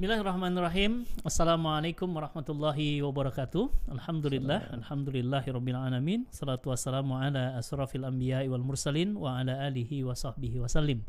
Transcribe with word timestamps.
Bismillahirrahmanirrahim. 0.00 1.04
Assalamualaikum 1.28 2.08
warahmatullahi 2.08 3.04
wabarakatuh. 3.04 3.92
Alhamdulillah, 3.92 4.72
alhamdulillahirabbil 4.80 5.76
alamin. 5.76 6.24
Salatu 6.32 6.72
wassalamu 6.72 7.20
ala 7.20 7.60
asrafil 7.60 8.08
anbiya'i 8.08 8.48
wal 8.48 8.64
mursalin 8.64 9.12
wa 9.12 9.36
ala 9.36 9.60
alihi 9.68 10.00
wa 10.00 10.16
sahbihi 10.16 10.56
wasallim. 10.56 11.04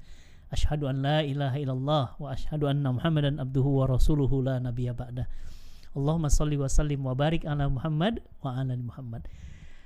Ashhadu 0.51 0.91
an 0.91 1.07
la 1.07 1.23
ilaha 1.23 1.55
illallah 1.55 2.05
wa 2.19 2.35
ashhadu 2.35 2.67
anna 2.67 2.91
Muhammadan 2.91 3.39
abduhu 3.39 3.79
wa 3.79 3.87
rasuluhu 3.87 4.43
la 4.43 4.59
nabiyya 4.59 4.91
ba'da. 4.91 5.23
Allahumma 5.95 6.27
salli 6.27 6.59
wa 6.59 6.67
sallim 6.67 6.99
wa 6.99 7.15
barik 7.15 7.47
ala 7.47 7.71
Muhammad 7.71 8.19
wa 8.43 8.59
ala 8.59 8.75
ali 8.75 8.83
Muhammad. 8.83 9.23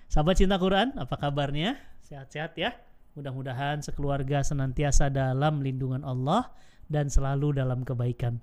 Sahabat 0.09 0.41
cinta 0.41 0.57
Quran, 0.57 0.97
apa 0.97 1.13
kabarnya? 1.13 1.77
Sehat-sehat 2.09 2.57
ya? 2.57 2.73
Mudah-mudahan 3.13 3.85
sekeluarga 3.85 4.41
senantiasa 4.41 5.13
dalam 5.13 5.61
lindungan 5.61 6.01
Allah 6.01 6.49
dan 6.91 7.09
selalu 7.09 7.55
dalam 7.57 7.81
kebaikan. 7.81 8.41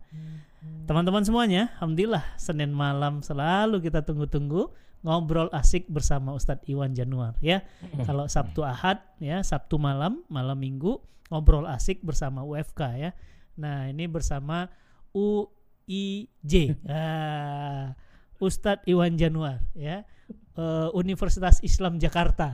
Teman-teman 0.86 1.26
semuanya, 1.26 1.74
alhamdulillah 1.78 2.22
Senin 2.38 2.70
malam 2.70 3.22
selalu 3.22 3.82
kita 3.82 4.06
tunggu-tunggu 4.06 4.70
ngobrol 5.02 5.50
asik 5.50 5.90
bersama 5.90 6.30
Ustadz 6.34 6.66
Iwan 6.70 6.94
Januar 6.94 7.34
ya. 7.42 7.66
Kalau 8.06 8.30
Sabtu 8.30 8.62
Ahad 8.62 9.02
ya, 9.18 9.42
Sabtu 9.42 9.78
malam, 9.78 10.22
malam 10.30 10.58
Minggu 10.58 11.02
ngobrol 11.30 11.66
asik 11.66 12.04
bersama 12.06 12.46
UFK 12.46 12.80
ya. 12.98 13.10
Nah, 13.58 13.90
ini 13.90 14.06
bersama 14.06 14.70
UIJ. 15.10 16.78
Ah, 16.86 17.98
Ustadz 18.38 18.86
Iwan 18.86 19.18
Januar 19.18 19.66
ya. 19.74 20.06
Uh, 20.52 20.92
Universitas 20.92 21.64
Islam 21.64 21.96
Jakarta. 21.96 22.52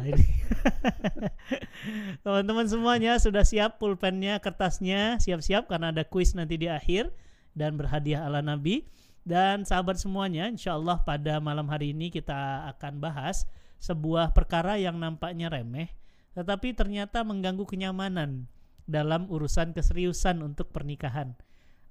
Teman-teman 2.23 2.71
semuanya 2.71 3.19
sudah 3.19 3.43
siap 3.43 3.83
pulpennya, 3.83 4.39
kertasnya, 4.39 5.19
siap-siap 5.19 5.67
karena 5.67 5.91
ada 5.91 6.07
kuis 6.07 6.31
nanti 6.39 6.55
di 6.55 6.71
akhir 6.71 7.11
dan 7.59 7.75
berhadiah 7.75 8.23
ala 8.23 8.39
Nabi. 8.39 8.87
Dan 9.27 9.67
sahabat 9.67 9.99
semuanya, 9.99 10.47
insya 10.47 10.79
Allah 10.79 11.03
pada 11.03 11.43
malam 11.43 11.67
hari 11.69 11.91
ini 11.91 12.09
kita 12.09 12.71
akan 12.77 13.03
bahas 13.03 13.45
sebuah 13.83 14.33
perkara 14.33 14.81
yang 14.81 14.97
nampaknya 14.97 15.51
remeh, 15.53 15.91
tetapi 16.33 16.73
ternyata 16.73 17.21
mengganggu 17.27 17.67
kenyamanan 17.67 18.47
dalam 18.89 19.29
urusan 19.29 19.77
keseriusan 19.77 20.41
untuk 20.41 20.73
pernikahan. 20.73 21.37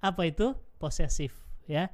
Apa 0.01 0.27
itu? 0.33 0.57
Posesif, 0.81 1.35
ya. 1.69 1.93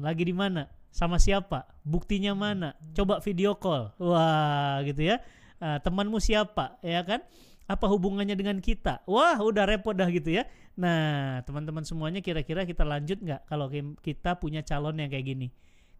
Lagi 0.00 0.24
di 0.24 0.32
mana? 0.32 0.79
Sama 0.90 1.22
siapa, 1.22 1.70
buktinya 1.86 2.34
mana, 2.34 2.74
coba 2.92 3.22
video 3.22 3.54
call, 3.54 3.94
wah 4.02 4.82
gitu 4.82 5.06
ya, 5.06 5.22
uh, 5.62 5.78
temanmu 5.78 6.18
siapa, 6.18 6.82
ya 6.82 7.00
kan, 7.06 7.22
apa 7.70 7.86
hubungannya 7.86 8.34
dengan 8.34 8.58
kita, 8.58 9.06
wah 9.06 9.38
udah 9.38 9.64
repot 9.70 9.94
dah 9.94 10.10
gitu 10.10 10.34
ya. 10.34 10.50
Nah 10.74 11.38
teman-teman 11.46 11.86
semuanya 11.86 12.18
kira-kira 12.18 12.66
kita 12.66 12.82
lanjut 12.82 13.22
nggak 13.22 13.46
kalau 13.46 13.70
kita 14.02 14.34
punya 14.42 14.66
calon 14.66 14.98
yang 14.98 15.06
kayak 15.06 15.30
gini, 15.30 15.48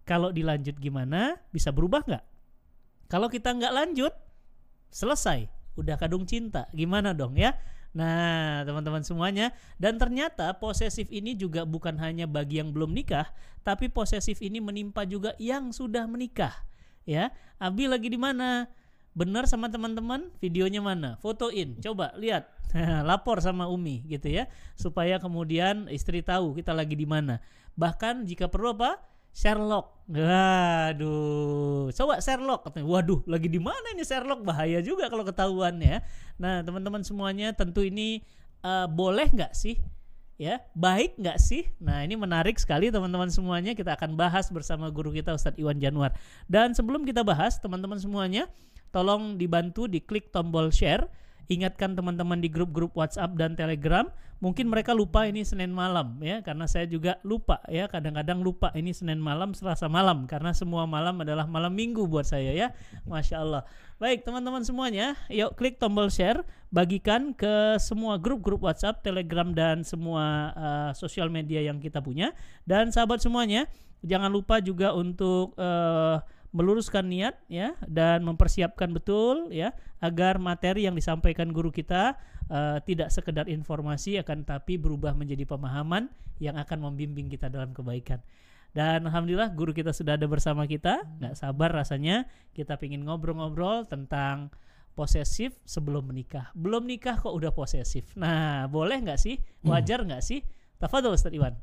kalau 0.02 0.34
dilanjut 0.34 0.74
gimana, 0.82 1.38
bisa 1.54 1.70
berubah 1.70 2.02
nggak? 2.02 2.24
Kalau 3.06 3.30
kita 3.30 3.54
nggak 3.54 3.70
lanjut, 3.74 4.10
selesai, 4.90 5.46
udah 5.78 5.94
kadung 5.98 6.26
cinta, 6.26 6.66
gimana 6.74 7.14
dong 7.14 7.38
ya? 7.38 7.54
Nah, 7.90 8.62
teman-teman 8.62 9.02
semuanya, 9.02 9.50
dan 9.74 9.98
ternyata 9.98 10.54
posesif 10.54 11.10
ini 11.10 11.34
juga 11.34 11.66
bukan 11.66 11.98
hanya 11.98 12.22
bagi 12.30 12.62
yang 12.62 12.70
belum 12.70 12.94
nikah, 12.94 13.26
tapi 13.66 13.90
posesif 13.90 14.38
ini 14.38 14.62
menimpa 14.62 15.02
juga 15.02 15.34
yang 15.42 15.74
sudah 15.74 16.06
menikah. 16.06 16.54
Ya, 17.02 17.34
Abi 17.58 17.90
lagi 17.90 18.06
di 18.06 18.20
mana? 18.20 18.70
Benar 19.10 19.50
sama 19.50 19.66
teman-teman? 19.66 20.30
Videonya 20.38 20.78
mana? 20.78 21.18
Fotoin, 21.18 21.82
coba 21.82 22.14
lihat, 22.14 22.46
lapor 23.08 23.42
sama 23.42 23.66
Umi 23.66 24.06
gitu 24.06 24.30
ya, 24.30 24.46
supaya 24.78 25.18
kemudian 25.18 25.90
istri 25.90 26.22
tahu 26.22 26.54
kita 26.54 26.70
lagi 26.70 26.94
di 26.94 27.10
mana. 27.10 27.42
Bahkan 27.74 28.22
jika 28.22 28.46
perlu 28.46 28.70
apa? 28.78 29.02
Sherlock. 29.30 30.00
Waduh, 30.10 31.94
coba 31.94 32.18
Sherlock 32.18 32.66
Waduh, 32.82 33.22
lagi 33.30 33.46
di 33.46 33.62
mana 33.62 33.94
ini 33.94 34.02
Sherlock? 34.02 34.42
Bahaya 34.42 34.82
juga 34.82 35.06
kalau 35.06 35.22
ketahuan 35.22 35.78
ya. 35.78 36.02
Nah, 36.34 36.66
teman-teman 36.66 37.06
semuanya 37.06 37.54
tentu 37.54 37.86
ini 37.86 38.26
uh, 38.66 38.90
boleh 38.90 39.30
nggak 39.30 39.54
sih? 39.54 39.78
Ya, 40.40 40.64
baik 40.72 41.20
nggak 41.20 41.36
sih? 41.36 41.68
Nah, 41.78 42.00
ini 42.00 42.16
menarik 42.16 42.56
sekali 42.56 42.88
teman-teman 42.88 43.28
semuanya. 43.28 43.76
Kita 43.76 43.94
akan 43.94 44.16
bahas 44.16 44.48
bersama 44.48 44.88
guru 44.88 45.12
kita 45.12 45.36
Ustadz 45.36 45.60
Iwan 45.60 45.76
Januar. 45.76 46.16
Dan 46.48 46.72
sebelum 46.72 47.04
kita 47.04 47.20
bahas, 47.20 47.60
teman-teman 47.60 48.00
semuanya, 48.00 48.48
tolong 48.90 49.36
dibantu 49.36 49.86
diklik 49.86 50.32
tombol 50.32 50.72
share 50.72 51.06
ingatkan 51.50 51.98
teman-teman 51.98 52.38
di 52.38 52.46
grup-grup 52.46 52.94
WhatsApp 52.94 53.34
dan 53.34 53.58
Telegram. 53.58 54.06
Mungkin 54.40 54.72
mereka 54.72 54.96
lupa 54.96 55.28
ini 55.28 55.44
Senin 55.44 55.68
malam 55.68 56.16
ya, 56.24 56.40
karena 56.40 56.64
saya 56.64 56.88
juga 56.88 57.20
lupa 57.20 57.60
ya. 57.68 57.90
Kadang-kadang 57.90 58.40
lupa 58.40 58.72
ini 58.72 58.96
Senin 58.96 59.20
malam, 59.20 59.52
Selasa 59.52 59.84
malam, 59.84 60.24
karena 60.24 60.56
semua 60.56 60.88
malam 60.88 61.20
adalah 61.20 61.44
malam 61.44 61.76
Minggu 61.76 62.08
buat 62.08 62.24
saya 62.24 62.56
ya. 62.56 62.72
Masya 63.04 63.36
Allah. 63.36 63.68
Baik 64.00 64.24
teman-teman 64.24 64.64
semuanya, 64.64 65.12
yuk 65.28 65.60
klik 65.60 65.76
tombol 65.76 66.08
share, 66.08 66.40
bagikan 66.72 67.36
ke 67.36 67.76
semua 67.76 68.16
grup-grup 68.16 68.64
WhatsApp, 68.64 69.04
Telegram 69.04 69.52
dan 69.52 69.84
semua 69.84 70.56
uh, 70.56 70.90
sosial 70.96 71.28
media 71.28 71.60
yang 71.60 71.76
kita 71.76 72.00
punya. 72.00 72.32
Dan 72.64 72.88
sahabat 72.96 73.20
semuanya, 73.20 73.68
jangan 74.00 74.32
lupa 74.32 74.64
juga 74.64 74.96
untuk 74.96 75.52
uh, 75.60 76.24
meluruskan 76.50 77.06
niat 77.06 77.38
ya 77.46 77.78
dan 77.86 78.26
mempersiapkan 78.26 78.90
betul 78.90 79.54
ya 79.54 79.70
agar 80.02 80.42
materi 80.42 80.86
yang 80.86 80.98
disampaikan 80.98 81.54
guru 81.54 81.70
kita 81.70 82.18
uh, 82.50 82.82
tidak 82.82 83.14
sekedar 83.14 83.46
informasi 83.46 84.18
akan 84.18 84.42
tapi 84.42 84.74
berubah 84.74 85.14
menjadi 85.14 85.46
pemahaman 85.46 86.10
yang 86.42 86.58
akan 86.58 86.90
membimbing 86.90 87.30
kita 87.30 87.46
dalam 87.46 87.70
kebaikan. 87.70 88.18
Dan 88.70 89.06
alhamdulillah 89.06 89.50
guru 89.50 89.74
kita 89.74 89.90
sudah 89.90 90.14
ada 90.14 90.26
bersama 90.30 90.66
kita, 90.66 91.02
nggak 91.18 91.34
sabar 91.34 91.74
rasanya 91.74 92.26
kita 92.54 92.78
ingin 92.82 93.02
ngobrol-ngobrol 93.02 93.82
tentang 93.86 94.50
posesif 94.94 95.54
sebelum 95.66 96.06
menikah. 96.06 96.54
Belum 96.54 96.86
nikah 96.86 97.18
kok 97.18 97.34
udah 97.34 97.50
posesif. 97.50 98.14
Nah, 98.14 98.70
boleh 98.70 99.02
nggak 99.02 99.18
sih? 99.18 99.38
Wajar 99.66 100.06
nggak 100.06 100.22
sih? 100.22 100.42
Tafadhol 100.78 101.18
Ustaz 101.18 101.34
Iwan. 101.34 101.54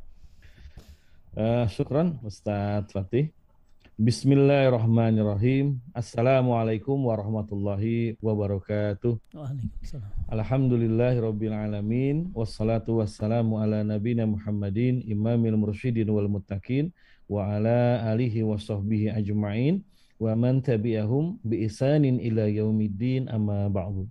Uh, 1.37 1.63
syukran 1.71 2.19
Ustaz 2.27 2.91
Fatih. 2.91 3.31
Bismillahirrahmanirrahim. 3.97 5.81
Assalamualaikum 5.89 7.01
warahmatullahi 7.09 8.13
wabarakatuh. 8.21 9.17
Waalaikumsalam. 9.33 10.13
Alhamdulillahirabbil 10.29 11.49
alamin 11.49 12.29
wassalatu 12.37 13.01
wassalamu 13.01 13.57
ala 13.57 13.81
nabiyina 13.81 14.29
Muhammadin 14.29 15.01
imamil 15.01 15.57
mursyidin 15.57 16.05
wal 16.13 16.29
muttaqin 16.29 16.93
wa 17.25 17.49
ala 17.49 18.05
alihi 18.13 18.45
wa 18.45 18.61
sahbihi 18.61 19.17
ajma'in 19.17 19.81
wa 20.21 20.29
man 20.37 20.61
tabi'ahum 20.61 21.41
bi 21.41 21.65
isanin 21.65 22.21
ila 22.21 22.45
yaumiddin 22.45 23.25
amma 23.33 23.65
ba'du. 23.65 24.05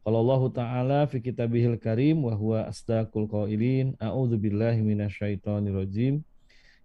Qala 0.00 0.16
Allah 0.16 0.42
Ta'ala 0.48 1.00
fi 1.04 1.20
kitabihil 1.20 1.76
karim 1.76 2.24
wa 2.24 2.32
huwa 2.32 2.72
asdaqul 2.72 3.28
qailin 3.28 4.00
a'udzu 4.00 4.40
billahi 4.40 4.80
minasyaitonir 4.80 5.76
rajim. 5.76 6.24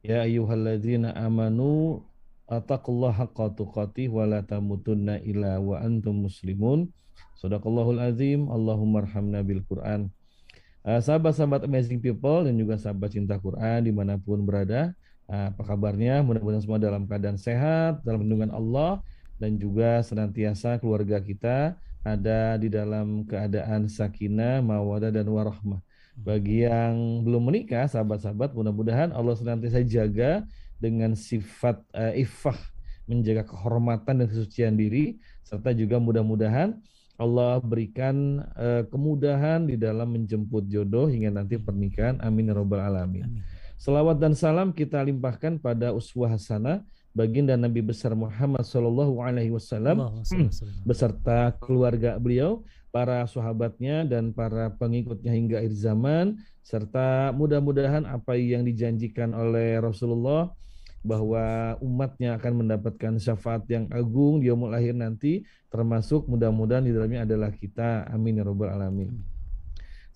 Ya 0.03 0.27
ayyuhalladzina 0.27 1.15
amanu 1.15 2.03
Atakullah 2.45 3.13
haqqa 3.13 3.57
tuqatih 3.57 4.13
wa 4.13 4.29
la 4.29 4.45
tamutunna 4.45 5.17
illa 5.25 5.57
wa 5.57 5.81
antum 5.81 6.29
muslimun. 6.29 6.93
Sadaqallahul 7.41 8.01
azim. 8.01 8.45
Allahumma 8.53 9.01
arhamna 9.01 9.41
bil 9.41 9.65
Quran. 9.65 10.13
Uh, 10.85 11.01
sahabat-sahabat 11.01 11.65
amazing 11.65 11.97
people 11.97 12.45
dan 12.45 12.53
juga 12.53 12.77
sahabat 12.77 13.09
cinta 13.09 13.41
Quran 13.41 13.89
di 13.89 13.91
mana 13.91 14.21
pun 14.21 14.45
berada. 14.45 14.93
Uh, 15.25 15.49
apa 15.49 15.65
kabarnya? 15.65 16.21
Mudah-mudahan 16.21 16.61
semua 16.61 16.77
dalam 16.77 17.09
keadaan 17.09 17.41
sehat, 17.41 18.05
dalam 18.05 18.21
lindungan 18.21 18.53
Allah 18.53 19.01
dan 19.41 19.57
juga 19.59 19.99
senantiasa 20.05 20.79
keluarga 20.79 21.19
kita 21.19 21.75
ada 22.05 22.61
di 22.61 22.69
dalam 22.69 23.25
keadaan 23.25 23.89
sakinah, 23.89 24.61
mawadah 24.61 25.09
dan 25.09 25.25
warahmah. 25.25 25.81
Bagi 26.15 26.63
yang 26.63 27.25
belum 27.25 27.49
menikah, 27.49 27.89
sahabat-sahabat, 27.89 28.53
mudah-mudahan 28.53 29.11
Allah 29.11 29.35
senantiasa 29.35 29.81
jaga 29.83 30.45
dengan 30.79 31.15
sifat 31.15 31.79
uh, 31.95 32.13
iffah 32.15 32.57
menjaga 33.05 33.45
kehormatan 33.45 34.23
dan 34.23 34.27
kesucian 34.27 34.73
diri 34.75 35.21
serta 35.45 35.71
juga 35.71 36.01
mudah-mudahan 36.01 36.77
Allah 37.15 37.63
berikan 37.63 38.43
uh, 38.59 38.83
kemudahan 38.91 39.63
di 39.69 39.79
dalam 39.79 40.11
menjemput 40.11 40.67
jodoh 40.67 41.07
hingga 41.07 41.31
nanti 41.31 41.55
pernikahan 41.55 42.19
amin 42.19 42.51
ya 42.51 42.53
robbal 42.59 42.83
alamin. 42.83 43.23
Amin. 43.23 43.43
Selawat 43.75 44.19
dan 44.19 44.35
salam 44.35 44.71
kita 44.71 44.99
limpahkan 45.03 45.59
pada 45.59 45.91
uswah 45.91 46.31
hasanah 46.31 46.83
baginda 47.15 47.55
Nabi 47.55 47.79
besar 47.79 48.11
Muhammad 48.15 48.67
Shallallahu 48.67 49.23
Alaihi 49.23 49.51
Wasallam 49.55 50.23
beserta 50.83 51.55
keluarga 51.63 52.19
beliau, 52.19 52.63
para 52.91 53.23
sahabatnya 53.27 54.07
dan 54.07 54.31
para 54.31 54.71
pengikutnya 54.75 55.31
hingga 55.31 55.55
akhir 55.59 55.75
zaman, 55.75 56.39
serta 56.63 57.31
mudah-mudahan 57.35 58.07
apa 58.07 58.35
yang 58.39 58.63
dijanjikan 58.67 59.31
oleh 59.35 59.79
Rasulullah 59.79 60.51
bahwa 61.05 61.77
umatnya 61.79 62.35
akan 62.41 62.65
mendapatkan 62.65 63.13
syafaat 63.21 63.63
yang 63.69 63.85
agung 63.93 64.41
di 64.41 64.49
yaumul 64.49 64.73
akhir 64.73 64.97
nanti 64.97 65.45
termasuk 65.69 66.25
mudah-mudahan 66.25 66.81
di 66.81 66.91
dalamnya 66.91 67.29
adalah 67.29 67.53
kita 67.53 68.09
amin 68.09 68.41
ya 68.41 68.43
rabbal 68.43 68.73
alamin 68.73 69.13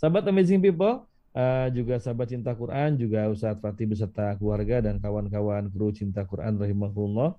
sahabat 0.01 0.25
amazing 0.25 0.57
people 0.57 1.06
uh, 1.36 1.68
juga 1.74 2.01
sahabat 2.01 2.27
cinta 2.31 2.51
Quran, 2.56 2.97
juga 2.97 3.27
Ustadz 3.30 3.62
Fatih 3.62 3.86
beserta 3.89 4.33
keluarga 4.39 4.81
dan 4.81 4.97
kawan-kawan 4.97 5.69
kru 5.69 5.94
cinta 5.94 6.25
Quran 6.25 6.57
rahimahullah. 6.57 7.36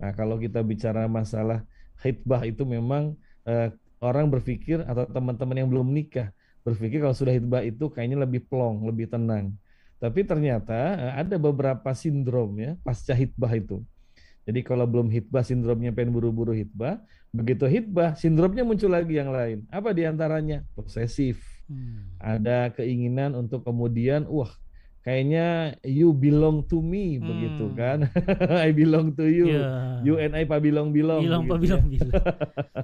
Nah, 0.00 0.10
kalau 0.16 0.40
kita 0.40 0.64
bicara 0.64 1.04
masalah 1.06 1.62
hitbah 2.00 2.40
itu 2.48 2.64
memang 2.64 3.14
uh, 3.44 3.68
orang 4.00 4.32
berpikir 4.32 4.80
atau 4.88 5.04
teman-teman 5.04 5.56
yang 5.60 5.68
belum 5.68 5.92
menikah 5.92 6.32
berpikir 6.60 7.00
kalau 7.00 7.16
sudah 7.16 7.32
hitbah 7.32 7.64
itu 7.64 7.88
kayaknya 7.88 8.24
lebih 8.24 8.44
plong, 8.48 8.84
lebih 8.84 9.08
tenang. 9.08 9.56
Tapi 10.00 10.24
ternyata 10.24 10.96
uh, 10.96 11.12
ada 11.20 11.36
beberapa 11.36 11.92
sindrom 11.92 12.56
ya 12.56 12.72
pasca 12.80 13.12
hitbah 13.12 13.52
itu. 13.52 13.84
Jadi 14.48 14.64
kalau 14.64 14.88
belum 14.88 15.12
hitbah 15.12 15.44
sindromnya 15.44 15.92
pengen 15.92 16.16
buru-buru 16.16 16.56
hitbah, 16.56 16.98
begitu 17.30 17.68
hitbah 17.68 18.16
sindromnya 18.16 18.64
muncul 18.64 18.88
lagi 18.90 19.20
yang 19.20 19.30
lain. 19.30 19.68
Apa 19.68 19.92
di 19.92 20.08
antaranya? 20.08 20.64
Posesif. 20.72 21.44
Hmm. 21.68 22.16
Ada 22.18 22.72
keinginan 22.74 23.36
untuk 23.36 23.62
kemudian, 23.62 24.26
wah 24.26 24.50
kayaknya 25.06 25.78
you 25.86 26.10
belong 26.16 26.64
to 26.66 26.80
me 26.80 27.20
hmm. 27.20 27.28
begitu 27.28 27.64
kan. 27.76 27.98
I 28.64 28.72
belong 28.72 29.12
to 29.20 29.28
you. 29.28 29.52
Yeah. 29.52 30.00
You 30.02 30.14
and 30.18 30.32
I 30.32 30.48
pa 30.48 30.56
belong 30.58 30.90
belong. 30.90 31.22
Belong 31.28 31.44
pa 31.44 31.60
belong 31.60 31.84
belong. 31.86 32.12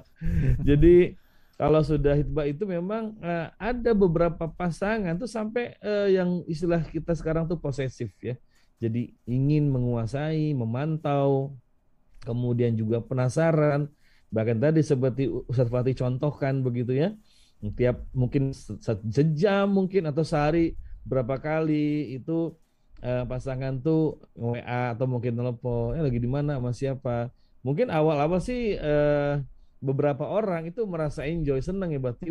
Jadi 0.69 1.17
kalau 1.57 1.81
sudah 1.81 2.13
hitbah 2.13 2.45
itu 2.45 2.69
memang 2.69 3.17
uh, 3.17 3.49
ada 3.57 3.91
beberapa 3.97 4.45
pasangan 4.45 5.17
tuh 5.17 5.25
sampai 5.25 5.73
uh, 5.81 6.05
yang 6.05 6.45
istilah 6.45 6.85
kita 6.85 7.17
sekarang 7.17 7.49
tuh 7.49 7.57
posesif 7.57 8.13
ya. 8.21 8.37
Jadi 8.77 9.09
ingin 9.25 9.73
menguasai, 9.73 10.53
memantau, 10.53 11.57
kemudian 12.21 12.77
juga 12.77 13.01
penasaran. 13.01 13.89
Bahkan 14.29 14.57
tadi 14.61 14.85
seperti 14.85 15.25
Ustaz 15.49 15.65
Fatih 15.71 15.97
contohkan 15.97 16.61
begitu 16.61 16.93
ya. 16.93 17.09
Tiap 17.57 18.05
mungkin 18.13 18.53
sejam 19.09 19.65
mungkin 19.65 20.05
atau 20.05 20.21
sehari 20.21 20.77
berapa 21.01 21.41
kali 21.41 22.13
itu 22.21 22.53
eh, 23.01 23.25
pasangan 23.25 23.81
tuh 23.81 24.21
WA 24.37 24.93
atau 24.93 25.09
mungkin 25.09 25.33
telepon, 25.33 25.97
eh 25.97 26.03
lagi 26.05 26.19
di 26.21 26.29
mana 26.29 26.61
sama 26.61 26.69
siapa. 26.69 27.33
Mungkin 27.65 27.89
awal-awal 27.89 28.37
sih 28.37 28.77
eh, 28.77 29.41
beberapa 29.77 30.25
orang 30.25 30.69
itu 30.69 30.83
merasa 30.89 31.25
enjoy, 31.25 31.61
senang 31.61 31.93
ya 31.93 32.01
berarti, 32.01 32.29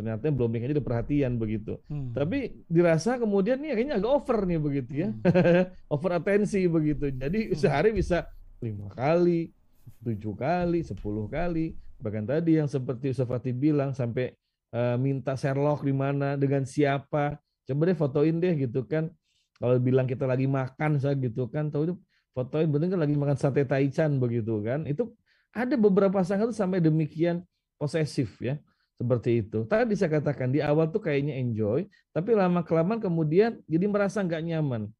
ternyata 0.00 0.32
belum 0.32 0.50
nikah 0.50 0.72
udah 0.80 0.86
perhatian 0.86 1.36
begitu. 1.36 1.76
Hmm. 1.92 2.16
Tapi 2.16 2.64
dirasa 2.66 3.20
kemudian 3.20 3.60
nih 3.60 3.76
kayaknya 3.76 3.94
agak 4.00 4.12
over 4.16 4.38
nih 4.48 4.56
begitu 4.56 4.92
ya, 5.06 5.08
hmm. 5.12 5.92
over 5.94 6.10
atensi 6.16 6.64
begitu. 6.64 7.12
Jadi 7.12 7.52
hmm. 7.52 7.56
sehari 7.58 7.92
bisa 7.92 8.24
lima 8.64 8.88
kali, 8.92 9.52
tujuh 10.00 10.34
kali, 10.36 10.80
sepuluh 10.80 11.28
kali, 11.28 11.76
bahkan 12.00 12.24
tadi 12.24 12.56
yang 12.56 12.68
seperti 12.68 13.12
Usafati 13.12 13.52
bilang 13.52 13.92
sampai 13.92 14.32
uh, 14.72 14.96
minta 14.96 15.36
Sherlock 15.36 15.84
di 15.84 15.92
mana 15.92 16.34
dengan 16.40 16.64
siapa, 16.64 17.36
coba 17.68 17.82
deh 17.84 17.96
fotoin 17.96 18.36
deh 18.40 18.56
gitu 18.56 18.88
kan. 18.88 19.12
Kalau 19.60 19.76
bilang 19.76 20.08
kita 20.08 20.24
lagi 20.24 20.48
makan 20.48 20.96
saya 20.96 21.12
gitu 21.20 21.44
kan, 21.52 21.68
tahu 21.68 21.92
itu 21.92 21.94
fotoin 22.32 22.72
bener 22.72 22.88
kan 22.88 23.00
lagi 23.04 23.12
makan 23.12 23.36
sate 23.36 23.68
taichan 23.68 24.16
begitu 24.16 24.64
kan. 24.64 24.88
Itu 24.88 25.12
ada 25.50 25.74
beberapa 25.74 26.22
pasangan 26.22 26.50
tuh 26.50 26.58
sampai 26.58 26.78
demikian 26.78 27.42
posesif 27.80 28.38
ya 28.38 28.58
seperti 29.00 29.40
itu. 29.40 29.64
Tadi 29.64 29.96
saya 29.96 30.20
katakan 30.20 30.52
di 30.52 30.60
awal 30.60 30.92
tuh 30.92 31.00
kayaknya 31.00 31.40
enjoy, 31.40 31.88
tapi 32.12 32.36
lama 32.36 32.60
kelamaan 32.60 33.00
kemudian 33.00 33.56
jadi 33.64 33.88
merasa 33.88 34.20
nggak 34.20 34.42
nyaman, 34.44 34.92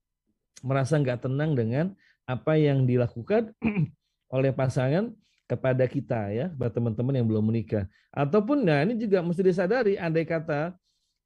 merasa 0.65 0.97
nggak 0.97 1.29
tenang 1.29 1.53
dengan 1.53 1.93
apa 2.25 2.57
yang 2.57 2.89
dilakukan 2.89 3.53
oleh 4.37 4.57
pasangan 4.57 5.13
kepada 5.45 5.85
kita 5.85 6.33
ya, 6.33 6.47
buat 6.57 6.73
teman-teman 6.73 7.21
yang 7.21 7.27
belum 7.29 7.45
menikah. 7.53 7.85
Ataupun 8.09 8.65
nah 8.65 8.81
ini 8.89 8.97
juga 8.97 9.21
mesti 9.21 9.45
disadari, 9.45 10.01
andai 10.01 10.25
kata 10.25 10.73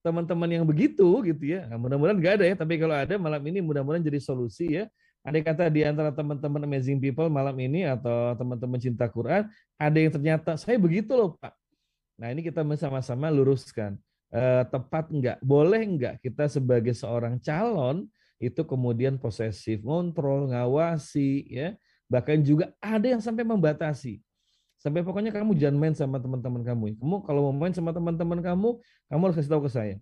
teman-teman 0.02 0.50
yang 0.50 0.64
begitu 0.66 1.06
gitu 1.24 1.44
ya, 1.46 1.64
nah, 1.70 1.78
mudah-mudahan 1.78 2.18
nggak 2.18 2.34
ada 2.42 2.44
ya, 2.50 2.54
tapi 2.58 2.76
kalau 2.76 2.92
ada 2.92 3.14
malam 3.16 3.40
ini 3.46 3.62
mudah-mudahan 3.62 4.02
jadi 4.02 4.18
solusi 4.18 4.82
ya. 4.82 4.84
Andai 5.24 5.40
kata 5.40 5.72
di 5.72 5.80
antara 5.80 6.12
teman-teman 6.12 6.68
amazing 6.68 7.00
people 7.00 7.32
malam 7.32 7.56
ini 7.56 7.88
atau 7.88 8.36
teman-teman 8.36 8.76
cinta 8.76 9.08
Quran, 9.08 9.48
ada 9.80 9.96
yang 9.96 10.12
ternyata 10.12 10.60
saya 10.60 10.76
begitu 10.76 11.16
loh 11.16 11.32
Pak 11.40 11.56
Nah 12.18 12.30
ini 12.30 12.46
kita 12.46 12.62
sama-sama 12.78 13.26
luruskan. 13.30 13.98
Eh, 14.34 14.62
tepat 14.70 15.10
enggak? 15.10 15.38
Boleh 15.42 15.82
enggak 15.82 16.14
kita 16.22 16.50
sebagai 16.50 16.94
seorang 16.94 17.38
calon 17.38 18.06
itu 18.42 18.66
kemudian 18.66 19.14
posesif, 19.14 19.82
kontrol, 19.82 20.50
ngawasi, 20.50 21.46
ya 21.48 21.68
bahkan 22.10 22.42
juga 22.42 22.70
ada 22.82 23.06
yang 23.06 23.22
sampai 23.22 23.46
membatasi. 23.46 24.20
Sampai 24.76 25.00
pokoknya 25.00 25.32
kamu 25.32 25.56
jangan 25.56 25.76
main 25.80 25.94
sama 25.96 26.20
teman-teman 26.20 26.60
kamu. 26.60 27.00
Kamu 27.00 27.16
kalau 27.24 27.50
mau 27.50 27.54
main 27.56 27.72
sama 27.72 27.94
teman-teman 27.94 28.42
kamu, 28.44 28.68
kamu 29.08 29.22
harus 29.24 29.36
kasih 29.40 29.50
tahu 29.50 29.64
ke 29.64 29.70
saya. 29.72 29.96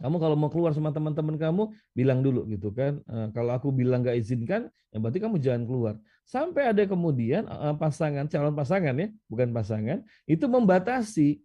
Kamu 0.00 0.16
kalau 0.16 0.36
mau 0.38 0.48
keluar 0.48 0.72
sama 0.72 0.88
teman-teman 0.88 1.36
kamu, 1.36 1.68
bilang 1.92 2.24
dulu 2.24 2.48
gitu 2.48 2.72
kan. 2.72 3.02
E, 3.04 3.28
kalau 3.36 3.52
aku 3.52 3.68
bilang 3.68 4.00
nggak 4.00 4.16
izinkan, 4.16 4.72
ya 4.88 4.96
berarti 4.96 5.20
kamu 5.20 5.36
jangan 5.36 5.62
keluar. 5.68 5.94
Sampai 6.24 6.70
ada 6.70 6.80
kemudian 6.86 7.44
eh, 7.44 7.74
pasangan, 7.76 8.24
calon 8.30 8.56
pasangan 8.56 8.94
ya, 8.96 9.12
bukan 9.28 9.52
pasangan, 9.52 10.00
itu 10.24 10.44
membatasi 10.48 11.42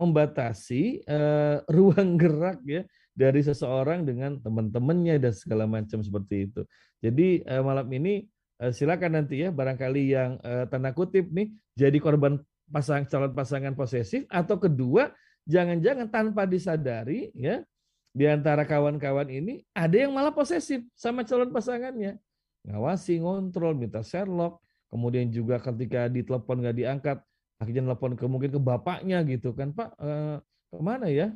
membatasi 0.00 1.04
uh, 1.04 1.60
ruang 1.76 2.16
gerak 2.16 2.64
ya 2.64 2.88
dari 3.12 3.44
seseorang 3.44 4.08
dengan 4.08 4.40
teman-temannya 4.40 5.20
dan 5.20 5.32
segala 5.36 5.68
macam 5.68 6.00
seperti 6.00 6.48
itu. 6.48 6.64
Jadi 7.04 7.44
uh, 7.44 7.60
malam 7.60 7.84
ini 7.92 8.24
uh, 8.64 8.72
silakan 8.72 9.20
nanti 9.20 9.44
ya 9.44 9.52
barangkali 9.52 10.02
yang 10.08 10.40
uh, 10.40 10.64
tanda 10.68 10.96
kutip 10.96 11.28
nih 11.28 11.52
jadi 11.76 12.00
korban 12.00 12.40
pasang 12.70 13.04
calon 13.08 13.32
pasangan 13.36 13.76
posesif 13.76 14.24
atau 14.30 14.56
kedua 14.56 15.10
jangan-jangan 15.48 16.06
tanpa 16.12 16.46
disadari 16.46 17.32
ya 17.34 17.64
di 18.10 18.26
antara 18.26 18.66
kawan-kawan 18.66 19.30
ini 19.30 19.62
ada 19.70 19.94
yang 19.94 20.10
malah 20.10 20.34
posesif 20.34 20.82
sama 20.98 21.22
calon 21.22 21.54
pasangannya. 21.54 22.18
Ngawasi, 22.66 23.22
ngontrol, 23.22 23.72
minta 23.72 24.04
Sherlock, 24.04 24.60
kemudian 24.92 25.30
juga 25.32 25.56
ketika 25.62 26.10
ditelepon 26.10 26.60
nggak 26.60 26.76
diangkat, 26.76 27.18
akhirnya 27.56 27.92
telepon 27.92 28.12
ke 28.18 28.24
mungkin 28.28 28.50
ke 28.52 28.60
bapaknya 28.60 29.22
gitu 29.24 29.54
kan, 29.56 29.72
Pak 29.72 29.96
eh, 29.96 30.36
ke 30.42 30.82
mana 30.82 31.06
ya? 31.08 31.32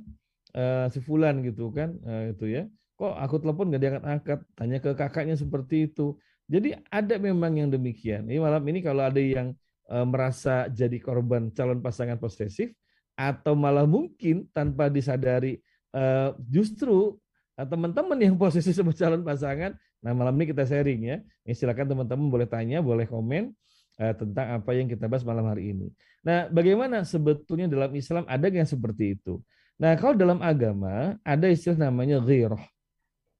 Eh, 0.54 0.86
si 0.92 1.00
Fulan 1.00 1.40
gitu 1.46 1.72
kan, 1.72 1.96
eh, 2.04 2.36
itu 2.36 2.44
ya, 2.50 2.62
kok 2.98 3.14
aku 3.16 3.40
telepon 3.40 3.72
nggak 3.72 3.82
diangkat-angkat, 3.82 4.38
tanya 4.54 4.78
ke 4.82 4.90
kakaknya 4.92 5.36
seperti 5.38 5.88
itu. 5.88 6.18
Jadi 6.44 6.76
ada 6.92 7.16
memang 7.16 7.56
yang 7.56 7.72
demikian. 7.72 8.28
Ini 8.28 8.36
malam 8.36 8.60
ini 8.68 8.84
kalau 8.84 9.08
ada 9.08 9.16
yang 9.22 9.56
eh, 9.88 10.06
merasa 10.06 10.68
jadi 10.68 10.98
korban 11.00 11.48
calon 11.54 11.80
pasangan 11.80 12.20
posesif 12.20 12.74
atau 13.14 13.54
malah 13.54 13.86
mungkin 13.86 14.50
tanpa 14.50 14.90
disadari 14.90 15.62
eh, 15.94 16.30
justru 16.50 17.14
eh, 17.54 17.66
teman-teman 17.66 18.18
yang 18.18 18.34
posisi 18.34 18.74
sebagai 18.74 18.98
calon 18.98 19.22
pasangan 19.22 19.78
Nah 20.04 20.12
malam 20.12 20.36
ini 20.36 20.52
kita 20.52 20.68
sharing 20.68 21.00
ya. 21.00 21.16
Ini 21.48 21.56
silakan 21.56 21.96
teman-teman 21.96 22.28
boleh 22.28 22.44
tanya, 22.44 22.84
boleh 22.84 23.08
komen 23.08 23.56
uh, 23.96 24.12
tentang 24.12 24.60
apa 24.60 24.70
yang 24.76 24.84
kita 24.84 25.08
bahas 25.08 25.24
malam 25.24 25.48
hari 25.48 25.72
ini. 25.72 25.88
Nah 26.20 26.52
bagaimana 26.52 27.08
sebetulnya 27.08 27.72
dalam 27.72 27.88
Islam 27.96 28.28
ada 28.28 28.52
yang 28.52 28.68
seperti 28.68 29.16
itu? 29.16 29.40
Nah 29.80 29.96
kalau 29.96 30.12
dalam 30.12 30.44
agama 30.44 31.16
ada 31.24 31.48
istilah 31.48 31.88
namanya 31.88 32.20
ghirah. 32.20 32.60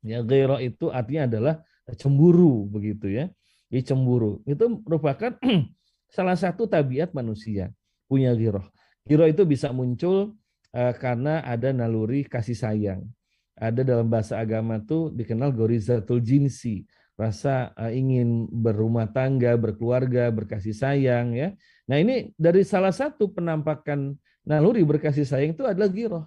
Ya 0.00 0.25
ghirah 0.25 0.64
itu 0.64 0.88
artinya 0.88 1.28
adalah 1.28 1.54
cemburu 2.00 2.64
begitu 2.73 3.12
ya. 3.12 3.28
Jadi 3.68 3.92
cemburu 3.92 4.40
itu 4.49 4.64
merupakan 4.88 5.37
salah 6.16 6.37
satu 6.37 6.64
tabiat 6.64 7.12
manusia 7.12 7.68
punya 8.08 8.32
ghirah. 8.32 8.64
Ghirah 9.04 9.28
itu 9.28 9.44
bisa 9.44 9.68
muncul 9.68 10.32
karena 10.74 11.38
ada 11.46 11.70
naluri 11.70 12.26
kasih 12.26 12.58
sayang 12.58 13.06
ada 13.54 13.86
dalam 13.86 14.10
bahasa 14.10 14.38
agama 14.42 14.82
tuh 14.82 15.14
dikenal 15.14 15.54
gorizatul 15.54 16.18
jinsi, 16.18 16.82
rasa 17.14 17.70
uh, 17.78 17.90
ingin 17.90 18.50
berumah 18.50 19.06
tangga, 19.14 19.54
berkeluarga, 19.54 20.26
berkasih 20.34 20.74
sayang 20.74 21.38
ya. 21.38 21.54
Nah, 21.86 22.02
ini 22.02 22.34
dari 22.34 22.66
salah 22.66 22.90
satu 22.90 23.30
penampakan 23.30 24.18
naluri 24.42 24.82
berkasih 24.82 25.22
sayang 25.22 25.54
itu 25.54 25.62
adalah 25.62 25.86
giroh, 25.86 26.26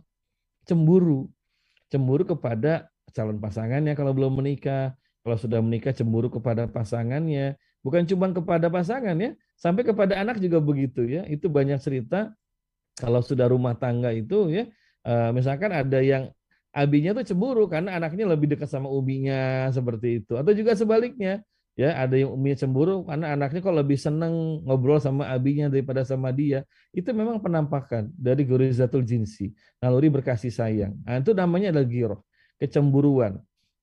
cemburu. 0.63 1.27
Cemburu 1.87 2.23
kepada 2.27 2.87
calon 3.11 3.39
pasangannya 3.39 3.95
kalau 3.95 4.11
belum 4.15 4.39
menikah, 4.39 4.95
kalau 5.23 5.35
sudah 5.39 5.59
menikah 5.59 5.91
cemburu 5.91 6.31
kepada 6.31 6.67
pasangannya, 6.67 7.59
bukan 7.83 8.07
cuma 8.07 8.31
kepada 8.31 8.71
pasangan 8.71 9.15
ya, 9.19 9.35
sampai 9.59 9.83
kepada 9.83 10.15
anak 10.15 10.39
juga 10.39 10.63
begitu 10.63 11.03
ya. 11.03 11.27
Itu 11.27 11.51
banyak 11.51 11.79
cerita 11.83 12.31
kalau 12.97 13.21
sudah 13.21 13.45
rumah 13.45 13.77
tangga 13.77 14.09
itu 14.09 14.49
ya, 14.49 14.65
uh, 15.05 15.29
misalkan 15.29 15.69
ada 15.69 16.01
yang 16.01 16.33
abinya 16.73 17.13
tuh 17.17 17.25
cemburu 17.33 17.69
karena 17.69 17.97
anaknya 17.97 18.25
lebih 18.29 18.53
dekat 18.53 18.69
sama 18.69 18.89
uminya 18.89 19.69
seperti 19.69 20.21
itu. 20.21 20.33
Atau 20.37 20.57
juga 20.57 20.73
sebaliknya, 20.73 21.45
ya 21.77 21.93
ada 21.93 22.17
yang 22.17 22.33
uminya 22.33 22.57
cemburu 22.57 23.05
karena 23.05 23.37
anaknya 23.37 23.61
kok 23.61 23.77
lebih 23.77 23.97
seneng 24.01 24.65
ngobrol 24.65 24.97
sama 24.97 25.29
abinya 25.29 25.69
daripada 25.69 26.01
sama 26.01 26.33
dia. 26.33 26.65
Itu 26.89 27.13
memang 27.13 27.37
penampakan 27.41 28.09
dari 28.17 28.45
gurizatul 28.45 29.05
jinsi, 29.05 29.53
naluri 29.77 30.09
berkasih 30.09 30.49
sayang. 30.49 30.97
Nah, 31.05 31.21
itu 31.21 31.37
namanya 31.37 31.73
adalah 31.73 31.87
giroh, 31.87 32.21
kecemburuan. 32.57 33.37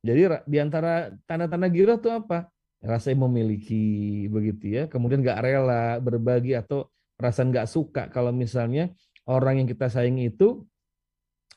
Jadi 0.04 0.20
di 0.44 0.58
antara 0.60 1.14
tanda-tanda 1.24 1.70
giroh 1.70 1.96
itu 1.96 2.10
apa? 2.12 2.50
Rasa 2.84 3.16
memiliki 3.16 4.28
begitu 4.28 4.76
ya, 4.76 4.82
kemudian 4.84 5.24
nggak 5.24 5.40
rela 5.40 5.96
berbagi 6.04 6.52
atau 6.52 6.92
perasaan 7.16 7.48
nggak 7.48 7.70
suka 7.70 8.12
kalau 8.12 8.28
misalnya 8.28 8.92
orang 9.28 9.64
yang 9.64 9.68
kita 9.68 9.88
sayangi 9.88 10.32
itu 10.32 10.64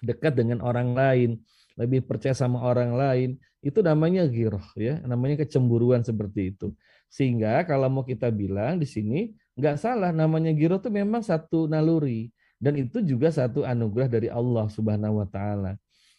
dekat 0.03 0.33
dengan 0.38 0.63
orang 0.63 0.93
lain. 0.93 1.31
lebih 1.77 2.09
percaya 2.09 2.33
sama 2.33 2.57
orang 2.65 2.97
lain, 2.97 3.29
itu 3.62 3.86
namanya 3.86 4.25
giroh 4.25 4.65
ya, 4.74 4.97
namanya 5.05 5.45
kecemburuan 5.45 6.01
seperti 6.01 6.50
itu. 6.50 6.74
Sehingga 7.05 7.62
kalau 7.69 7.86
mau 7.86 8.01
kita 8.01 8.33
bilang 8.33 8.81
di 8.81 8.89
sini 8.89 9.29
nggak 9.53 9.77
salah 9.77 10.09
namanya 10.09 10.57
giroh 10.57 10.81
itu 10.81 10.89
memang 10.89 11.21
satu 11.21 11.69
naluri 11.69 12.33
dan 12.57 12.81
itu 12.81 13.05
juga 13.05 13.29
satu 13.29 13.62
anugerah 13.62 14.09
dari 14.09 14.25
Allah 14.25 14.65
Subhanahu 14.74 15.21
Wa 15.21 15.27
Taala. 15.29 15.71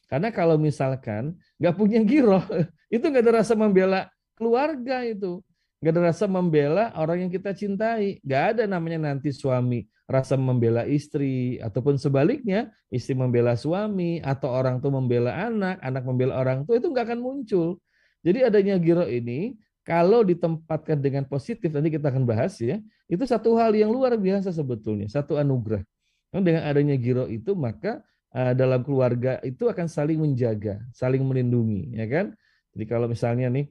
Karena 0.07 0.31
kalau 0.31 0.57
misalkan 0.57 1.35
nggak 1.59 1.75
punya 1.75 2.01
giroh, 2.07 2.43
itu 2.95 3.03
nggak 3.03 3.25
ada 3.27 3.33
rasa 3.43 3.59
membela 3.59 4.07
keluarga 4.39 5.03
itu, 5.03 5.43
nggak 5.79 5.93
ada 5.95 6.03
rasa 6.11 6.25
membela 6.27 6.91
orang 6.99 7.27
yang 7.27 7.31
kita 7.31 7.55
cintai, 7.55 8.19
nggak 8.27 8.45
ada 8.55 8.63
namanya 8.67 9.15
nanti 9.15 9.31
suami 9.31 9.87
rasa 10.09 10.41
membela 10.41 10.89
istri 10.89 11.61
ataupun 11.61 12.01
sebaliknya 12.01 12.73
istri 12.89 13.13
membela 13.13 13.53
suami 13.55 14.25
atau 14.25 14.49
orang 14.49 14.81
tua 14.81 14.97
membela 14.97 15.37
anak, 15.37 15.77
anak 15.85 16.03
membela 16.09 16.41
orang 16.41 16.65
tua 16.65 16.81
itu 16.81 16.89
nggak 16.89 17.13
akan 17.13 17.21
muncul. 17.21 17.69
Jadi 18.25 18.43
adanya 18.43 18.81
giro 18.81 19.05
ini 19.05 19.55
kalau 19.85 20.25
ditempatkan 20.25 20.99
dengan 20.99 21.29
positif 21.29 21.71
nanti 21.71 21.93
kita 21.93 22.09
akan 22.09 22.25
bahas 22.25 22.57
ya, 22.59 22.81
itu 23.07 23.25
satu 23.25 23.55
hal 23.61 23.73
yang 23.77 23.93
luar 23.93 24.17
biasa 24.17 24.51
sebetulnya, 24.51 25.07
satu 25.09 25.37
anugerah. 25.37 25.85
Dengan 26.29 26.65
adanya 26.69 26.97
giro 26.97 27.25
itu 27.25 27.57
maka 27.57 28.05
uh, 28.37 28.53
dalam 28.53 28.85
keluarga 28.85 29.41
itu 29.45 29.69
akan 29.69 29.87
saling 29.89 30.21
menjaga, 30.21 30.81
saling 30.93 31.25
melindungi, 31.25 31.95
ya 31.97 32.05
kan? 32.05 32.27
Jadi 32.77 32.85
kalau 32.85 33.09
misalnya 33.09 33.49
nih 33.49 33.69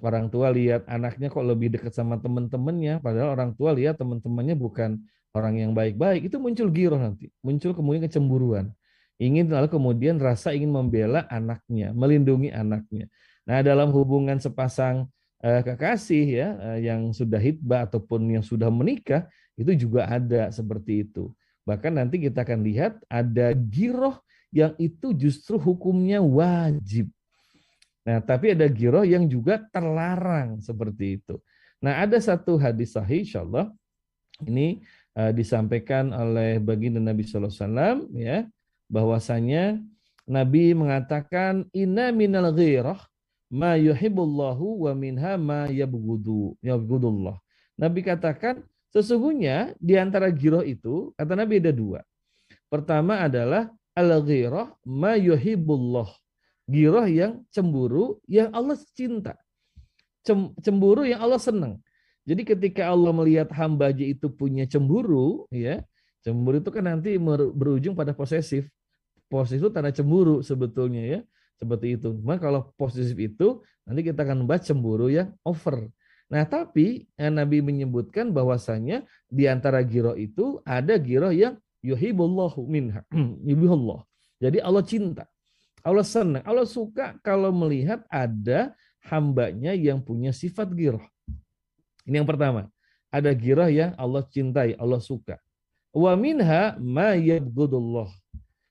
orang 0.00 0.32
tua 0.32 0.48
lihat 0.50 0.88
anaknya 0.88 1.28
kok 1.28 1.44
lebih 1.44 1.72
dekat 1.72 1.92
sama 1.92 2.16
teman-temannya, 2.18 3.00
padahal 3.04 3.36
orang 3.36 3.52
tua 3.54 3.76
lihat 3.76 4.00
teman-temannya 4.00 4.56
bukan 4.56 5.00
orang 5.36 5.54
yang 5.60 5.72
baik-baik 5.76 6.26
itu 6.26 6.36
muncul 6.42 6.68
giro 6.72 6.96
nanti, 6.98 7.30
muncul 7.44 7.76
kemudian 7.76 8.08
kecemburuan. 8.08 8.72
Ingin 9.20 9.52
lalu 9.52 9.68
kemudian 9.68 10.16
rasa 10.16 10.56
ingin 10.56 10.72
membela 10.72 11.28
anaknya, 11.28 11.92
melindungi 11.92 12.48
anaknya. 12.48 13.06
Nah, 13.44 13.60
dalam 13.60 13.92
hubungan 13.92 14.40
sepasang 14.40 15.12
eh, 15.44 15.60
kekasih 15.60 16.24
ya 16.24 16.48
eh, 16.72 16.88
yang 16.88 17.12
sudah 17.12 17.36
hitbah 17.36 17.84
ataupun 17.84 18.32
yang 18.32 18.44
sudah 18.44 18.72
menikah 18.72 19.28
itu 19.60 19.76
juga 19.76 20.08
ada 20.08 20.48
seperti 20.48 21.04
itu. 21.04 21.28
Bahkan 21.68 22.00
nanti 22.00 22.16
kita 22.16 22.48
akan 22.48 22.64
lihat 22.64 22.96
ada 23.12 23.52
giroh 23.52 24.16
yang 24.50 24.72
itu 24.80 25.12
justru 25.12 25.60
hukumnya 25.60 26.18
wajib. 26.24 27.12
Nah, 28.00 28.18
tapi 28.24 28.56
ada 28.56 28.64
giroh 28.68 29.04
yang 29.04 29.28
juga 29.28 29.60
terlarang 29.68 30.60
seperti 30.64 31.20
itu. 31.20 31.36
Nah, 31.84 32.00
ada 32.04 32.16
satu 32.20 32.56
hadis 32.56 32.96
sahih 32.96 33.24
insyaallah 33.24 33.68
ini 34.48 34.80
uh, 35.16 35.32
disampaikan 35.32 36.12
oleh 36.12 36.60
baginda 36.60 37.00
Nabi 37.00 37.24
Sallallahu 37.24 37.52
Alaihi 37.52 37.64
Wasallam 37.64 37.96
ya 38.16 38.38
bahwasanya 38.88 39.64
Nabi 40.24 40.72
mengatakan 40.72 41.68
inna 41.76 42.12
minal 42.12 42.52
ghirah 42.52 43.00
ma 43.50 43.74
yuhibbullahu 43.74 44.86
wa 44.86 44.92
minha 44.94 45.34
ma 45.34 45.66
yabghudu 45.66 46.56
yabghudullah. 46.62 47.36
Nabi 47.80 48.00
katakan 48.04 48.62
sesungguhnya 48.94 49.74
di 49.80 49.98
antara 49.98 50.30
giroh 50.30 50.62
itu 50.62 51.10
kata 51.18 51.34
Nabi 51.34 51.58
ada 51.58 51.72
dua. 51.74 52.00
Pertama 52.70 53.24
adalah 53.26 53.66
al-ghirah 53.98 54.70
ma 54.86 55.18
yuhibbullah. 55.18 56.06
Giroh 56.70 57.06
yang 57.10 57.42
cemburu 57.50 58.22
yang 58.30 58.54
Allah 58.54 58.78
cinta. 58.94 59.34
Cemburu 60.62 61.02
yang 61.02 61.18
Allah 61.18 61.42
senang. 61.42 61.82
Jadi 62.22 62.46
ketika 62.46 62.86
Allah 62.86 63.10
melihat 63.10 63.50
hamba 63.58 63.90
aja 63.90 64.06
itu 64.06 64.30
punya 64.30 64.62
cemburu, 64.70 65.50
ya, 65.50 65.82
cemburu 66.22 66.62
itu 66.62 66.70
kan 66.70 66.86
nanti 66.86 67.18
berujung 67.50 67.98
pada 67.98 68.14
posesif. 68.14 68.70
Posesif 69.26 69.66
itu 69.66 69.70
tanda 69.74 69.90
cemburu 69.90 70.38
sebetulnya 70.46 71.02
ya, 71.02 71.18
seperti 71.58 71.98
itu. 71.98 72.14
Maka 72.22 72.46
kalau 72.46 72.70
posesif 72.78 73.18
itu 73.18 73.66
nanti 73.82 74.06
kita 74.06 74.22
akan 74.22 74.46
membahas 74.46 74.62
cemburu 74.70 75.10
yang 75.10 75.34
over. 75.42 75.90
Nah, 76.30 76.46
tapi 76.46 77.10
eh, 77.18 77.32
Nabi 77.32 77.58
menyebutkan 77.58 78.30
bahwasanya 78.30 79.02
di 79.26 79.50
antara 79.50 79.82
giro 79.82 80.14
itu 80.14 80.62
ada 80.62 80.94
giro 81.02 81.34
yang 81.34 81.58
yuhibullahu 81.82 82.62
minha. 82.70 83.02
yuhibullah. 83.50 84.06
Jadi 84.38 84.62
Allah 84.62 84.84
cinta. 84.86 85.24
Allah 85.80 86.04
senang. 86.04 86.44
Allah 86.44 86.68
suka 86.68 87.16
kalau 87.24 87.50
melihat 87.50 88.04
ada 88.12 88.72
hambanya 89.06 89.72
yang 89.72 90.00
punya 90.00 90.30
sifat 90.30 90.68
giroh. 90.76 91.02
Ini 92.04 92.20
yang 92.20 92.28
pertama. 92.28 92.68
Ada 93.10 93.34
girah 93.34 93.66
yang 93.66 93.90
Allah 93.98 94.22
cintai, 94.22 94.78
Allah 94.78 95.02
suka. 95.02 95.40
Wa 95.90 96.14
minha 96.14 96.78
ma 96.78 97.18
yabgudullah. 97.18 98.06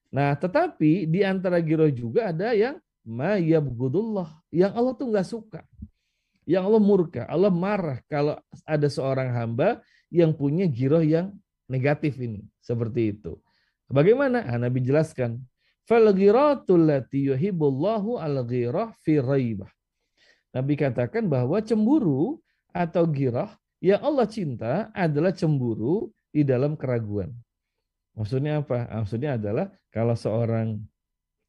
Nah, 0.09 0.31
tetapi 0.33 1.05
di 1.05 1.21
antara 1.27 1.59
girah 1.59 1.91
juga 1.91 2.31
ada 2.31 2.55
yang 2.55 2.79
ma 3.03 3.35
yabgudullah. 3.35 4.29
Yang 4.49 4.71
Allah 4.71 4.93
tuh 4.95 5.07
nggak 5.11 5.27
suka. 5.27 5.61
Yang 6.47 6.63
Allah 6.65 6.81
murka, 6.81 7.21
Allah 7.29 7.51
marah 7.53 7.99
kalau 8.09 8.39
ada 8.65 8.87
seorang 8.89 9.29
hamba 9.29 9.83
yang 10.09 10.33
punya 10.33 10.65
giroh 10.65 11.03
yang 11.03 11.35
negatif 11.69 12.17
ini. 12.17 12.41
Seperti 12.63 13.13
itu. 13.13 13.37
Bagaimana? 13.89 14.45
Nah, 14.45 14.69
Nabi 14.69 14.81
jelaskan. 14.81 15.41
Nabi 20.53 20.77
katakan 20.77 21.25
bahwa 21.25 21.57
cemburu 21.65 22.37
atau 22.69 23.09
girah 23.09 23.57
yang 23.81 23.97
Allah 24.05 24.29
cinta 24.29 24.93
adalah 24.93 25.33
cemburu 25.33 26.13
di 26.29 26.45
dalam 26.45 26.77
keraguan. 26.77 27.33
Maksudnya 28.13 28.61
apa? 28.61 28.85
Maksudnya 29.01 29.41
adalah 29.41 29.73
kalau 29.89 30.13
seorang 30.13 30.77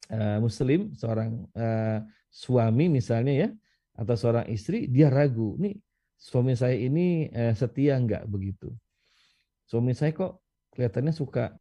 uh, 0.09 0.41
muslim, 0.41 0.89
seorang 0.97 1.45
uh, 1.53 2.01
suami 2.33 2.89
misalnya 2.89 3.45
ya, 3.45 3.49
atau 3.93 4.17
seorang 4.17 4.49
istri, 4.49 4.89
dia 4.89 5.13
ragu, 5.13 5.53
nih 5.61 5.77
suami 6.17 6.57
saya 6.57 6.81
ini 6.81 7.29
uh, 7.29 7.53
setia 7.53 7.93
enggak 7.93 8.25
begitu. 8.25 8.73
Suami 9.69 9.93
saya 9.93 10.17
kok 10.17 10.41
kelihatannya 10.73 11.13
suka 11.13 11.53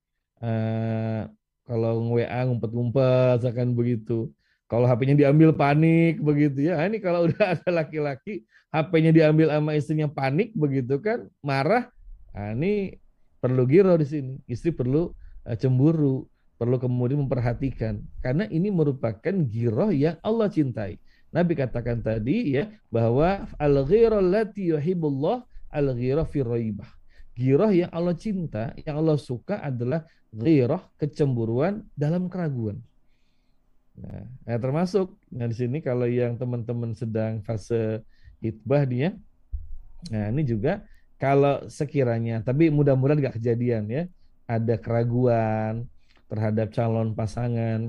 kalau 1.70 2.02
nge-WA 2.10 2.50
ngumpet-ngumpet 2.50 3.46
akan 3.46 3.78
begitu. 3.78 4.26
Kalau 4.66 4.90
HP-nya 4.90 5.14
diambil 5.26 5.54
panik 5.54 6.18
begitu 6.18 6.66
ya. 6.66 6.82
Ini 6.82 6.98
kalau 6.98 7.22
udah 7.30 7.54
ada 7.54 7.70
laki-laki 7.70 8.42
HP-nya 8.74 9.14
diambil 9.14 9.54
sama 9.54 9.78
istrinya 9.78 10.10
panik 10.10 10.50
begitu 10.58 10.98
kan, 10.98 11.30
marah. 11.46 11.86
Nah, 12.34 12.54
ini 12.58 12.98
perlu 13.38 13.66
giro 13.70 13.94
di 13.98 14.06
sini. 14.06 14.34
Istri 14.50 14.74
perlu 14.74 15.10
uh, 15.46 15.56
cemburu, 15.58 16.26
perlu 16.58 16.78
kemudian 16.78 17.22
memperhatikan 17.26 18.02
karena 18.22 18.50
ini 18.50 18.70
merupakan 18.70 19.34
giro 19.46 19.94
yang 19.94 20.18
Allah 20.26 20.50
cintai. 20.50 20.98
Nabi 21.30 21.54
katakan 21.54 22.02
tadi 22.02 22.58
ya 22.58 22.66
bahwa 22.90 23.46
al-ghirah 23.62 24.18
lati 24.18 24.74
yuhibbullah 24.74 25.46
al-ghirah 25.70 26.26
fi 26.26 26.42
raibah. 26.42 26.99
Girah 27.40 27.72
yang 27.72 27.88
Allah 27.88 28.12
cinta, 28.12 28.76
yang 28.84 29.00
Allah 29.00 29.16
suka 29.16 29.64
adalah 29.64 30.04
ghirah 30.28 30.84
kecemburuan 31.00 31.88
dalam 31.96 32.28
keraguan. 32.28 32.84
Nah, 33.96 34.28
nah 34.44 34.58
termasuk. 34.60 35.16
Nah 35.32 35.48
di 35.48 35.56
sini 35.56 35.80
kalau 35.80 36.04
yang 36.04 36.36
teman-teman 36.36 36.92
sedang 36.92 37.40
fase 37.40 38.04
hitbah 38.44 38.84
dia, 38.84 39.16
nah 40.12 40.28
ini 40.28 40.44
juga 40.44 40.84
kalau 41.16 41.64
sekiranya, 41.68 42.44
tapi 42.44 42.68
mudah-mudahan 42.68 43.20
nggak 43.24 43.36
kejadian 43.40 43.88
ya, 43.88 44.02
ada 44.44 44.76
keraguan 44.76 45.88
terhadap 46.28 46.72
calon 46.76 47.16
pasangan, 47.16 47.88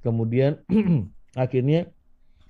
kemudian 0.00 0.64
akhirnya 1.36 1.88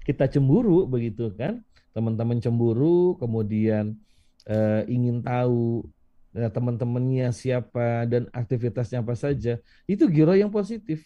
kita 0.06 0.30
cemburu 0.30 0.86
begitu 0.86 1.34
kan, 1.34 1.62
teman-teman 1.94 2.38
cemburu, 2.38 3.18
kemudian 3.18 3.98
eh, 4.46 4.82
ingin 4.86 5.22
tahu 5.22 5.86
teman-temannya 6.30 7.32
siapa 7.32 8.04
dan 8.04 8.28
aktivitasnya 8.30 9.00
apa 9.00 9.16
saja, 9.16 9.56
itu 9.88 10.04
giro 10.06 10.36
yang 10.36 10.52
positif 10.52 11.02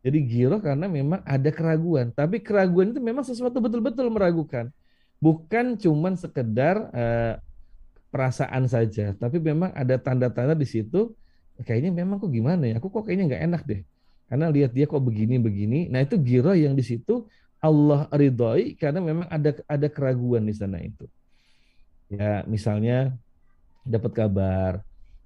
jadi 0.00 0.18
giro 0.24 0.56
karena 0.64 0.88
memang 0.88 1.20
ada 1.28 1.50
keraguan. 1.52 2.08
Tapi 2.12 2.40
keraguan 2.40 2.92
itu 2.96 3.00
memang 3.04 3.20
sesuatu 3.20 3.60
betul-betul 3.60 4.08
meragukan. 4.08 4.72
Bukan 5.20 5.76
cuman 5.76 6.16
sekedar 6.16 6.88
uh, 6.96 7.34
perasaan 8.08 8.64
saja. 8.64 9.12
Tapi 9.12 9.36
memang 9.36 9.68
ada 9.76 10.00
tanda-tanda 10.00 10.56
di 10.56 10.64
situ. 10.64 11.12
Kayaknya 11.60 11.92
memang 11.92 12.16
kok 12.16 12.32
gimana 12.32 12.64
ya? 12.64 12.80
Aku 12.80 12.88
kok 12.88 13.04
kayaknya 13.04 13.36
nggak 13.36 13.42
enak 13.52 13.62
deh. 13.68 13.80
Karena 14.32 14.48
lihat 14.48 14.72
dia 14.72 14.88
kok 14.88 15.04
begini-begini. 15.04 15.92
Nah 15.92 16.00
itu 16.00 16.16
giro 16.16 16.56
yang 16.56 16.72
di 16.72 16.80
situ 16.80 17.28
Allah 17.60 18.08
ridhoi 18.08 18.72
karena 18.80 19.04
memang 19.04 19.28
ada 19.28 19.52
ada 19.68 19.88
keraguan 19.92 20.48
di 20.48 20.56
sana 20.56 20.80
itu. 20.80 21.04
Ya 22.08 22.40
misalnya 22.48 23.12
dapat 23.86 24.12
kabar 24.12 24.72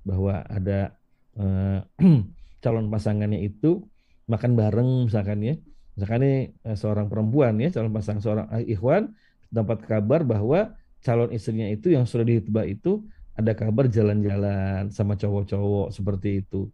bahwa 0.04 0.44
ada 0.46 0.94
uh, 1.38 1.80
calon 2.62 2.88
pasangannya 2.88 3.44
itu 3.44 3.84
makan 4.28 4.56
bareng 4.56 4.90
misalkan 5.08 5.40
ya. 5.44 5.54
Misalkan 5.94 6.20
ini 6.26 6.40
eh, 6.50 6.74
seorang 6.74 7.06
perempuan 7.06 7.54
ya, 7.62 7.70
calon 7.70 7.94
pasangan 7.94 8.18
seorang 8.18 8.46
eh, 8.58 8.74
ikhwan 8.74 9.14
dapat 9.46 9.86
kabar 9.86 10.26
bahwa 10.26 10.74
calon 11.04 11.30
istrinya 11.30 11.70
itu 11.70 11.94
yang 11.94 12.02
sudah 12.08 12.26
dihitbah 12.26 12.66
itu 12.66 13.04
ada 13.38 13.54
kabar 13.54 13.86
jalan-jalan 13.86 14.90
sama 14.90 15.14
cowok-cowok 15.14 15.94
seperti 15.94 16.42
itu. 16.42 16.66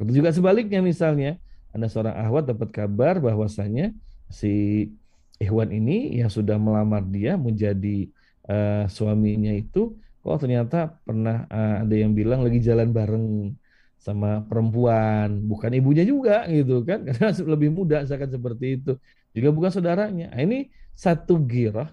Atau 0.00 0.12
juga 0.12 0.32
sebaliknya 0.32 0.80
misalnya 0.80 1.36
ada 1.72 1.88
seorang 1.88 2.16
ahwat 2.16 2.48
dapat 2.48 2.68
kabar 2.72 3.20
bahwasanya 3.20 3.92
si 4.32 4.88
Ikhwan 5.36 5.74
ini 5.74 6.22
yang 6.22 6.30
sudah 6.30 6.56
melamar 6.56 7.02
dia 7.08 7.34
menjadi 7.34 8.08
uh, 8.46 8.86
suaminya 8.86 9.50
itu 9.50 9.96
kok 10.22 10.38
ternyata 10.38 11.02
pernah 11.02 11.44
uh, 11.50 11.82
ada 11.82 11.94
yang 11.98 12.14
bilang 12.14 12.46
lagi 12.46 12.62
jalan 12.62 12.94
bareng 12.94 13.58
sama 14.02 14.42
perempuan, 14.46 15.46
bukan 15.46 15.70
ibunya 15.78 16.02
juga 16.02 16.46
gitu 16.50 16.82
kan, 16.82 17.02
karena 17.06 17.30
lebih 17.46 17.70
muda 17.70 18.02
misalkan 18.02 18.30
seperti 18.30 18.66
itu. 18.82 18.92
Juga 19.30 19.48
bukan 19.54 19.70
saudaranya. 19.70 20.30
Nah, 20.34 20.42
ini 20.42 20.68
satu 20.92 21.38
girah 21.46 21.90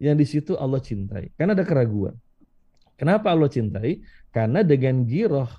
yang 0.00 0.16
di 0.16 0.26
situ 0.26 0.56
Allah 0.56 0.80
cintai. 0.80 1.30
Karena 1.36 1.52
ada 1.52 1.62
keraguan. 1.62 2.16
Kenapa 2.96 3.30
Allah 3.30 3.52
cintai? 3.52 4.02
Karena 4.32 4.64
dengan 4.64 5.04
girah 5.04 5.50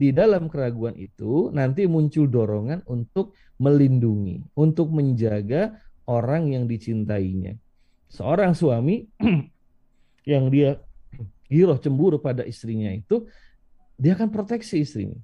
di 0.00 0.12
dalam 0.16 0.48
keraguan 0.48 0.96
itu 0.96 1.52
nanti 1.52 1.84
muncul 1.84 2.24
dorongan 2.28 2.84
untuk 2.88 3.36
melindungi, 3.60 4.56
untuk 4.56 4.88
menjaga 4.92 5.76
orang 6.08 6.52
yang 6.52 6.64
dicintainya. 6.64 7.56
Seorang 8.10 8.56
suami 8.56 9.06
yang 10.32 10.48
dia 10.48 10.80
giroh 11.50 11.76
cemburu 11.82 12.22
pada 12.22 12.46
istrinya 12.46 12.94
itu, 12.94 13.26
dia 13.98 14.14
akan 14.14 14.30
proteksi 14.30 14.80
istrinya. 14.80 15.18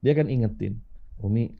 Dia 0.00 0.14
akan 0.14 0.30
ingetin 0.30 0.78
Umi 1.20 1.50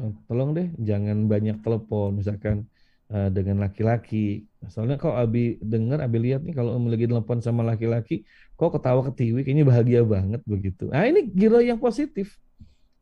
eh, 0.00 0.12
tolong 0.26 0.56
deh 0.56 0.68
jangan 0.76 1.24
banyak 1.24 1.62
telepon 1.62 2.18
misalkan 2.18 2.66
uh, 3.12 3.28
dengan 3.30 3.62
laki-laki. 3.62 4.48
Soalnya 4.66 4.96
kok 4.96 5.14
Abi 5.14 5.60
dengar 5.60 6.02
Abi 6.02 6.18
lihat 6.20 6.42
nih 6.42 6.56
kalau 6.56 6.74
Umi 6.76 6.92
lagi 6.92 7.06
telepon 7.06 7.38
sama 7.44 7.62
laki-laki 7.62 8.24
kok 8.54 8.70
ketawa 8.74 9.04
ketiwi 9.12 9.44
kayaknya 9.44 9.64
bahagia 9.66 10.00
banget 10.02 10.40
begitu. 10.44 10.88
Nah 10.90 11.04
ini 11.06 11.26
gila 11.28 11.60
yang 11.62 11.78
positif. 11.78 12.36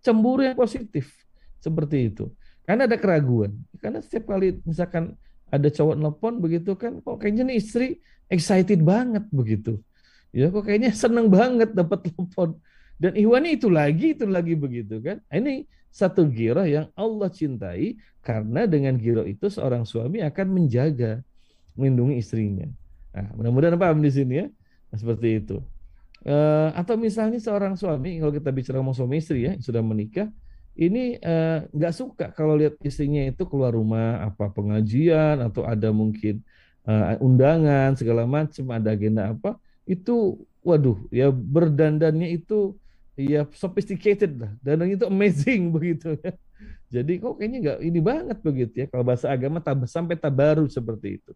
Cemburu 0.02 0.42
yang 0.42 0.58
positif. 0.58 1.14
Seperti 1.62 2.10
itu. 2.10 2.30
Karena 2.66 2.90
ada 2.90 2.98
keraguan. 2.98 3.54
Karena 3.78 4.02
setiap 4.02 4.34
kali 4.34 4.58
misalkan 4.66 5.14
ada 5.52 5.68
cowok 5.68 5.94
nelpon 6.00 6.34
begitu 6.40 6.72
kan 6.74 6.98
kok 7.04 7.20
kayaknya 7.20 7.52
nih 7.52 7.56
istri 7.60 8.00
excited 8.32 8.80
banget 8.80 9.28
begitu 9.28 9.76
ya 10.32 10.48
kok 10.48 10.64
kayaknya 10.64 10.90
seneng 10.96 11.28
banget 11.28 11.76
dapat 11.76 12.02
telepon 12.08 12.56
dan 13.02 13.18
ihwani 13.18 13.58
itu 13.58 13.66
lagi, 13.66 14.14
itu 14.14 14.30
lagi 14.30 14.54
begitu 14.54 15.02
kan. 15.02 15.18
Nah, 15.26 15.36
ini 15.42 15.66
satu 15.90 16.22
giro 16.30 16.62
yang 16.62 16.86
Allah 16.94 17.26
cintai 17.34 17.98
karena 18.22 18.62
dengan 18.70 18.94
giro 18.94 19.26
itu 19.26 19.50
seorang 19.50 19.82
suami 19.82 20.22
akan 20.22 20.46
menjaga, 20.46 21.18
melindungi 21.74 22.22
istrinya. 22.22 22.70
Nah, 23.10 23.26
mudah-mudahan 23.34 23.74
paham 23.74 23.98
di 23.98 24.10
sini 24.14 24.34
ya. 24.38 24.46
Nah, 24.94 24.96
seperti 25.02 25.42
itu. 25.42 25.58
Uh, 26.22 26.70
atau 26.78 26.94
misalnya 26.94 27.42
seorang 27.42 27.74
suami, 27.74 28.22
kalau 28.22 28.30
kita 28.30 28.54
bicara 28.54 28.78
ngomong 28.78 28.94
suami 28.94 29.18
istri 29.18 29.50
ya, 29.50 29.58
sudah 29.58 29.82
menikah, 29.82 30.30
ini 30.72 31.20
eh, 31.20 31.58
nggak 31.68 31.92
uh, 31.92 31.96
suka 32.00 32.26
kalau 32.32 32.56
lihat 32.56 32.80
istrinya 32.80 33.20
itu 33.28 33.44
keluar 33.44 33.76
rumah 33.76 34.24
apa 34.24 34.48
pengajian 34.48 35.44
atau 35.44 35.68
ada 35.68 35.92
mungkin 35.92 36.40
uh, 36.88 37.20
undangan 37.20 37.92
segala 37.92 38.24
macam 38.24 38.72
ada 38.72 38.96
agenda 38.96 39.36
apa 39.36 39.60
itu 39.86 40.46
waduh 40.62 40.98
ya 41.10 41.28
berdandannya 41.30 42.38
itu 42.38 42.78
ya 43.18 43.44
sophisticated 43.52 44.38
lah 44.38 44.52
dan 44.62 44.86
itu 44.88 45.04
amazing 45.04 45.68
begitu 45.76 46.16
ya. 46.22 46.32
Jadi 46.92 47.18
kok 47.18 47.40
kayaknya 47.40 47.58
nggak 47.64 47.78
ini 47.88 48.00
banget 48.04 48.38
begitu 48.44 48.74
ya 48.84 48.86
kalau 48.86 49.02
bahasa 49.02 49.32
agama 49.32 49.58
tab, 49.58 49.82
sampai 49.88 50.14
tabaru 50.14 50.68
seperti 50.68 51.18
itu. 51.20 51.32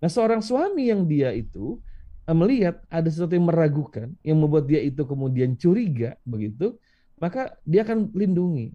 Nah 0.00 0.08
seorang 0.08 0.40
suami 0.40 0.88
yang 0.88 1.04
dia 1.04 1.34
itu 1.34 1.78
eh, 2.24 2.36
melihat 2.36 2.80
ada 2.88 3.08
sesuatu 3.10 3.34
yang 3.36 3.50
meragukan 3.50 4.08
yang 4.24 4.38
membuat 4.40 4.64
dia 4.70 4.80
itu 4.80 5.02
kemudian 5.04 5.58
curiga 5.58 6.16
begitu, 6.24 6.78
maka 7.20 7.58
dia 7.66 7.84
akan 7.84 8.14
lindungi. 8.14 8.72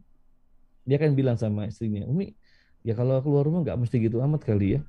Dia 0.86 1.02
akan 1.02 1.18
bilang 1.18 1.38
sama 1.40 1.66
istrinya, 1.66 2.06
Umi, 2.06 2.38
ya 2.86 2.94
kalau 2.94 3.18
keluar 3.26 3.42
rumah 3.50 3.66
nggak 3.66 3.80
mesti 3.82 3.98
gitu 3.98 4.22
amat 4.22 4.46
kali 4.46 4.78
ya, 4.78 4.82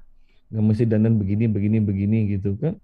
nggak 0.52 0.64
mesti 0.68 0.84
dandan 0.84 1.16
begini 1.16 1.48
begini 1.48 1.78
begini 1.80 2.18
gitu 2.36 2.58
kan. 2.60 2.76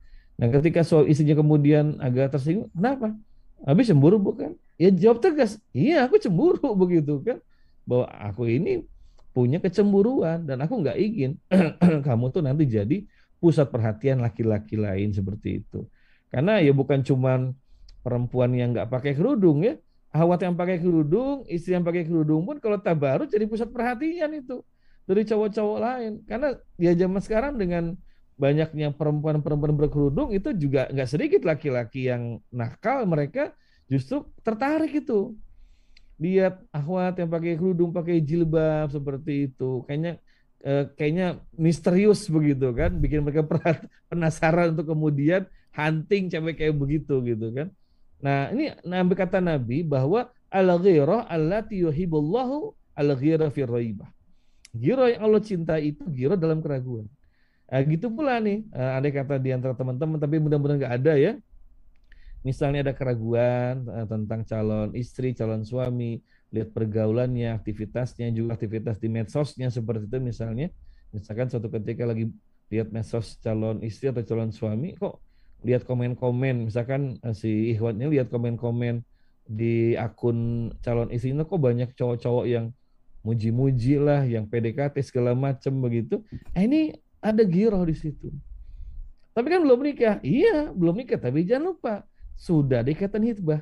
Nah 0.42 0.50
ketika 0.50 0.82
soal 0.82 1.06
istrinya 1.06 1.38
kemudian 1.38 2.02
agak 2.02 2.34
tersinggung, 2.34 2.66
kenapa? 2.74 3.14
Habis 3.62 3.94
cemburu 3.94 4.18
bukan? 4.18 4.58
Ya 4.74 4.90
jawab 4.90 5.22
tegas, 5.22 5.62
iya 5.70 6.02
aku 6.02 6.18
cemburu 6.18 6.74
begitu 6.82 7.22
kan. 7.22 7.38
Bahwa 7.86 8.10
aku 8.10 8.50
ini 8.50 8.82
punya 9.30 9.62
kecemburuan 9.62 10.42
dan 10.42 10.58
aku 10.66 10.82
nggak 10.82 10.98
ingin 10.98 11.38
kamu 12.06 12.34
tuh 12.34 12.42
nanti 12.42 12.66
jadi 12.66 13.06
pusat 13.38 13.70
perhatian 13.70 14.18
laki-laki 14.18 14.74
lain 14.74 15.14
seperti 15.14 15.62
itu. 15.62 15.86
Karena 16.26 16.58
ya 16.58 16.74
bukan 16.74 17.06
cuman 17.06 17.54
perempuan 18.02 18.50
yang 18.50 18.74
nggak 18.74 18.90
pakai 18.90 19.14
kerudung 19.14 19.62
ya, 19.62 19.78
awat 20.10 20.42
yang 20.42 20.58
pakai 20.58 20.82
kerudung, 20.82 21.46
istri 21.46 21.78
yang 21.78 21.86
pakai 21.86 22.02
kerudung 22.02 22.42
pun 22.42 22.58
kalau 22.58 22.82
tabarut 22.82 23.30
jadi 23.30 23.46
pusat 23.46 23.70
perhatian 23.70 24.34
itu 24.34 24.58
dari 25.06 25.22
cowok-cowok 25.22 25.78
lain. 25.78 26.12
Karena 26.26 26.50
ya 26.82 26.98
zaman 26.98 27.22
sekarang 27.22 27.54
dengan 27.62 27.94
banyaknya 28.42 28.90
perempuan-perempuan 28.90 29.78
berkerudung 29.78 30.34
itu 30.34 30.50
juga 30.58 30.90
nggak 30.90 31.06
sedikit 31.06 31.46
laki-laki 31.46 32.10
yang 32.10 32.42
nakal 32.50 33.06
mereka 33.06 33.54
justru 33.86 34.26
tertarik 34.42 34.90
itu. 34.90 35.38
Lihat 36.18 36.66
akhwat 36.74 37.22
yang 37.22 37.30
pakai 37.30 37.54
kerudung 37.54 37.94
pakai 37.94 38.18
jilbab 38.18 38.90
seperti 38.90 39.46
itu. 39.46 39.86
Kayaknya 39.86 40.18
eh, 40.66 40.90
kayaknya 40.98 41.38
misterius 41.54 42.26
begitu 42.26 42.74
kan? 42.74 42.90
Bikin 42.98 43.22
mereka 43.22 43.46
penasaran 44.10 44.74
untuk 44.74 44.90
kemudian 44.90 45.46
hunting 45.70 46.26
cewek 46.26 46.58
kayak 46.58 46.74
begitu 46.74 47.22
gitu 47.22 47.46
kan? 47.54 47.70
Nah 48.18 48.50
ini 48.50 48.74
nabi 48.82 49.14
kata 49.14 49.38
nabi 49.38 49.86
bahwa 49.86 50.26
al 50.50 50.68
ghirah 50.82 51.30
allati 51.30 51.78
yuhibbullahu 51.86 52.74
al 52.98 53.10
ghirah 53.14 53.54
fi 53.54 53.62
Giro 54.72 55.04
yang 55.04 55.20
Allah 55.28 55.42
cinta 55.44 55.76
itu 55.76 56.00
giro 56.08 56.32
dalam 56.32 56.64
keraguan. 56.64 57.04
Nah, 57.72 57.80
gitu 57.88 58.12
pula 58.12 58.36
nih, 58.36 58.68
ada 58.76 59.08
kata 59.08 59.40
di 59.40 59.48
antara 59.48 59.72
teman-teman, 59.72 60.20
tapi 60.20 60.36
mudah-mudahan 60.36 60.76
nggak 60.76 60.96
ada 61.00 61.16
ya. 61.16 61.32
Misalnya 62.42 62.90
ada 62.90 62.94
keraguan 62.94 63.86
uh, 63.86 64.06
tentang 64.06 64.42
calon 64.42 64.90
istri, 64.98 65.30
calon 65.30 65.62
suami, 65.62 66.18
lihat 66.50 66.74
pergaulannya, 66.74 67.54
aktivitasnya, 67.54 68.34
juga 68.34 68.58
aktivitas 68.58 68.98
di 68.98 69.06
medsosnya 69.06 69.70
seperti 69.70 70.10
itu 70.10 70.18
misalnya. 70.18 70.68
Misalkan 71.14 71.46
suatu 71.46 71.70
ketika 71.70 72.02
lagi 72.02 72.34
lihat 72.66 72.90
medsos 72.90 73.38
calon 73.38 73.78
istri 73.86 74.10
atau 74.10 74.26
calon 74.26 74.50
suami, 74.50 74.98
kok 74.98 75.22
lihat 75.62 75.86
komen-komen, 75.86 76.66
misalkan 76.66 77.22
uh, 77.22 77.30
si 77.30 77.78
Ikhwannya 77.78 78.10
lihat 78.10 78.26
komen-komen 78.26 79.06
di 79.46 79.94
akun 79.94 80.70
calon 80.82 81.14
istrinya 81.14 81.46
kok 81.46 81.62
banyak 81.62 81.94
cowok-cowok 81.94 82.46
yang 82.50 82.74
muji-muji 83.22 84.02
lah, 84.02 84.26
yang 84.26 84.50
PDKT 84.50 84.98
segala 85.06 85.30
macam 85.38 85.78
begitu. 85.78 86.26
Eh, 86.58 86.66
ini 86.66 86.90
ada 87.22 87.42
giroh 87.46 87.86
di 87.86 87.94
situ. 87.94 88.28
Tapi 89.32 89.46
kan 89.48 89.62
belum 89.62 89.80
nikah. 89.80 90.18
Iya, 90.20 90.74
belum 90.74 90.98
nikah. 90.98 91.16
Tapi 91.16 91.46
jangan 91.46 91.72
lupa, 91.72 92.04
sudah 92.36 92.84
dikatakan 92.84 93.22
hitbah. 93.22 93.60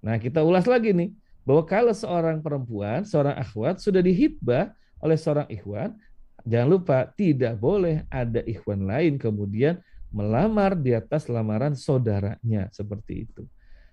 Nah, 0.00 0.16
kita 0.16 0.40
ulas 0.40 0.64
lagi 0.64 0.94
nih. 0.94 1.10
Bahwa 1.42 1.66
kalau 1.66 1.90
seorang 1.90 2.38
perempuan, 2.38 3.02
seorang 3.02 3.34
akhwat 3.34 3.82
sudah 3.82 3.98
dihitbah 3.98 4.70
oleh 5.02 5.18
seorang 5.18 5.50
ikhwan, 5.50 5.98
jangan 6.46 6.68
lupa 6.70 7.10
tidak 7.18 7.58
boleh 7.58 8.06
ada 8.06 8.46
ikhwan 8.46 8.86
lain 8.86 9.18
kemudian 9.18 9.82
melamar 10.14 10.78
di 10.78 10.94
atas 10.94 11.26
lamaran 11.26 11.74
saudaranya 11.74 12.70
seperti 12.70 13.26
itu. 13.26 13.42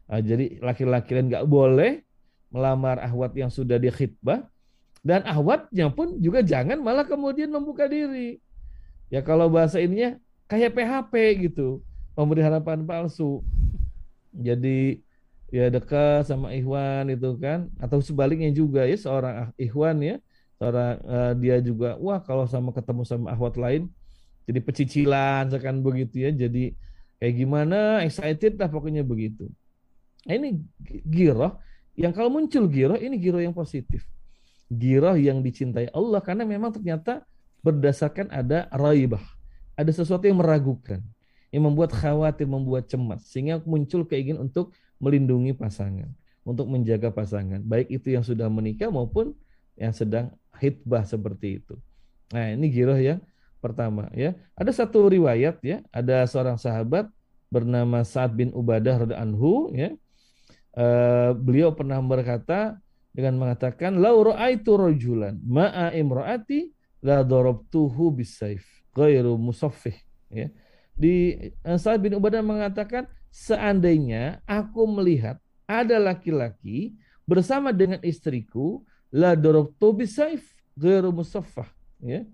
Nah, 0.05 0.21
jadi 0.21 0.61
laki-laki 0.61 1.17
lain 1.17 1.33
nggak 1.33 1.47
boleh 1.49 2.05
melamar 2.53 3.01
ahwat 3.01 3.33
yang 3.33 3.49
sudah 3.49 3.81
dihitbah 3.81 4.45
dan 5.01 5.23
ahwatnya 5.25 5.89
pun 5.89 6.21
juga 6.21 6.45
jangan 6.45 6.77
malah 6.81 7.07
kemudian 7.07 7.49
membuka 7.49 7.89
diri. 7.89 8.37
Ya 9.09 9.25
kalau 9.25 9.49
bahasa 9.49 9.81
ininya 9.81 10.17
kayak 10.45 10.73
PHP 10.77 11.13
gitu, 11.49 11.81
memberi 12.13 12.45
harapan 12.45 12.85
palsu. 12.85 13.41
Jadi 14.33 15.01
ya 15.49 15.73
dekat 15.73 16.29
sama 16.29 16.53
Ikhwan 16.53 17.09
itu 17.09 17.33
kan, 17.41 17.69
atau 17.81 17.97
sebaliknya 18.01 18.53
juga 18.53 18.85
ya 18.85 18.93
seorang 18.93 19.33
ah, 19.33 19.49
Ikhwan 19.57 19.97
ya, 20.05 20.15
seorang 20.61 21.01
uh, 21.05 21.33
dia 21.33 21.57
juga 21.57 21.97
wah 21.97 22.21
kalau 22.21 22.45
sama 22.45 22.69
ketemu 22.69 23.01
sama 23.01 23.33
ahwat 23.33 23.57
lain 23.57 23.89
jadi 24.49 24.65
pecicilan 24.65 25.45
sekan 25.53 25.85
begitu 25.85 26.25
ya, 26.25 26.33
jadi 26.33 26.73
kayak 27.21 27.33
gimana 27.37 28.01
excited 28.01 28.57
lah 28.57 28.65
pokoknya 28.65 29.05
begitu. 29.05 29.45
Nah, 30.25 30.33
ini 30.33 30.65
giroh 31.05 31.61
yang 31.93 32.09
kalau 32.09 32.33
muncul 32.33 32.65
giroh 32.65 32.97
ini 32.97 33.21
giroh 33.21 33.37
yang 33.37 33.53
positif. 33.53 34.09
Giroh 34.65 35.13
yang 35.21 35.45
dicintai 35.45 35.93
Allah 35.93 36.17
karena 36.25 36.49
memang 36.49 36.73
ternyata 36.73 37.28
berdasarkan 37.61 38.31
ada 38.31 38.67
raibah. 38.71 39.23
Ada 39.79 39.95
sesuatu 39.95 40.27
yang 40.27 40.43
meragukan, 40.43 40.99
yang 41.49 41.63
membuat 41.65 41.95
khawatir, 41.95 42.45
membuat 42.45 42.91
cemas, 42.91 43.23
sehingga 43.31 43.63
muncul 43.63 44.03
keinginan 44.03 44.51
untuk 44.51 44.75
melindungi 44.99 45.55
pasangan, 45.55 46.11
untuk 46.43 46.67
menjaga 46.67 47.09
pasangan, 47.09 47.63
baik 47.63 47.87
itu 47.87 48.11
yang 48.11 48.23
sudah 48.23 48.51
menikah 48.51 48.91
maupun 48.91 49.31
yang 49.79 49.95
sedang 49.95 50.35
hitbah 50.59 51.07
seperti 51.07 51.63
itu. 51.63 51.79
Nah, 52.35 52.51
ini 52.51 52.67
giroh 52.67 52.99
yang 52.99 53.23
pertama 53.63 54.11
ya. 54.11 54.35
Ada 54.59 54.83
satu 54.83 55.07
riwayat 55.07 55.63
ya, 55.63 55.79
ada 55.89 56.27
seorang 56.27 56.59
sahabat 56.59 57.07
bernama 57.49 58.03
Sa'ad 58.03 58.35
bin 58.35 58.51
Ubadah 58.51 59.07
anhu 59.15 59.71
ya. 59.73 59.95
Uh, 60.69 61.33
beliau 61.33 61.73
pernah 61.73 61.97
berkata 61.97 62.77
dengan 63.09 63.41
mengatakan 63.41 63.97
lau 63.97 64.21
ra'aitu 64.21 64.77
rajulan 64.77 65.35
ma'a 65.41 65.91
imra'ati 65.97 66.69
la 66.99 67.23
darabtuhu 67.23 68.11
bisaif 68.11 68.63
ghairu 68.95 69.39
musaffih 69.39 69.95
ya. 70.31 70.47
Di 70.99 71.47
Sa'ad 71.63 72.03
bin 72.03 72.19
Ubadah 72.19 72.43
mengatakan 72.43 73.07
seandainya 73.31 74.43
aku 74.43 74.83
melihat 74.83 75.39
ada 75.63 75.95
laki-laki 75.95 76.99
bersama 77.23 77.71
dengan 77.71 78.03
istriku 78.03 78.83
la 79.13 79.33
darabtu 79.37 79.95
bisaif 79.95 80.43
ghairu 80.75 81.15
musaffah 81.15 81.67
ya. 82.03 82.27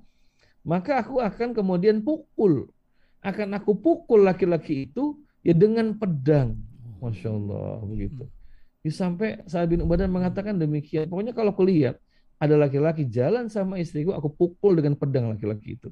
Maka 0.66 1.06
aku 1.06 1.22
akan 1.22 1.54
kemudian 1.54 2.02
pukul 2.02 2.74
akan 3.26 3.58
aku 3.58 3.74
pukul 3.74 4.22
laki-laki 4.22 4.86
itu 4.90 5.18
ya 5.42 5.54
dengan 5.58 5.98
pedang. 5.98 6.58
Masya 7.02 7.30
Allah 7.34 7.82
begitu. 7.86 8.26
Sampai 8.86 9.42
Sa'ad 9.50 9.66
bin 9.74 9.82
Ubadah 9.82 10.06
mengatakan 10.06 10.58
demikian. 10.62 11.10
Pokoknya 11.10 11.34
kalau 11.34 11.54
kulihat 11.58 11.98
ada 12.36 12.56
laki-laki 12.60 13.08
jalan 13.08 13.48
sama 13.48 13.80
istriku, 13.80 14.12
aku 14.12 14.28
pukul 14.28 14.76
dengan 14.76 14.94
pedang 14.96 15.32
laki-laki 15.32 15.80
itu. 15.80 15.90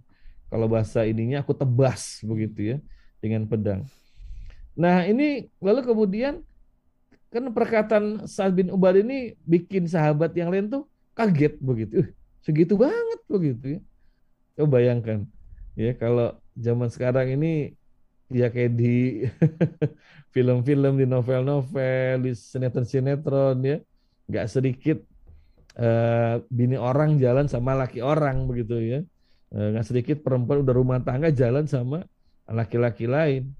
Kalau 0.52 0.70
bahasa 0.70 1.08
ininya 1.08 1.42
aku 1.42 1.56
tebas 1.56 2.22
begitu 2.22 2.76
ya 2.76 2.78
dengan 3.24 3.48
pedang. 3.48 3.88
Nah 4.78 5.08
ini 5.08 5.50
lalu 5.58 5.82
kemudian 5.82 6.44
kan 7.34 7.44
perkataan 7.50 8.30
Sa'ad 8.30 8.54
bin 8.54 8.70
Ubadah 8.70 9.02
ini 9.02 9.34
bikin 9.42 9.90
sahabat 9.90 10.38
yang 10.38 10.54
lain 10.54 10.70
tuh 10.70 10.86
kaget 11.18 11.58
begitu. 11.58 12.06
Uh, 12.06 12.08
segitu 12.46 12.78
banget 12.78 13.20
begitu 13.26 13.66
ya. 13.78 13.80
Coba 14.54 14.78
bayangkan 14.78 15.26
ya 15.74 15.98
kalau 15.98 16.38
zaman 16.54 16.90
sekarang 16.94 17.34
ini 17.34 17.74
ya 18.30 18.54
kayak 18.54 18.78
di 18.78 19.26
film-film, 20.34 21.02
di 21.02 21.06
novel-novel, 21.06 22.26
di 22.26 22.32
sinetron-sinetron 22.34 23.58
ya, 23.62 23.78
nggak 24.30 24.46
sedikit 24.50 24.98
uh, 25.78 26.42
bini 26.50 26.78
orang 26.78 27.18
jalan 27.18 27.46
sama 27.50 27.78
laki 27.78 28.02
orang 28.04 28.46
begitu 28.50 28.78
ya, 28.82 29.00
uh, 29.54 29.68
nggak 29.74 29.86
sedikit 29.86 30.18
perempuan 30.22 30.62
udah 30.66 30.74
rumah 30.76 31.00
tangga 31.02 31.30
jalan 31.34 31.66
sama 31.70 32.06
laki-laki 32.50 33.08
lain, 33.08 33.54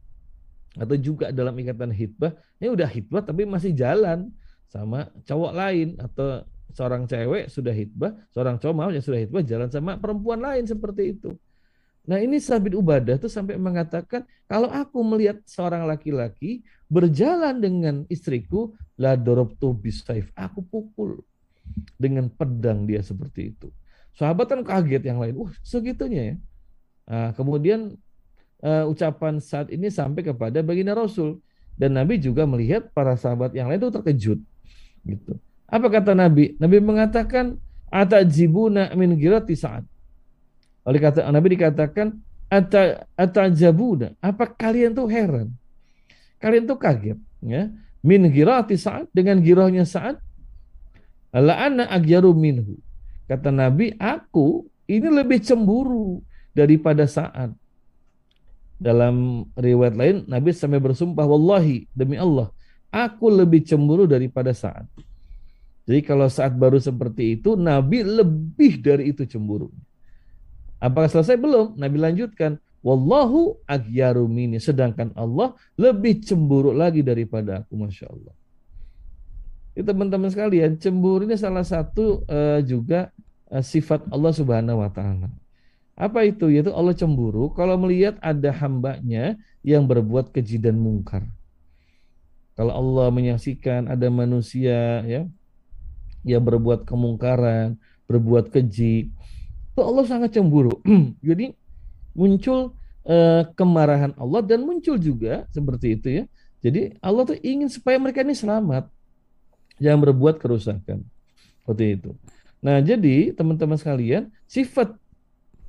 atau 0.74 0.98
juga 0.98 1.30
dalam 1.30 1.54
ikatan 1.54 1.94
hitbah, 1.94 2.34
ini 2.58 2.74
udah 2.74 2.90
hitbah 2.90 3.22
tapi 3.22 3.46
masih 3.46 3.72
jalan 3.78 4.34
sama 4.66 5.08
cowok 5.24 5.54
lain. 5.54 5.96
Atau 6.02 6.42
seorang 6.74 7.06
cewek 7.06 7.54
sudah 7.54 7.70
hitbah, 7.70 8.18
seorang 8.34 8.58
cowok 8.58 8.98
yang 8.98 9.06
sudah 9.06 9.20
hitbah 9.22 9.42
jalan 9.46 9.70
sama 9.70 10.02
perempuan 10.02 10.42
lain 10.42 10.66
seperti 10.66 11.14
itu. 11.14 11.38
Nah 12.04 12.20
ini 12.20 12.36
Sabit 12.36 12.76
Ubadah 12.76 13.16
tuh 13.16 13.32
sampai 13.32 13.56
mengatakan 13.56 14.28
kalau 14.44 14.68
aku 14.68 15.00
melihat 15.08 15.40
seorang 15.48 15.88
laki-laki 15.88 16.60
berjalan 16.92 17.64
dengan 17.64 17.96
istriku 18.12 18.76
la 19.00 19.16
dorobtu 19.16 19.72
bisaif 19.72 20.28
aku 20.36 20.60
pukul 20.68 21.24
dengan 21.98 22.30
pedang 22.30 22.86
dia 22.86 23.00
seperti 23.02 23.56
itu. 23.56 23.68
Sahabat 24.14 24.46
kan 24.52 24.62
kaget 24.62 25.04
yang 25.10 25.18
lain, 25.18 25.34
wah 25.38 25.54
segitunya 25.66 26.22
ya. 26.22 26.36
Nah, 27.04 27.30
kemudian 27.34 27.98
uh, 28.62 28.86
ucapan 28.88 29.42
saat 29.42 29.74
ini 29.74 29.90
sampai 29.90 30.22
kepada 30.22 30.62
baginda 30.62 30.94
Rasul 30.94 31.42
dan 31.76 31.98
Nabi 31.98 32.22
juga 32.22 32.46
melihat 32.46 32.94
para 32.94 33.18
sahabat 33.18 33.52
yang 33.58 33.68
lain 33.68 33.82
itu 33.82 33.90
terkejut. 33.90 34.40
Gitu. 35.04 35.34
Apa 35.66 35.90
kata 35.90 36.14
Nabi? 36.14 36.54
Nabi 36.62 36.78
mengatakan 36.78 37.58
atajibuna 37.90 38.94
min 38.94 39.18
girati 39.18 39.58
saat 39.58 39.84
oleh 40.84 41.00
kata 41.00 41.24
Nabi 41.32 41.56
dikatakan 41.56 42.20
atajabuna. 43.16 44.20
Apa 44.20 44.52
kalian 44.52 44.92
tuh 44.92 45.08
heran? 45.08 45.56
Kalian 46.44 46.68
tuh 46.68 46.76
kaget, 46.76 47.18
ya. 47.40 47.72
Min 48.04 48.28
girati 48.28 48.76
saat 48.76 49.08
dengan 49.16 49.40
girahnya 49.40 49.88
saat 49.88 50.20
la 51.42 51.66
ana 51.70 51.90
agyaru 51.90 52.36
minhu. 52.38 52.78
Kata 53.26 53.50
Nabi, 53.50 53.96
aku 53.98 54.68
ini 54.86 55.08
lebih 55.10 55.42
cemburu 55.42 56.22
daripada 56.54 57.08
saat. 57.10 57.50
Dalam 58.78 59.48
riwayat 59.56 59.96
lain, 59.96 60.16
Nabi 60.28 60.52
sampai 60.52 60.78
bersumpah, 60.78 61.24
Wallahi, 61.24 61.88
demi 61.96 62.20
Allah, 62.20 62.52
aku 62.92 63.32
lebih 63.32 63.64
cemburu 63.64 64.04
daripada 64.04 64.52
saat. 64.52 64.84
Jadi 65.84 66.00
kalau 66.04 66.28
saat 66.28 66.52
baru 66.56 66.80
seperti 66.80 67.40
itu, 67.40 67.56
Nabi 67.56 68.04
lebih 68.04 68.84
dari 68.84 69.12
itu 69.12 69.24
cemburu. 69.24 69.72
Apakah 70.84 71.08
selesai? 71.08 71.40
Belum. 71.40 71.80
Nabi 71.80 71.96
lanjutkan, 71.96 72.60
Wallahu 72.84 73.64
aghyaru 73.64 74.28
mini. 74.28 74.60
Sedangkan 74.60 75.16
Allah 75.16 75.56
lebih 75.80 76.20
cemburu 76.20 76.76
lagi 76.76 77.00
daripada 77.00 77.64
aku. 77.64 77.80
Masya 77.80 78.12
Allah. 78.12 78.36
Ya, 79.74 79.82
teman-teman 79.82 80.30
sekalian, 80.30 80.78
cemburu 80.78 81.26
ini 81.26 81.34
salah 81.34 81.66
satu 81.66 82.22
uh, 82.30 82.62
juga 82.62 83.10
uh, 83.50 83.66
sifat 83.66 84.06
Allah 84.14 84.30
Subhanahu 84.30 84.86
wa 84.86 84.90
taala. 84.94 85.34
Apa 85.98 86.26
itu? 86.26 86.50
Yaitu 86.50 86.70
Allah 86.74 86.94
cemburu 86.94 87.50
kalau 87.54 87.78
melihat 87.78 88.18
ada 88.22 88.54
hambanya 88.54 89.38
yang 89.66 89.86
berbuat 89.90 90.30
keji 90.30 90.62
dan 90.62 90.78
mungkar. 90.78 91.26
Kalau 92.54 92.70
Allah 92.70 93.10
menyaksikan 93.10 93.90
ada 93.90 94.14
manusia 94.14 95.02
ya 95.10 95.26
yang 96.22 96.44
berbuat 96.46 96.86
kemungkaran, 96.86 97.74
berbuat 98.06 98.54
keji, 98.54 99.10
itu 99.74 99.82
Allah 99.82 100.06
sangat 100.06 100.38
cemburu. 100.38 100.78
Jadi 101.28 101.50
muncul 102.14 102.78
uh, 103.10 103.42
kemarahan 103.58 104.14
Allah 104.22 104.46
dan 104.46 104.62
muncul 104.62 105.02
juga 105.02 105.50
seperti 105.50 105.98
itu 105.98 106.08
ya. 106.22 106.24
Jadi 106.62 106.96
Allah 107.02 107.26
tuh 107.26 107.38
ingin 107.42 107.68
supaya 107.68 107.98
mereka 107.98 108.22
ini 108.22 108.38
selamat, 108.38 108.88
yang 109.78 109.98
berbuat 110.02 110.42
kerusakan. 110.42 111.06
Seperti 111.64 111.86
itu. 112.00 112.12
Nah, 112.64 112.80
jadi 112.80 113.32
teman-teman 113.36 113.76
sekalian, 113.76 114.32
sifat 114.48 114.96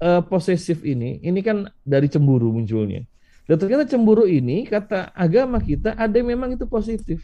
uh, 0.03 0.23
posesif 0.25 0.83
ini, 0.83 1.23
ini 1.23 1.41
kan 1.43 1.71
dari 1.83 2.07
cemburu 2.11 2.55
munculnya. 2.55 3.07
Dan 3.45 3.57
ternyata 3.61 3.85
cemburu 3.85 4.25
ini, 4.25 4.65
kata 4.65 5.13
agama 5.13 5.61
kita, 5.61 5.95
ada 5.95 6.15
yang 6.17 6.33
memang 6.33 6.57
itu 6.57 6.65
positif. 6.65 7.21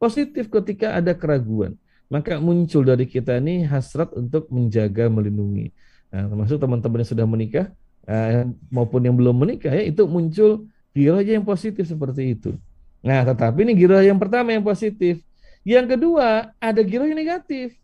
Positif 0.00 0.48
ketika 0.48 0.96
ada 0.96 1.12
keraguan 1.12 1.76
maka 2.10 2.42
muncul 2.42 2.82
dari 2.82 3.06
kita 3.06 3.38
ini 3.38 3.62
hasrat 3.62 4.10
untuk 4.18 4.50
menjaga 4.50 5.06
melindungi 5.06 5.70
nah, 6.10 6.26
termasuk 6.26 6.58
teman-teman 6.58 7.06
yang 7.06 7.10
sudah 7.14 7.26
menikah 7.26 7.66
uh, 8.10 8.50
maupun 8.68 9.06
yang 9.06 9.14
belum 9.14 9.46
menikah 9.46 9.70
ya 9.70 9.86
itu 9.86 10.02
muncul 10.10 10.66
giroh 10.90 11.22
yang 11.22 11.46
positif 11.46 11.86
seperti 11.86 12.34
itu 12.34 12.58
nah 13.00 13.22
tetapi 13.22 13.62
ini 13.62 13.78
giroh 13.78 14.02
yang 14.02 14.18
pertama 14.18 14.50
yang 14.50 14.66
positif 14.66 15.22
yang 15.66 15.86
kedua 15.86 16.56
ada 16.56 16.80
giroh 16.80 17.06
yang 17.06 17.18
negatif 17.18 17.76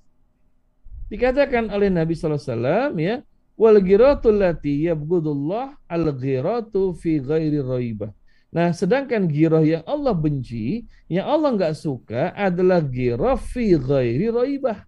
dikatakan 1.12 1.70
oleh 1.70 1.92
Nabi 1.92 2.16
SAW 2.16 2.96
ya 2.98 3.22
wal 3.56 3.78
giratul 3.80 4.42
lati 4.42 4.90
yabgudullah 4.90 5.76
al 5.86 6.04
giratu 6.16 6.96
fi 6.96 7.22
ghairi 7.22 7.62
raibah 7.62 8.10
Nah, 8.56 8.72
sedangkan 8.72 9.28
giroh 9.28 9.60
yang 9.60 9.84
Allah 9.84 10.16
benci, 10.16 10.88
yang 11.12 11.28
Allah 11.28 11.52
nggak 11.52 11.76
suka 11.76 12.32
adalah 12.32 12.80
giroh 12.80 13.36
fi 13.36 13.76
ghairi 13.76 14.32
roibah. 14.32 14.86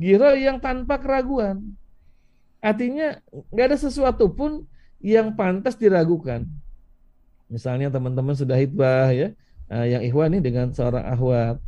Giroh 0.00 0.34
yang 0.34 0.58
tanpa 0.58 0.98
keraguan. 0.98 1.76
Artinya 2.58 3.22
nggak 3.54 3.66
ada 3.70 3.78
sesuatu 3.78 4.26
pun 4.32 4.66
yang 4.98 5.38
pantas 5.38 5.78
diragukan. 5.78 6.50
Misalnya 7.46 7.94
teman-teman 7.94 8.34
sudah 8.34 8.58
hitbah 8.58 9.14
ya, 9.14 9.30
nah, 9.70 9.86
yang 9.86 10.02
ikhwan 10.02 10.34
ini 10.34 10.42
dengan 10.42 10.74
seorang 10.74 11.06
ahwat. 11.06 11.62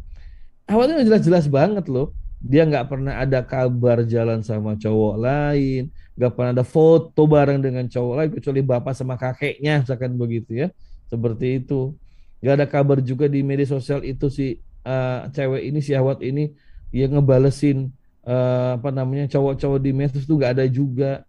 Ini 0.68 1.09
jelas-jelas 1.09 1.48
banget 1.48 1.88
loh. 1.88 2.12
Dia 2.38 2.68
nggak 2.68 2.87
pernah 2.92 3.18
ada 3.18 3.40
kabar 3.42 4.04
jalan 4.04 4.44
sama 4.46 4.78
cowok 4.78 5.16
lain, 5.18 5.90
nggak 6.14 6.33
pernah 6.37 6.50
ada 6.54 6.62
foto 6.62 7.26
bareng 7.26 7.59
dengan 7.59 7.88
cowok 7.90 8.14
lain 8.14 8.31
kecuali 8.31 8.61
bapak 8.62 8.94
sama 8.94 9.18
kakeknya, 9.18 9.83
misalkan 9.83 10.14
begitu 10.14 10.54
ya. 10.54 10.68
Seperti 11.09 11.64
itu. 11.64 11.96
Nggak 12.38 12.54
ada 12.54 12.66
kabar 12.68 12.98
juga 13.02 13.26
di 13.26 13.42
media 13.42 13.66
sosial 13.66 14.07
itu 14.07 14.31
si 14.31 14.61
uh, 14.87 15.26
cewek 15.35 15.66
ini 15.66 15.81
si 15.83 15.96
awat 15.96 16.22
ini 16.22 16.54
yang 16.94 17.18
ngebalesin 17.18 17.90
uh, 18.22 18.78
apa 18.78 18.94
namanya 18.94 19.26
cowok-cowok 19.26 19.81
di 19.83 19.90
medsos 19.90 20.22
itu 20.22 20.37
nggak 20.37 20.52
ada 20.62 20.66
juga. 20.68 21.26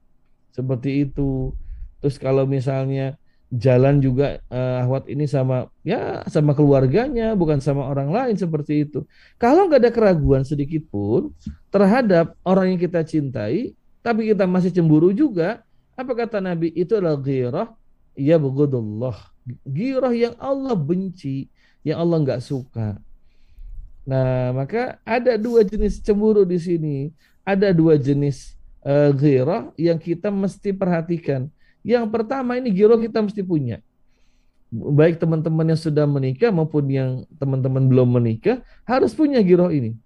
Seperti 0.54 1.10
itu. 1.10 1.56
Terus 2.04 2.22
kalau 2.22 2.44
misalnya 2.46 3.18
jalan 3.50 3.98
juga 3.98 4.38
uh, 4.54 4.86
Ahwat 4.86 5.10
ini 5.10 5.26
sama 5.26 5.74
ya 5.82 6.22
sama 6.30 6.54
keluarganya 6.54 7.34
bukan 7.34 7.58
sama 7.58 7.90
orang 7.90 8.14
lain 8.14 8.36
seperti 8.38 8.86
itu. 8.86 9.06
Kalau 9.42 9.66
nggak 9.66 9.82
ada 9.86 9.92
keraguan 9.94 10.46
sedikit 10.46 10.86
pun 10.90 11.34
terhadap 11.74 12.38
orang 12.46 12.74
yang 12.74 12.80
kita 12.82 13.02
cintai, 13.02 13.74
tapi 14.06 14.30
kita 14.30 14.46
masih 14.46 14.70
cemburu 14.70 15.10
juga, 15.10 15.66
apa 15.98 16.14
kata 16.14 16.38
Nabi 16.40 16.70
itu 16.78 16.94
adalah 16.94 17.18
ghirah 17.18 17.68
ya 18.14 18.38
Allah 18.38 19.18
girah 19.66 20.14
yang 20.14 20.36
Allah 20.38 20.76
benci, 20.78 21.50
yang 21.82 22.02
Allah 22.02 22.18
nggak 22.22 22.42
suka. 22.44 23.00
Nah, 24.06 24.54
maka 24.54 24.98
ada 25.06 25.38
dua 25.38 25.62
jenis 25.66 26.02
cemburu 26.02 26.46
di 26.46 26.58
sini. 26.58 26.98
Ada 27.46 27.74
dua 27.74 27.98
jenis 27.98 28.58
uh, 28.86 29.10
girah 29.14 29.74
yang 29.78 29.98
kita 29.98 30.30
mesti 30.30 30.74
perhatikan. 30.74 31.50
Yang 31.90 32.06
pertama 32.14 32.54
ini 32.62 32.70
girah 32.70 33.02
kita 33.02 33.26
mesti 33.26 33.42
punya. 33.42 33.82
Baik 34.70 35.18
teman-teman 35.18 35.74
yang 35.74 35.82
sudah 35.82 36.06
menikah 36.06 36.54
maupun 36.54 36.86
yang 36.86 37.26
teman-teman 37.42 37.90
belum 37.90 38.22
menikah 38.22 38.62
harus 38.86 39.18
punya 39.18 39.42
girah 39.42 39.74
ini. 39.74 39.98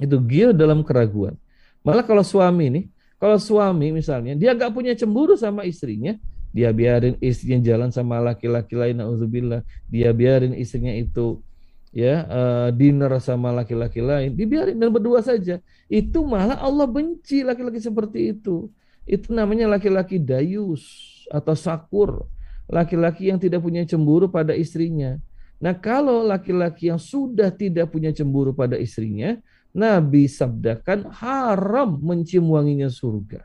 Itu 0.00 0.16
girah 0.24 0.56
dalam 0.56 0.80
keraguan. 0.80 1.36
Malah 1.84 2.08
kalau 2.08 2.24
suami 2.24 2.72
ini 2.72 2.82
Kalau 3.20 3.36
suami 3.36 3.92
misalnya, 3.92 4.32
dia 4.32 4.56
nggak 4.56 4.72
punya 4.72 4.96
cemburu 4.96 5.36
sama 5.36 5.68
istrinya, 5.68 6.16
dia 6.56 6.72
biarin 6.72 7.20
istrinya 7.20 7.60
jalan 7.60 7.92
sama 7.92 8.16
laki-laki 8.16 8.72
lain, 8.72 8.96
nauzubillah. 8.96 9.60
Dia 9.92 10.08
biarin 10.16 10.56
istrinya 10.56 10.96
itu 10.96 11.44
ya 11.92 12.24
uh, 12.24 12.68
dinner 12.72 13.12
sama 13.20 13.52
laki-laki 13.52 14.00
lain, 14.00 14.32
dibiarin 14.32 14.80
dan 14.80 14.88
berdua 14.88 15.20
saja. 15.20 15.60
Itu 15.84 16.24
malah 16.24 16.56
Allah 16.64 16.88
benci 16.88 17.44
laki-laki 17.44 17.76
seperti 17.76 18.32
itu. 18.32 18.72
Itu 19.10 19.34
namanya 19.34 19.66
laki-laki 19.66 20.22
dayus 20.22 20.86
atau 21.26 21.58
sakur, 21.58 22.30
laki-laki 22.70 23.26
yang 23.34 23.42
tidak 23.42 23.58
punya 23.58 23.82
cemburu 23.82 24.30
pada 24.30 24.54
istrinya. 24.54 25.18
Nah, 25.58 25.74
kalau 25.74 26.22
laki-laki 26.22 26.94
yang 26.94 27.02
sudah 27.02 27.50
tidak 27.50 27.90
punya 27.90 28.14
cemburu 28.14 28.54
pada 28.54 28.78
istrinya, 28.78 29.34
Nabi 29.74 30.30
sabdakan 30.30 31.10
haram 31.10 31.98
mencium 31.98 32.54
wanginya 32.54 32.86
surga. 32.86 33.42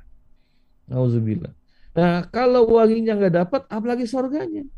Nauzubillah. 0.85 1.49
Nah, 1.97 2.29
kalau 2.29 2.77
wanginya 2.77 3.17
nggak 3.17 3.33
dapat, 3.33 3.61
apalagi 3.65 4.05
surganya. 4.05 4.69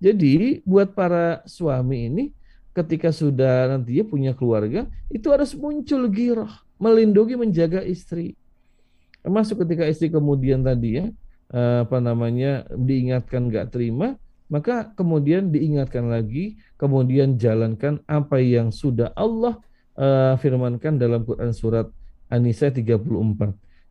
Jadi, 0.00 0.64
buat 0.64 0.96
para 0.96 1.44
suami 1.44 2.08
ini, 2.08 2.24
ketika 2.72 3.12
sudah 3.12 3.76
nanti 3.76 4.00
ya 4.00 4.04
punya 4.08 4.32
keluarga, 4.32 4.88
itu 5.12 5.28
harus 5.28 5.52
muncul 5.52 6.08
girah, 6.08 6.64
melindungi, 6.80 7.36
menjaga 7.36 7.84
istri. 7.84 8.40
Termasuk 9.26 9.66
ketika 9.66 9.82
istri 9.90 10.06
kemudian 10.06 10.62
tadi 10.62 11.02
ya, 11.02 11.10
eh, 11.50 11.78
apa 11.82 11.98
namanya, 11.98 12.62
diingatkan 12.70 13.50
nggak 13.50 13.74
terima, 13.74 14.14
maka 14.46 14.94
kemudian 14.94 15.50
diingatkan 15.50 16.06
lagi, 16.06 16.54
kemudian 16.78 17.34
jalankan 17.34 17.98
apa 18.06 18.38
yang 18.38 18.70
sudah 18.70 19.10
Allah 19.18 19.58
uh, 19.98 20.38
firmankan 20.38 21.02
dalam 21.02 21.26
Quran 21.26 21.50
surat 21.50 21.90
An-Nisa 22.30 22.70
34. 22.70 22.94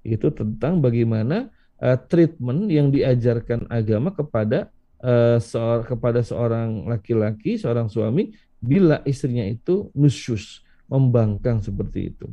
Itu 0.08 0.32
tentang 0.32 0.80
bagaimana 0.80 1.52
uh, 1.84 1.98
treatment 2.08 2.72
yang 2.72 2.88
diajarkan 2.88 3.68
agama 3.68 4.16
kepada 4.16 4.72
uh, 5.04 5.44
seor 5.44 5.84
kepada 5.84 6.24
seorang 6.24 6.88
laki-laki, 6.88 7.60
seorang 7.60 7.92
suami 7.92 8.32
bila 8.64 9.04
istrinya 9.04 9.44
itu 9.44 9.92
nusyus, 9.92 10.64
membangkang 10.88 11.60
seperti 11.60 12.16
itu. 12.16 12.32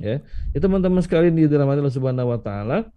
Ya, 0.00 0.24
itu 0.56 0.64
teman-teman 0.64 1.04
sekalian 1.04 1.36
di 1.36 1.44
dalam 1.44 1.68
Allah 1.68 1.92
Subhanahu 1.92 2.32
wa 2.32 2.40
taala. 2.40 2.88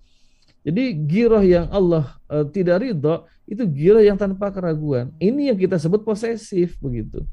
Jadi 0.63 0.96
giroh 1.04 1.44
yang 1.44 1.68
Allah 1.68 2.16
uh, 2.32 2.48
tidak 2.48 2.80
ridho 2.80 3.28
itu 3.44 3.68
gila 3.68 4.00
yang 4.00 4.16
tanpa 4.16 4.48
keraguan. 4.48 5.12
Ini 5.20 5.52
yang 5.52 5.58
kita 5.60 5.76
sebut 5.76 6.08
posesif 6.08 6.80
begitu. 6.80 7.28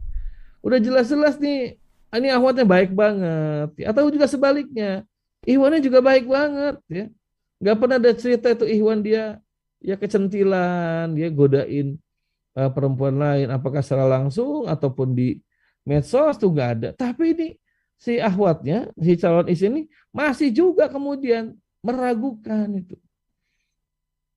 Udah 0.59 0.83
jelas-jelas 0.83 1.38
nih, 1.38 1.78
ini 2.18 2.28
ahwatnya 2.35 2.66
baik 2.66 2.90
banget. 2.90 3.70
Atau 3.87 4.11
juga 4.11 4.26
sebaliknya, 4.26 5.06
Iwannya 5.46 5.80
juga 5.80 6.02
baik 6.02 6.26
banget 6.26 6.76
ya. 6.90 7.06
Gak 7.61 7.76
pernah 7.78 7.96
ada 8.02 8.12
cerita 8.12 8.50
itu 8.50 8.66
Iwan 8.66 9.00
dia 9.00 9.38
ya 9.78 9.94
kecentilan, 9.96 11.14
dia 11.14 11.30
godain 11.30 11.96
uh, 12.59 12.68
perempuan 12.74 13.16
lain, 13.16 13.48
apakah 13.54 13.80
secara 13.80 14.18
langsung 14.18 14.66
ataupun 14.66 15.14
di 15.14 15.38
medsos 15.87 16.37
tuh 16.37 16.50
gak 16.50 16.70
ada. 16.76 16.88
Tapi 16.92 17.24
ini 17.33 17.48
si 18.00 18.16
ahwatnya, 18.16 18.88
si 18.96 19.12
calon 19.20 19.46
istri 19.52 19.68
ini 19.68 19.82
masih 20.08 20.48
juga 20.48 20.88
kemudian 20.88 21.52
meragukan 21.84 22.64
itu. 22.72 22.96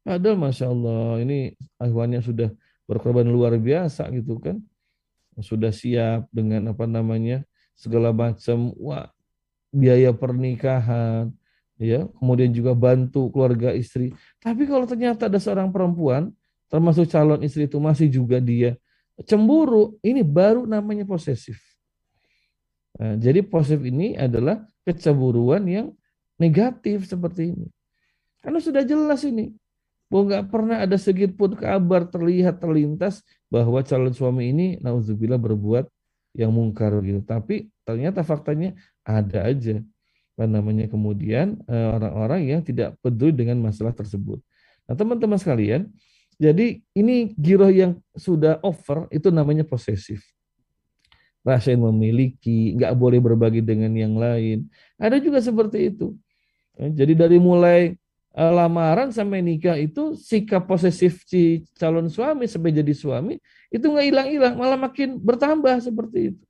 Padahal 0.04 0.36
Masya 0.36 0.68
Allah 0.68 1.24
ini 1.24 1.56
ahwannya 1.80 2.20
sudah 2.20 2.52
berkorban 2.84 3.24
luar 3.24 3.56
biasa 3.56 4.12
gitu 4.12 4.36
kan. 4.44 4.60
Sudah 5.40 5.72
siap 5.72 6.28
dengan 6.30 6.76
apa 6.76 6.84
namanya 6.84 7.48
segala 7.74 8.12
macam 8.12 8.76
wah, 8.76 9.08
biaya 9.72 10.12
pernikahan, 10.12 11.32
ya 11.80 12.06
kemudian 12.20 12.52
juga 12.52 12.76
bantu 12.76 13.32
keluarga 13.32 13.72
istri. 13.72 14.12
Tapi 14.44 14.68
kalau 14.68 14.84
ternyata 14.84 15.32
ada 15.32 15.40
seorang 15.40 15.72
perempuan 15.72 16.36
termasuk 16.68 17.08
calon 17.08 17.40
istri 17.42 17.66
itu 17.66 17.80
masih 17.80 18.12
juga 18.12 18.44
dia 18.44 18.76
cemburu, 19.26 19.96
ini 20.04 20.20
baru 20.26 20.68
namanya 20.68 21.08
posesif. 21.08 21.73
Nah, 23.00 23.18
jadi 23.18 23.42
posesif 23.42 23.82
ini 23.82 24.14
adalah 24.14 24.62
kecemburuan 24.86 25.66
yang 25.66 25.88
negatif 26.38 27.10
seperti 27.10 27.56
ini. 27.56 27.68
Karena 28.44 28.60
sudah 28.60 28.84
jelas 28.84 29.24
ini 29.26 29.56
bahwa 30.12 30.24
nggak 30.30 30.46
pernah 30.54 30.78
ada 30.84 30.98
sedikit 31.00 31.34
pun 31.34 31.58
kabar 31.58 32.06
terlihat 32.06 32.62
terlintas 32.62 33.26
bahwa 33.50 33.82
calon 33.82 34.14
suami 34.14 34.54
ini 34.54 34.68
nauzubillah 34.78 35.42
berbuat 35.42 35.90
yang 36.38 36.54
mungkar 36.54 36.94
gitu. 37.02 37.24
Tapi 37.26 37.72
ternyata 37.82 38.22
faktanya 38.22 38.78
ada 39.02 39.48
aja 39.48 39.82
apa 40.34 40.50
namanya 40.50 40.90
kemudian 40.90 41.62
eh, 41.70 41.88
orang-orang 41.94 42.42
yang 42.50 42.62
tidak 42.66 42.98
peduli 43.02 43.34
dengan 43.34 43.62
masalah 43.62 43.94
tersebut. 43.94 44.42
Nah, 44.90 44.98
teman-teman 44.98 45.38
sekalian, 45.38 45.90
jadi 46.42 46.82
ini 46.98 47.38
giroh 47.38 47.70
yang 47.70 48.02
sudah 48.18 48.58
over 48.66 49.06
itu 49.14 49.30
namanya 49.30 49.64
posesif. 49.64 50.26
Rasa 51.44 51.76
yang 51.76 51.92
memiliki, 51.92 52.72
nggak 52.80 52.96
boleh 52.96 53.20
berbagi 53.20 53.60
dengan 53.60 53.92
yang 53.92 54.16
lain. 54.16 54.72
Ada 54.96 55.20
juga 55.20 55.44
seperti 55.44 55.92
itu. 55.92 56.16
Jadi 56.80 57.14
dari 57.14 57.38
mulai 57.38 57.94
uh, 58.34 58.54
lamaran 58.54 59.14
sampai 59.14 59.40
nikah 59.46 59.78
itu 59.78 60.18
sikap 60.18 60.66
posesif 60.66 61.22
si 61.26 61.64
calon 61.78 62.10
suami 62.10 62.50
sampai 62.50 62.74
jadi 62.74 62.94
suami 62.94 63.38
itu 63.70 63.86
nggak 63.86 64.06
hilang-hilang 64.10 64.54
malah 64.58 64.78
makin 64.78 65.18
bertambah 65.22 65.78
seperti 65.82 66.34
itu 66.34 66.44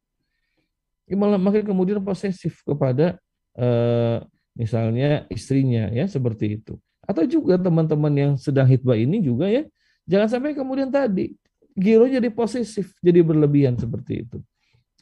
ya, 1.08 1.15
malah 1.19 1.39
makin 1.39 1.63
kemudian 1.67 1.99
posesif 1.99 2.63
kepada 2.63 3.19
uh, 3.60 4.23
misalnya 4.56 5.27
istrinya 5.27 5.91
ya 5.91 6.08
seperti 6.08 6.62
itu 6.62 6.79
atau 7.03 7.23
juga 7.27 7.60
teman-teman 7.60 8.13
yang 8.15 8.34
sedang 8.39 8.67
hitbah 8.67 8.95
ini 8.95 9.19
juga 9.19 9.51
ya 9.51 9.67
jangan 10.08 10.39
sampai 10.39 10.56
kemudian 10.56 10.88
tadi 10.88 11.36
giro 11.75 12.08
jadi 12.08 12.32
posesif 12.32 12.95
jadi 13.03 13.19
berlebihan 13.25 13.75
seperti 13.75 14.23
itu 14.23 14.39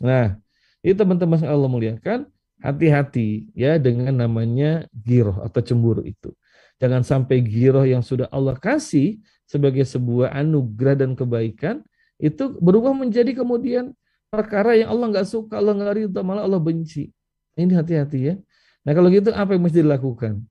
nah 0.02 0.36
itu 0.82 0.98
teman-teman 0.98 1.46
Allah 1.46 1.70
muliakan 1.70 2.26
hati-hati 2.58 3.54
ya 3.54 3.78
dengan 3.78 4.18
namanya 4.18 4.90
giroh 4.92 5.38
atau 5.46 5.62
cemburu 5.62 6.02
itu 6.02 6.34
Jangan 6.82 7.06
sampai 7.06 7.46
giroh 7.46 7.86
yang 7.86 8.02
sudah 8.02 8.26
Allah 8.34 8.58
kasih 8.58 9.22
sebagai 9.46 9.86
sebuah 9.86 10.34
anugerah 10.34 11.06
dan 11.06 11.14
kebaikan 11.14 11.86
itu 12.18 12.58
berubah 12.58 12.98
menjadi 12.98 13.38
kemudian 13.38 13.94
perkara 14.34 14.74
yang 14.74 14.90
Allah 14.90 15.14
nggak 15.14 15.30
suka, 15.30 15.62
Allah 15.62 15.78
nggak 15.78 15.94
ridho, 15.94 16.22
malah 16.26 16.42
Allah 16.42 16.58
benci. 16.58 17.14
Ini 17.54 17.78
hati-hati 17.78 18.20
ya. 18.34 18.36
Nah 18.82 18.98
kalau 18.98 19.14
gitu 19.14 19.30
apa 19.30 19.54
yang 19.54 19.62
mesti 19.62 19.86
dilakukan? 19.86 20.42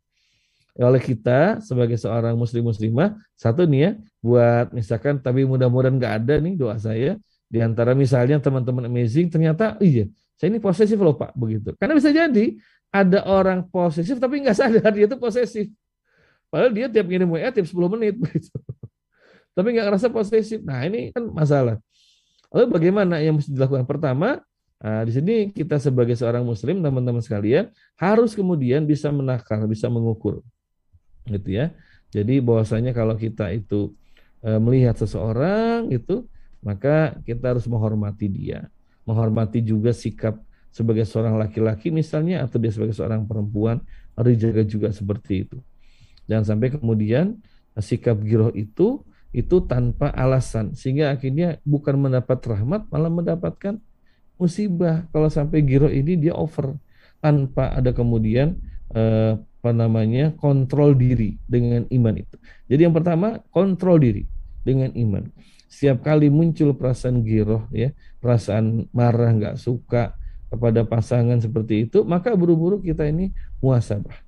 Ya, 0.79 0.87
oleh 0.87 1.03
kita 1.03 1.59
sebagai 1.67 1.99
seorang 1.99 2.39
muslim 2.39 2.71
muslimah 2.71 3.19
satu 3.35 3.67
nih 3.67 3.81
ya 3.83 3.91
buat 4.23 4.71
misalkan 4.71 5.19
tapi 5.19 5.43
mudah-mudahan 5.43 5.99
nggak 5.99 6.15
ada 6.23 6.35
nih 6.39 6.55
doa 6.55 6.79
saya 6.79 7.19
di 7.51 7.59
antara 7.59 7.99
misalnya 7.99 8.39
teman-teman 8.39 8.87
amazing 8.87 9.27
ternyata 9.27 9.75
iya 9.83 10.07
saya 10.39 10.55
ini 10.55 10.63
posesif 10.63 10.97
loh 10.97 11.19
pak 11.19 11.35
begitu 11.35 11.75
karena 11.77 11.99
bisa 11.99 12.15
jadi 12.15 12.47
ada 12.95 13.27
orang 13.27 13.67
posesif 13.67 14.23
tapi 14.23 14.47
nggak 14.47 14.57
sadar 14.57 14.91
dia 14.95 15.11
itu 15.11 15.19
posesif 15.19 15.67
Padahal 16.51 16.75
dia 16.75 16.91
tiap 16.91 17.07
ngirim 17.07 17.31
WA 17.31 17.49
tiap 17.55 17.65
10 17.65 17.95
menit 17.95 18.19
begitu. 18.23 18.51
Tapi 19.55 19.67
nggak 19.71 19.87
ngerasa 19.87 20.11
posesif. 20.11 20.59
Nah 20.67 20.83
ini 20.83 21.15
kan 21.15 21.31
masalah. 21.31 21.79
Lalu 22.51 22.67
bagaimana 22.75 23.23
yang 23.23 23.39
mesti 23.39 23.55
dilakukan? 23.55 23.87
Pertama, 23.87 24.43
nah, 24.83 25.03
di 25.07 25.15
sini 25.15 25.35
kita 25.55 25.79
sebagai 25.79 26.19
seorang 26.19 26.43
muslim, 26.43 26.83
teman-teman 26.83 27.23
sekalian, 27.23 27.71
harus 27.95 28.35
kemudian 28.35 28.83
bisa 28.83 29.15
menakar, 29.15 29.63
bisa 29.71 29.87
mengukur. 29.87 30.43
Gitu 31.31 31.55
ya. 31.55 31.71
Jadi 32.11 32.43
bahwasanya 32.43 32.91
kalau 32.91 33.15
kita 33.15 33.55
itu 33.55 33.95
e, 34.43 34.51
melihat 34.59 34.99
seseorang 34.99 35.87
itu, 35.95 36.27
maka 36.61 37.17
kita 37.25 37.57
harus 37.57 37.65
menghormati 37.67 38.29
dia. 38.29 38.69
Menghormati 39.09 39.65
juga 39.65 39.91
sikap 39.91 40.39
sebagai 40.71 41.03
seorang 41.09 41.41
laki-laki 41.41 41.91
misalnya, 41.91 42.47
atau 42.47 42.61
dia 42.63 42.71
sebagai 42.71 42.95
seorang 42.95 43.27
perempuan, 43.27 43.83
harus 44.15 44.39
dijaga 44.39 44.63
juga 44.65 44.89
seperti 44.93 45.49
itu. 45.49 45.59
Jangan 46.31 46.57
sampai 46.57 46.69
kemudian 46.77 47.41
sikap 47.81 48.21
giroh 48.23 48.53
itu 48.55 49.03
itu 49.31 49.63
tanpa 49.63 50.11
alasan 50.11 50.75
sehingga 50.75 51.15
akhirnya 51.15 51.63
bukan 51.63 51.95
mendapat 51.95 52.43
rahmat 52.43 52.91
malah 52.91 53.07
mendapatkan 53.07 53.79
musibah 54.35 55.07
kalau 55.15 55.31
sampai 55.31 55.63
giroh 55.63 55.91
ini 55.91 56.19
dia 56.19 56.35
over 56.35 56.75
tanpa 57.23 57.71
ada 57.79 57.95
kemudian 57.95 58.59
eh, 58.91 59.39
apa 59.39 59.71
namanya 59.77 60.33
kontrol 60.41 60.97
diri 60.97 61.37
dengan 61.45 61.85
iman 61.93 62.15
itu. 62.17 62.37
Jadi 62.67 62.81
yang 62.89 62.97
pertama 62.97 63.39
kontrol 63.53 64.01
diri 64.01 64.25
dengan 64.65 64.91
iman. 64.97 65.29
Setiap 65.71 66.03
kali 66.03 66.27
muncul 66.29 66.75
perasaan 66.75 67.23
giroh 67.23 67.71
ya, 67.71 67.95
perasaan 68.19 68.91
marah 68.91 69.31
nggak 69.31 69.57
suka 69.57 70.19
kepada 70.51 70.83
pasangan 70.83 71.39
seperti 71.39 71.87
itu, 71.87 72.03
maka 72.03 72.35
buru-buru 72.35 72.83
kita 72.83 73.07
ini 73.07 73.31
muasabah 73.63 74.19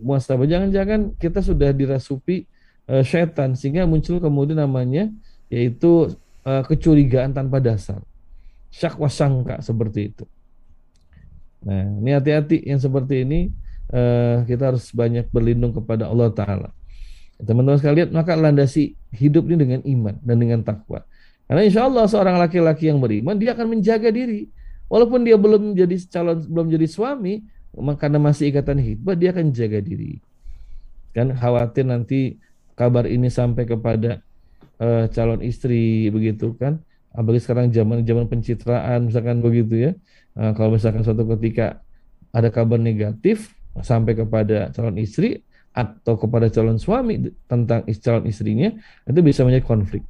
muasabah. 0.00 0.46
Jangan-jangan 0.48 1.16
kita 1.16 1.40
sudah 1.40 1.72
dirasupi 1.72 2.44
uh, 2.88 3.04
setan 3.04 3.56
sehingga 3.56 3.88
muncul 3.88 4.20
kemudian 4.20 4.60
namanya 4.60 5.08
yaitu 5.48 6.16
uh, 6.44 6.62
kecurigaan 6.66 7.32
tanpa 7.32 7.62
dasar. 7.62 8.02
Syak 8.72 8.98
wasangka 9.00 9.62
seperti 9.64 10.12
itu. 10.12 10.24
Nah, 11.64 11.82
ini 11.98 12.10
hati-hati 12.12 12.62
yang 12.66 12.78
seperti 12.78 13.24
ini 13.24 13.40
uh, 13.90 14.44
kita 14.44 14.74
harus 14.74 14.92
banyak 14.92 15.26
berlindung 15.32 15.72
kepada 15.72 16.10
Allah 16.10 16.30
Taala. 16.30 16.70
Teman-teman 17.36 17.76
sekalian, 17.76 18.08
maka 18.16 18.32
landasi 18.32 18.96
hidup 19.12 19.44
ini 19.52 19.56
dengan 19.60 19.80
iman 19.84 20.14
dan 20.24 20.36
dengan 20.40 20.60
takwa. 20.64 21.04
Karena 21.44 21.62
insya 21.62 21.84
Allah 21.84 22.08
seorang 22.08 22.40
laki-laki 22.40 22.88
yang 22.88 22.98
beriman 22.98 23.36
dia 23.36 23.52
akan 23.52 23.76
menjaga 23.76 24.08
diri, 24.08 24.48
walaupun 24.88 25.22
dia 25.22 25.36
belum 25.36 25.76
jadi 25.76 25.96
calon 26.08 26.42
belum 26.48 26.66
jadi 26.72 26.86
suami, 26.88 27.44
karena 28.00 28.18
masih 28.18 28.50
ikatan 28.50 28.80
hibah 28.80 29.14
dia 29.14 29.30
akan 29.36 29.52
jaga 29.52 29.78
diri. 29.84 30.18
Kan 31.12 31.36
khawatir 31.36 31.84
nanti 31.84 32.40
kabar 32.72 33.04
ini 33.04 33.28
sampai 33.28 33.68
kepada 33.68 34.24
uh, 34.80 35.04
calon 35.12 35.44
istri 35.44 36.08
begitu 36.08 36.56
kan. 36.56 36.80
Apalagi 37.16 37.48
sekarang 37.48 37.72
zaman 37.72 38.04
zaman 38.04 38.26
pencitraan 38.28 39.08
misalkan 39.08 39.40
begitu 39.44 39.88
ya. 39.88 39.90
Uh, 40.36 40.52
kalau 40.56 40.76
misalkan 40.76 41.04
suatu 41.04 41.24
ketika 41.36 41.80
ada 42.32 42.48
kabar 42.52 42.76
negatif 42.76 43.54
sampai 43.80 44.16
kepada 44.16 44.72
calon 44.72 44.96
istri 44.98 45.45
atau 45.76 46.16
kepada 46.16 46.48
calon 46.48 46.80
suami 46.80 47.20
tentang 47.44 47.84
calon 47.84 48.24
istrinya 48.24 48.72
itu 49.04 49.20
bisa 49.20 49.44
menjadi 49.44 49.64
konflik. 49.68 50.02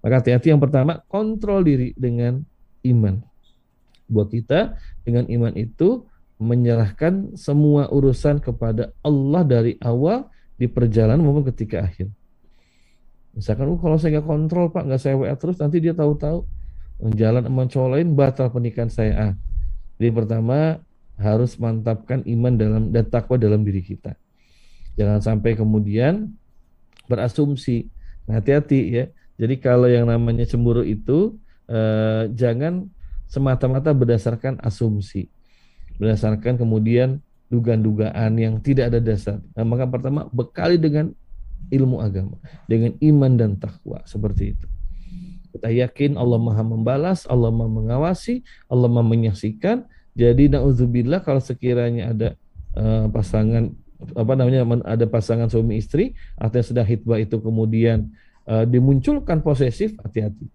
Maka 0.00 0.24
hati-hati 0.24 0.48
yang 0.48 0.58
pertama 0.64 1.04
kontrol 1.06 1.60
diri 1.60 1.92
dengan 1.92 2.40
iman. 2.88 3.20
Buat 4.08 4.32
kita 4.32 4.80
dengan 5.04 5.28
iman 5.28 5.52
itu 5.54 6.08
menyerahkan 6.40 7.36
semua 7.36 7.86
urusan 7.92 8.40
kepada 8.40 8.90
Allah 9.04 9.44
dari 9.46 9.78
awal 9.78 10.26
di 10.58 10.66
perjalanan 10.66 11.22
maupun 11.22 11.46
ketika 11.52 11.86
akhir. 11.86 12.10
Misalkan, 13.32 13.70
oh, 13.70 13.80
kalau 13.80 13.96
saya 13.96 14.18
nggak 14.18 14.28
kontrol 14.28 14.68
pak, 14.74 14.84
nggak 14.84 15.00
saya 15.00 15.14
WA 15.16 15.32
terus, 15.38 15.56
nanti 15.56 15.80
dia 15.80 15.96
tahu-tahu 15.96 16.44
jalan 17.16 17.42
sama 17.46 17.64
cowok 17.66 17.88
lain 17.96 18.08
batal 18.12 18.46
pernikahan 18.52 18.90
saya. 18.92 19.12
Ah. 19.16 19.34
Jadi 19.96 20.10
pertama 20.12 20.82
harus 21.16 21.56
mantapkan 21.56 22.26
iman 22.26 22.52
dalam 22.58 22.82
dan 22.90 23.06
takwa 23.06 23.38
dalam 23.38 23.62
diri 23.62 23.80
kita. 23.80 24.18
Jangan 24.98 25.20
sampai 25.24 25.56
kemudian 25.56 26.32
berasumsi. 27.08 27.88
Nah, 28.28 28.38
hati-hati 28.38 28.80
ya. 28.92 29.04
Jadi 29.40 29.58
kalau 29.58 29.88
yang 29.88 30.06
namanya 30.06 30.44
cemburu 30.44 30.84
itu 30.84 31.40
eh, 31.66 32.28
jangan 32.32 32.86
semata-mata 33.26 33.90
berdasarkan 33.96 34.60
asumsi 34.60 35.32
berdasarkan 36.02 36.58
kemudian 36.58 37.22
dugaan-dugaan 37.46 38.32
yang 38.40 38.58
tidak 38.64 38.90
ada 38.90 38.98
dasar. 38.98 39.38
Nah, 39.52 39.62
maka 39.62 39.84
pertama 39.84 40.26
bekali 40.32 40.80
dengan 40.80 41.12
ilmu 41.68 42.00
agama, 42.00 42.40
dengan 42.66 42.96
iman 42.98 43.32
dan 43.36 43.50
takwa 43.60 44.00
seperti 44.08 44.56
itu. 44.56 44.66
Kita 45.52 45.68
yakin 45.68 46.16
Allah 46.16 46.40
Maha 46.40 46.64
membalas, 46.64 47.28
Allah 47.28 47.52
Maha 47.52 47.68
mengawasi, 47.68 48.40
Allah 48.72 48.88
Maha 48.88 49.04
menyaksikan. 49.04 49.84
Jadi 50.16 50.48
naudzubillah 50.48 51.20
kalau 51.20 51.38
sekiranya 51.38 52.12
ada 52.12 52.28
uh, 52.76 53.06
pasangan 53.12 53.72
apa 54.12 54.32
namanya 54.34 54.66
ada 54.86 55.06
pasangan 55.06 55.46
suami 55.46 55.78
istri 55.78 56.18
atau 56.34 56.58
yang 56.58 56.66
sedang 56.66 56.86
hitbah 56.86 57.18
itu 57.22 57.38
kemudian 57.38 58.10
uh, 58.46 58.66
dimunculkan 58.66 59.40
posesif, 59.40 59.94
hati-hati. 60.02 60.46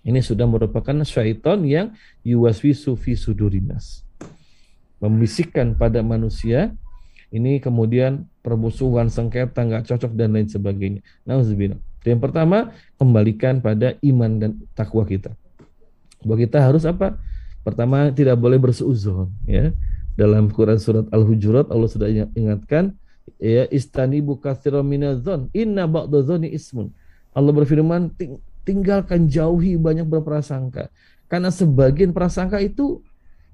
Ini 0.00 0.24
sudah 0.24 0.48
merupakan 0.48 0.96
syaitan 1.04 1.60
yang 1.64 1.92
yuwaswi 2.24 2.72
sufi 2.72 3.12
sudurinas 3.16 4.08
membisikkan 5.00 5.74
pada 5.74 6.04
manusia 6.04 6.76
ini 7.32 7.58
kemudian 7.58 8.28
permusuhan 8.44 9.08
sengketa 9.08 9.64
nggak 9.64 9.88
cocok 9.88 10.12
dan 10.14 10.36
lain 10.36 10.46
sebagainya. 10.46 11.00
Nauzubillah. 11.24 11.80
Yang 12.04 12.20
pertama 12.20 12.74
kembalikan 12.98 13.62
pada 13.62 13.96
iman 14.04 14.30
dan 14.40 14.50
takwa 14.76 15.06
kita. 15.06 15.32
Bahwa 16.20 16.36
kita 16.36 16.58
harus 16.60 16.84
apa? 16.84 17.16
Pertama 17.64 18.10
tidak 18.12 18.36
boleh 18.36 18.58
berseuzon 18.58 19.30
ya. 19.46 19.72
Dalam 20.18 20.50
Quran 20.52 20.76
surat 20.76 21.06
Al-Hujurat 21.10 21.70
Allah 21.70 21.88
sudah 21.88 22.08
ingatkan 22.36 22.94
ya 23.38 23.64
istani 23.70 24.20
katsiran 24.20 24.84
minadzon 24.84 25.48
inna 25.54 25.86
ba'dzoni 25.86 26.50
ismun. 26.52 26.92
Allah 27.30 27.54
berfirman 27.54 28.10
tinggalkan 28.66 29.30
jauhi 29.30 29.78
banyak 29.78 30.04
berprasangka 30.04 30.90
karena 31.30 31.48
sebagian 31.54 32.10
prasangka 32.10 32.58
itu 32.58 33.00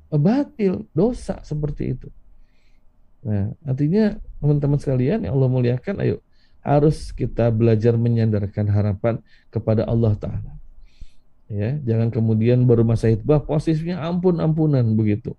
batil, 0.09 0.89
dosa 0.97 1.43
seperti 1.45 1.99
itu. 1.99 2.09
Nah, 3.27 3.53
artinya 3.67 4.17
teman-teman 4.39 4.79
sekalian 4.79 5.27
yang 5.27 5.35
Allah 5.35 5.51
muliakan, 5.51 5.99
ayo 5.99 6.23
harus 6.63 7.11
kita 7.11 7.51
belajar 7.51 7.95
menyandarkan 7.99 8.67
harapan 8.71 9.19
kepada 9.51 9.87
Allah 9.87 10.15
Taala. 10.15 10.53
Ya, 11.47 11.79
jangan 11.83 12.11
kemudian 12.11 12.67
baru 12.67 12.83
masa 12.83 13.07
hitbah 13.07 13.39
posisinya 13.43 14.03
ampun-ampunan 14.03 14.83
begitu. 14.99 15.35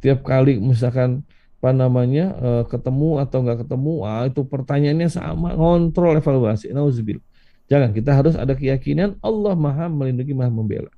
Tiap 0.00 0.24
kali 0.24 0.56
misalkan 0.60 1.24
apa 1.60 1.76
namanya 1.76 2.32
eh, 2.40 2.64
ketemu 2.72 3.20
atau 3.20 3.44
enggak 3.44 3.68
ketemu, 3.68 3.94
ah 4.08 4.24
itu 4.24 4.40
pertanyaannya 4.48 5.08
sama, 5.12 5.52
ngontrol 5.52 6.16
evaluasi. 6.16 6.72
Nauzubillah. 6.72 7.24
Jangan, 7.70 7.94
kita 7.94 8.10
harus 8.16 8.34
ada 8.34 8.56
keyakinan 8.56 9.20
Allah 9.22 9.54
Maha 9.54 9.86
melindungi, 9.86 10.34
Maha 10.34 10.50
membela. 10.50 10.90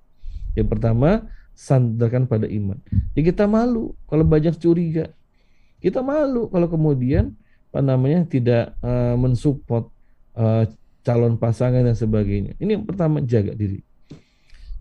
Yang 0.56 0.68
pertama, 0.72 1.28
sandarkan 1.52 2.24
pada 2.24 2.48
iman. 2.48 2.80
Ya 3.12 3.20
kita 3.22 3.44
malu 3.44 3.92
kalau 4.08 4.24
banyak 4.24 4.56
curiga. 4.56 5.12
Kita 5.82 6.00
malu 6.00 6.48
kalau 6.48 6.68
kemudian 6.70 7.36
apa 7.72 7.80
namanya 7.80 8.24
tidak 8.28 8.76
uh, 8.84 9.16
mensupport 9.16 9.88
uh, 10.36 10.64
calon 11.02 11.36
pasangan 11.36 11.82
dan 11.82 11.96
sebagainya. 11.96 12.56
Ini 12.56 12.80
yang 12.80 12.84
pertama 12.86 13.20
jaga 13.24 13.52
diri. 13.52 13.82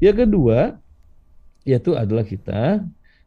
Yang 0.01 0.27
kedua 0.27 0.79
yaitu 1.61 1.93
adalah 1.93 2.25
kita 2.25 2.81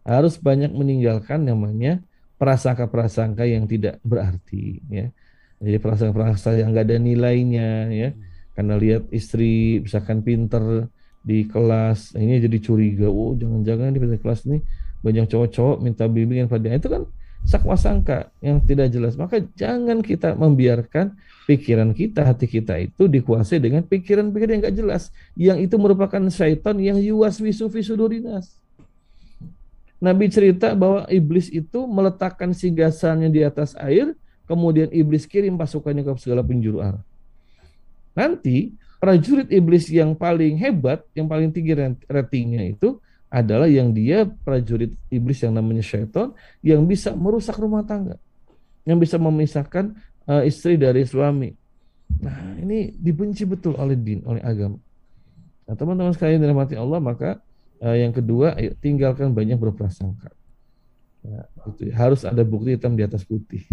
harus 0.04 0.36
banyak 0.36 0.70
meninggalkan 0.70 1.42
namanya 1.48 2.04
prasangka-prasangka 2.36 3.48
yang 3.48 3.64
tidak 3.64 3.98
berarti 4.04 4.84
ya. 4.92 5.08
Jadi 5.64 5.76
prasangka-prasangka 5.80 6.60
yang 6.60 6.70
enggak 6.76 6.86
ada 6.92 6.98
nilainya 7.00 7.68
ya. 7.88 8.08
Karena 8.54 8.78
lihat 8.78 9.10
istri 9.10 9.82
misalkan 9.82 10.22
pinter 10.22 10.86
di 11.24 11.48
kelas 11.48 12.12
ini 12.20 12.36
jadi 12.36 12.58
curiga 12.60 13.08
oh 13.08 13.32
jangan-jangan 13.32 13.96
di 13.96 14.20
kelas 14.20 14.44
ini 14.44 14.60
banyak 15.00 15.24
cowok-cowok 15.32 15.76
minta 15.80 16.04
bimbingan 16.04 16.52
pada 16.52 16.68
itu 16.68 16.92
kan 16.92 17.08
sakwa 17.48 17.76
sangka 17.80 18.28
yang 18.44 18.60
tidak 18.60 18.92
jelas 18.92 19.16
maka 19.16 19.40
jangan 19.56 20.04
kita 20.04 20.36
membiarkan 20.36 21.16
pikiran 21.48 21.96
kita 21.96 22.28
hati 22.28 22.44
kita 22.44 22.76
itu 22.76 23.08
dikuasai 23.08 23.56
dengan 23.56 23.84
pikiran-pikiran 23.88 24.52
yang 24.52 24.62
enggak 24.68 24.76
jelas 24.76 25.02
yang 25.36 25.56
itu 25.60 25.76
merupakan 25.80 26.20
syaitan 26.28 26.76
yang 26.76 27.00
yuwas 27.00 27.40
wisu 27.40 27.72
sudurinas 27.72 28.60
Nabi 30.04 30.28
cerita 30.28 30.76
bahwa 30.76 31.08
iblis 31.08 31.48
itu 31.48 31.88
meletakkan 31.88 32.52
singgasannya 32.52 33.32
di 33.32 33.40
atas 33.40 33.72
air 33.80 34.12
kemudian 34.44 34.92
iblis 34.92 35.24
kirim 35.24 35.56
pasukannya 35.56 36.04
ke 36.04 36.12
segala 36.20 36.44
penjuru 36.44 36.84
arah 36.84 37.00
nanti 38.12 38.76
prajurit 39.04 39.52
iblis 39.52 39.92
yang 39.92 40.16
paling 40.16 40.56
hebat, 40.56 41.04
yang 41.12 41.28
paling 41.28 41.52
tinggi 41.52 41.76
ratingnya 42.08 42.64
itu 42.64 42.96
adalah 43.28 43.68
yang 43.68 43.92
dia 43.92 44.24
prajurit 44.24 44.96
iblis 45.12 45.44
yang 45.44 45.52
namanya 45.52 45.84
syaitan 45.84 46.32
yang 46.64 46.88
bisa 46.88 47.12
merusak 47.12 47.60
rumah 47.60 47.84
tangga, 47.84 48.16
yang 48.88 48.96
bisa 48.96 49.20
memisahkan 49.20 49.92
uh, 50.24 50.40
istri 50.48 50.80
dari 50.80 51.04
suami. 51.04 51.52
Nah 52.24 52.56
ini 52.56 52.96
dibenci 52.96 53.44
betul 53.44 53.76
oleh 53.76 53.92
din, 53.92 54.24
oleh 54.24 54.40
agama. 54.40 54.80
Nah 55.68 55.74
teman-teman 55.76 56.16
sekalian 56.16 56.40
dirahmati 56.40 56.72
Allah 56.80 56.96
maka 56.96 57.44
uh, 57.84 57.96
yang 57.96 58.10
kedua 58.16 58.56
ayo 58.56 58.72
tinggalkan 58.80 59.36
banyak 59.36 59.60
berprasangka. 59.60 60.32
Ya, 61.24 61.48
itu 61.68 61.82
harus 61.92 62.24
ada 62.24 62.40
bukti 62.44 62.76
hitam 62.76 62.96
di 62.96 63.04
atas 63.04 63.24
putih. 63.24 63.64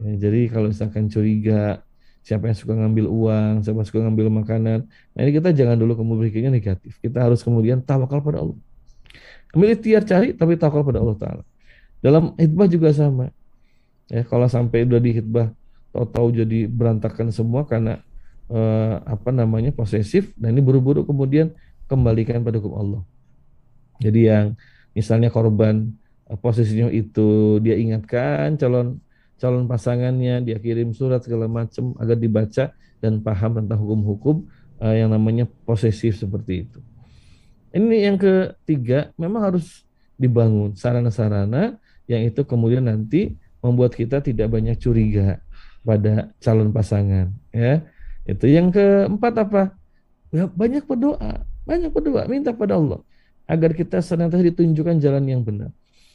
Ya, 0.00 0.28
jadi 0.28 0.48
kalau 0.52 0.72
misalkan 0.72 1.08
curiga 1.08 1.80
siapa 2.24 2.48
yang 2.48 2.56
suka 2.56 2.72
ngambil 2.72 3.06
uang, 3.08 3.54
siapa 3.64 3.84
yang 3.84 3.88
suka 3.88 4.00
ngambil 4.04 4.26
makanan. 4.44 4.88
Nah 4.88 5.20
ini 5.20 5.32
kita 5.36 5.52
jangan 5.52 5.76
dulu 5.76 6.00
kemudian 6.00 6.48
negatif. 6.48 6.96
Kita 7.04 7.20
harus 7.20 7.44
kemudian 7.44 7.84
tawakal 7.84 8.24
pada 8.24 8.40
Allah. 8.40 8.58
Ambil 9.52 9.76
ikhtiar 9.76 10.02
cari 10.08 10.32
tapi 10.32 10.56
tawakal 10.56 10.82
pada 10.88 11.04
Allah 11.04 11.16
Taala. 11.20 11.42
Dalam 12.00 12.32
hitbah 12.40 12.68
juga 12.68 12.92
sama. 12.96 13.28
Ya 14.08 14.24
kalau 14.24 14.48
sampai 14.48 14.84
udah 14.84 15.00
di 15.00 15.20
hitbah 15.20 15.52
tahu-tahu 15.92 16.44
jadi 16.44 16.68
berantakan 16.68 17.32
semua 17.32 17.64
karena 17.64 18.00
eh, 18.48 18.96
apa 19.04 19.32
namanya 19.32 19.72
posesif. 19.72 20.32
Nah 20.36 20.52
ini 20.52 20.60
buru-buru 20.60 21.04
kemudian 21.04 21.52
kembalikan 21.88 22.40
pada 22.44 22.60
hukum 22.60 22.76
Allah. 22.76 23.02
Jadi 24.04 24.28
yang 24.28 24.52
misalnya 24.92 25.32
korban 25.32 25.88
eh, 26.28 26.36
posisinya 26.36 26.92
itu 26.92 27.56
dia 27.64 27.80
ingatkan 27.80 28.60
calon 28.60 29.00
calon 29.40 29.66
pasangannya, 29.66 30.44
dia 30.46 30.56
kirim 30.60 30.94
surat 30.94 31.24
segala 31.24 31.50
macam 31.50 31.96
agar 31.98 32.16
dibaca 32.16 32.64
dan 33.02 33.20
paham 33.20 33.60
tentang 33.60 33.76
hukum-hukum 33.82 34.46
uh, 34.80 34.94
yang 34.94 35.12
namanya 35.12 35.44
posesif 35.66 36.16
seperti 36.16 36.64
itu. 36.64 36.80
Ini 37.74 38.08
yang 38.08 38.16
ketiga, 38.16 39.10
memang 39.18 39.52
harus 39.52 39.82
dibangun 40.14 40.78
sarana-sarana 40.78 41.76
yang 42.06 42.22
itu 42.22 42.46
kemudian 42.46 42.86
nanti 42.86 43.34
membuat 43.58 43.98
kita 43.98 44.22
tidak 44.22 44.46
banyak 44.48 44.78
curiga 44.78 45.42
pada 45.82 46.30
calon 46.38 46.70
pasangan, 46.70 47.34
ya. 47.50 47.82
Itu 48.24 48.48
yang 48.48 48.72
keempat 48.72 49.34
apa? 49.44 49.62
Ya, 50.32 50.48
banyak 50.48 50.86
berdoa, 50.88 51.44
banyak 51.68 51.90
berdoa, 51.92 52.24
minta 52.30 52.54
pada 52.54 52.78
Allah 52.78 53.02
agar 53.44 53.76
kita 53.76 54.00
senantiasa 54.00 54.44
ditunjukkan 54.54 54.96
jalan 55.00 55.24
yang 55.28 55.40
benar. 55.44 55.70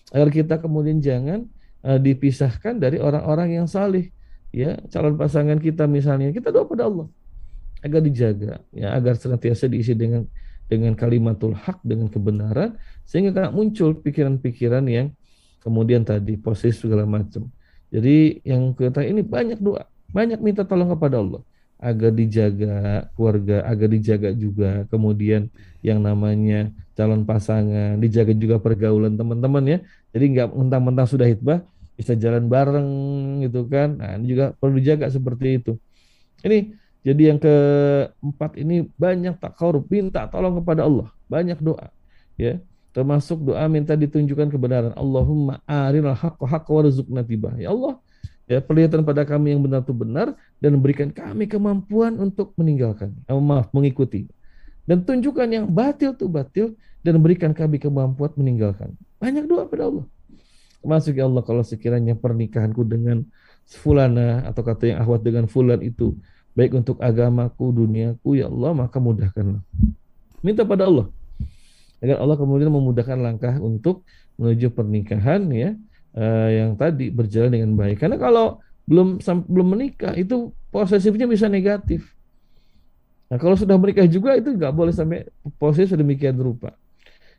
Agar 0.09 0.30
kita 0.34 0.57
kemudian 0.57 0.97
jangan 1.01 1.45
uh, 1.86 1.99
dipisahkan 2.01 2.82
dari 2.82 2.97
orang-orang 2.97 3.61
yang 3.61 3.67
salih. 3.69 4.09
Ya 4.49 4.82
calon 4.89 5.13
pasangan 5.13 5.61
kita 5.61 5.86
misalnya 5.86 6.34
kita 6.34 6.49
doa 6.49 6.65
pada 6.65 6.89
Allah. 6.89 7.05
Agar 7.86 8.01
dijaga 8.01 8.59
ya 8.73 8.91
agar 8.97 9.15
senantiasa 9.15 9.69
diisi 9.69 9.93
dengan 9.93 10.25
dengan 10.69 10.93
kalimatul 10.97 11.53
hak 11.57 11.82
dengan 11.82 12.09
kebenaran 12.09 12.77
sehingga 13.05 13.34
tidak 13.34 13.53
muncul 13.53 13.97
pikiran-pikiran 13.97 14.86
yang 14.89 15.13
kemudian 15.61 16.01
tadi 16.05 16.38
posisi 16.38 16.86
segala 16.86 17.05
macam. 17.05 17.49
Jadi 17.89 18.41
yang 18.45 18.73
kita 18.73 19.01
ini 19.05 19.25
banyak 19.25 19.57
doa 19.61 19.86
banyak 20.09 20.41
minta 20.41 20.65
tolong 20.65 20.89
kepada 20.93 21.21
Allah. 21.21 21.41
Agar 21.80 22.11
dijaga 22.11 23.07
keluarga, 23.15 23.63
agar 23.63 23.88
dijaga 23.88 24.30
juga 24.36 24.84
kemudian 24.91 25.47
yang 25.80 26.03
namanya 26.03 26.71
calon 26.97 27.23
pasangan, 27.23 27.95
dijaga 27.99 28.36
juga 28.36 28.59
pergaulan 28.59 29.15
teman-teman 29.15 29.63
ya. 29.65 29.77
Jadi 30.11 30.25
nggak 30.36 30.47
mentang-mentang 30.51 31.07
sudah 31.07 31.27
hitbah 31.27 31.63
bisa 31.95 32.15
jalan 32.15 32.47
bareng 32.47 32.89
gitu 33.47 33.67
kan. 33.67 33.95
Nah, 33.99 34.15
ini 34.19 34.25
juga 34.36 34.45
perlu 34.55 34.80
dijaga 34.80 35.07
seperti 35.07 35.59
itu. 35.59 35.71
Ini 36.43 36.75
jadi 37.03 37.36
yang 37.36 37.39
keempat 37.39 38.59
ini 38.59 38.88
banyak 38.99 39.39
tak 39.39 39.55
korup, 39.55 39.88
minta 39.88 40.27
tolong 40.27 40.59
kepada 40.59 40.84
Allah, 40.84 41.07
banyak 41.32 41.59
doa 41.59 41.88
ya. 42.36 42.59
Termasuk 42.89 43.53
doa 43.53 43.63
minta 43.69 43.93
ditunjukkan 43.93 44.49
kebenaran. 44.49 44.91
Allahumma 44.97 45.61
haqqa 45.67 46.67
warzuqna 46.67 47.21
tibah. 47.21 47.55
Ya 47.55 47.69
Allah, 47.69 48.01
ya 48.49 48.59
perlihatkan 48.59 49.05
pada 49.05 49.23
kami 49.23 49.53
yang 49.53 49.61
benar 49.61 49.86
itu 49.86 49.93
benar 49.93 50.34
dan 50.57 50.73
berikan 50.82 51.13
kami 51.13 51.45
kemampuan 51.45 52.17
untuk 52.17 52.57
meninggalkan 52.57 53.13
eh, 53.30 53.38
maaf 53.38 53.69
mengikuti 53.69 54.25
dan 54.89 55.05
tunjukkan 55.05 55.45
yang 55.45 55.65
batil 55.69 56.17
itu 56.17 56.25
batil 56.25 56.67
dan 57.05 57.21
berikan 57.21 57.53
kami 57.53 57.77
kemampuan 57.77 58.33
meninggalkan 58.33 58.97
banyak 59.21 59.45
doa 59.45 59.69
pada 59.69 59.93
Allah 59.93 60.05
masuk 60.81 61.13
ya 61.13 61.29
Allah 61.29 61.45
kalau 61.45 61.61
sekiranya 61.61 62.17
pernikahanku 62.17 62.81
dengan 62.81 63.21
fulana 63.69 64.41
atau 64.49 64.65
kata 64.65 64.89
yang 64.89 64.97
ahwat 65.05 65.21
dengan 65.21 65.45
fulan 65.45 65.77
itu 65.85 66.17
baik 66.57 66.73
untuk 66.73 66.97
agamaku 66.97 67.69
duniaku 67.85 68.41
ya 68.41 68.49
Allah 68.49 68.73
maka 68.73 68.97
mudahkanlah 68.97 69.61
minta 70.41 70.65
pada 70.65 70.89
Allah 70.89 71.13
agar 71.99 72.17
Allah 72.23 72.37
kemudian 72.39 72.71
memudahkan 72.71 73.19
langkah 73.19 73.55
untuk 73.59 74.07
menuju 74.39 74.71
pernikahan 74.71 75.43
ya 75.51 75.75
uh, 76.15 76.49
yang 76.49 76.79
tadi 76.79 77.11
berjalan 77.11 77.51
dengan 77.51 77.71
baik. 77.75 77.99
Karena 77.99 78.15
kalau 78.15 78.63
belum 78.87 79.21
belum 79.45 79.67
menikah 79.77 80.15
itu 80.15 80.55
posesifnya 80.73 81.27
bisa 81.29 81.51
negatif. 81.51 82.15
Nah 83.30 83.38
kalau 83.38 83.53
sudah 83.53 83.77
menikah 83.77 84.09
juga 84.09 84.34
itu 84.36 84.53
nggak 84.53 84.73
boleh 84.73 84.93
sampai 84.93 85.30
posesif 85.61 85.93
sedemikian 85.93 86.36
rupa. 86.38 86.73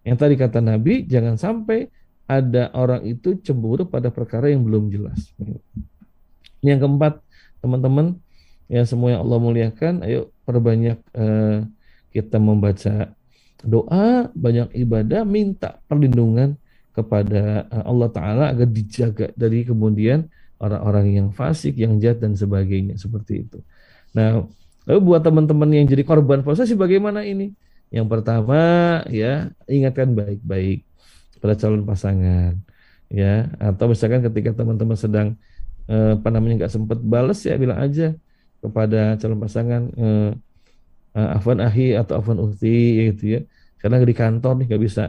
Yang 0.07 0.17
tadi 0.23 0.35
kata 0.39 0.59
Nabi 0.63 1.05
jangan 1.05 1.35
sampai 1.37 1.91
ada 2.31 2.71
orang 2.79 3.03
itu 3.11 3.35
cemburu 3.43 3.91
pada 3.91 4.09
perkara 4.15 4.49
yang 4.55 4.63
belum 4.63 4.87
jelas. 4.89 5.35
Yang 6.63 6.87
keempat 6.87 7.19
teman-teman 7.59 8.23
yang 8.71 8.87
semua 8.87 9.19
yang 9.19 9.27
Allah 9.27 9.39
muliakan, 9.43 10.07
ayo 10.07 10.31
perbanyak 10.47 11.03
uh, 11.19 11.67
kita 12.15 12.39
membaca 12.39 13.11
doa, 13.67 14.31
banyak 14.31 14.71
ibadah, 14.79 15.27
minta 15.27 15.83
perlindungan 15.91 16.57
kepada 16.91 17.67
eh, 17.71 17.85
Allah 17.87 18.09
Ta'ala 18.11 18.45
agar 18.51 18.67
dijaga 18.67 19.27
dari 19.37 19.63
kemudian 19.63 20.27
orang-orang 20.59 21.07
yang 21.17 21.29
fasik, 21.31 21.77
yang 21.77 21.97
jahat 22.03 22.21
dan 22.21 22.35
sebagainya 22.35 22.97
seperti 22.97 23.47
itu. 23.47 23.59
Nah, 24.17 24.49
lalu 24.89 25.01
buat 25.13 25.21
teman-teman 25.25 25.69
yang 25.73 25.87
jadi 25.89 26.03
korban 26.05 26.41
posesi 26.45 26.73
bagaimana 26.77 27.25
ini? 27.25 27.53
Yang 27.91 28.07
pertama 28.07 28.61
ya 29.11 29.51
ingatkan 29.67 30.15
baik-baik 30.15 30.87
pada 31.43 31.55
calon 31.59 31.83
pasangan 31.83 32.55
ya 33.11 33.51
atau 33.59 33.91
misalkan 33.91 34.23
ketika 34.23 34.55
teman-teman 34.63 34.95
sedang 34.95 35.29
eh, 35.91 36.15
apa 36.15 36.29
namanya 36.31 36.65
nggak 36.65 36.73
sempat 36.73 36.99
balas 37.03 37.43
ya 37.43 37.59
bilang 37.59 37.81
aja 37.83 38.15
kepada 38.63 39.19
calon 39.19 39.41
pasangan 39.43 39.83
eh, 39.99 40.31
eh 41.19 41.29
afan 41.35 41.59
ahi 41.59 41.99
atau 41.99 42.23
afan 42.23 42.39
uhti 42.39 43.11
gitu 43.11 43.25
ya 43.35 43.41
karena 43.83 43.99
di 43.99 44.15
kantor 44.15 44.63
nih 44.63 44.67
nggak 44.71 44.83
bisa 44.87 45.05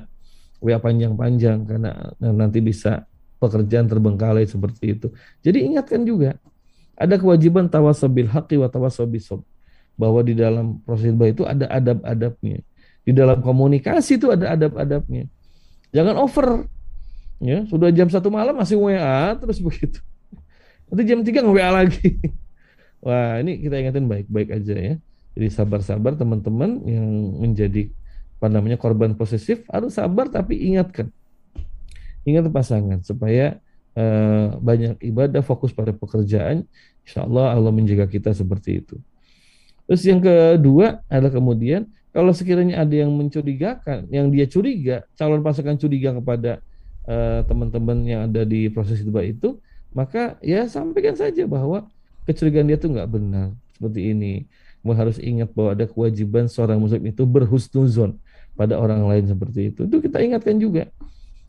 WA 0.61 0.77
panjang-panjang 0.77 1.65
karena 1.65 2.13
nanti 2.21 2.61
bisa 2.61 3.05
pekerjaan 3.41 3.89
terbengkalai 3.89 4.45
seperti 4.45 4.93
itu. 4.93 5.07
Jadi 5.41 5.65
ingatkan 5.65 6.05
juga 6.05 6.37
ada 6.93 7.17
kewajiban 7.17 7.65
tawasabil 7.65 8.29
haqi 8.29 8.61
wa 8.61 8.69
tawasabisob 8.69 9.41
bahwa 9.99 10.21
di 10.25 10.33
dalam 10.33 10.79
proses 10.83 11.11
hibah 11.11 11.29
itu 11.29 11.43
ada 11.45 11.67
adab-adabnya. 11.69 12.63
Di 13.01 13.11
dalam 13.11 13.41
komunikasi 13.41 14.21
itu 14.21 14.29
ada 14.29 14.53
adab-adabnya. 14.53 15.25
Jangan 15.91 16.15
over. 16.17 16.65
Ya, 17.41 17.65
sudah 17.65 17.89
jam 17.89 18.05
satu 18.05 18.29
malam 18.29 18.53
masih 18.53 18.77
WA 18.77 19.33
terus 19.37 19.57
begitu. 19.57 19.97
Nanti 20.91 21.03
jam 21.09 21.25
tiga 21.25 21.41
nge 21.41 21.53
WA 21.53 21.69
lagi. 21.73 22.21
Wah, 23.05 23.41
ini 23.41 23.65
kita 23.65 23.81
ingatin 23.81 24.05
baik-baik 24.05 24.61
aja 24.61 24.75
ya. 24.77 24.95
Jadi 25.33 25.47
sabar-sabar 25.49 26.13
teman-teman 26.13 26.85
yang 26.85 27.07
menjadi 27.41 27.89
apa 28.41 28.49
namanya 28.49 28.73
korban 28.81 29.13
posesif 29.13 29.61
harus 29.69 29.93
sabar 29.93 30.25
tapi 30.25 30.57
ingatkan 30.57 31.13
ingat 32.25 32.49
pasangan 32.49 33.05
supaya 33.05 33.61
uh, 33.93 34.57
banyak 34.57 34.97
ibadah 34.97 35.45
fokus 35.45 35.69
pada 35.69 35.93
pekerjaan 35.93 36.65
insya 37.05 37.21
Allah 37.21 37.53
Allah 37.53 37.69
menjaga 37.69 38.09
kita 38.09 38.33
seperti 38.33 38.81
itu 38.81 38.97
terus 39.91 40.07
yang 40.07 40.23
kedua 40.23 41.03
adalah 41.11 41.35
kemudian 41.35 41.91
kalau 42.15 42.31
sekiranya 42.31 42.79
ada 42.79 42.95
yang 42.95 43.11
mencurigakan 43.11 44.07
yang 44.07 44.31
dia 44.31 44.47
curiga 44.47 45.03
calon 45.19 45.43
pasangan 45.43 45.75
curiga 45.75 46.15
kepada 46.15 46.63
uh, 47.11 47.43
teman-teman 47.43 47.97
yang 48.07 48.21
ada 48.31 48.47
di 48.47 48.71
proses 48.71 49.03
itu 49.03 49.11
itu 49.19 49.49
maka 49.91 50.39
ya 50.39 50.63
sampaikan 50.71 51.19
saja 51.19 51.43
bahwa 51.43 51.83
kecurigaan 52.23 52.71
dia 52.71 52.79
itu 52.79 52.87
nggak 52.87 53.09
benar 53.11 53.51
seperti 53.75 54.15
ini 54.15 54.47
Kamu 54.81 54.97
harus 54.97 55.21
ingat 55.21 55.53
bahwa 55.53 55.77
ada 55.77 55.85
kewajiban 55.85 56.49
seorang 56.49 56.81
muslim 56.81 57.05
itu 57.05 57.21
berhusnuzon 57.21 58.17
pada 58.57 58.81
orang 58.81 59.05
lain 59.05 59.29
seperti 59.29 59.69
itu. 59.69 59.85
Itu 59.85 60.01
kita 60.01 60.17
ingatkan 60.25 60.57
juga 60.57 60.89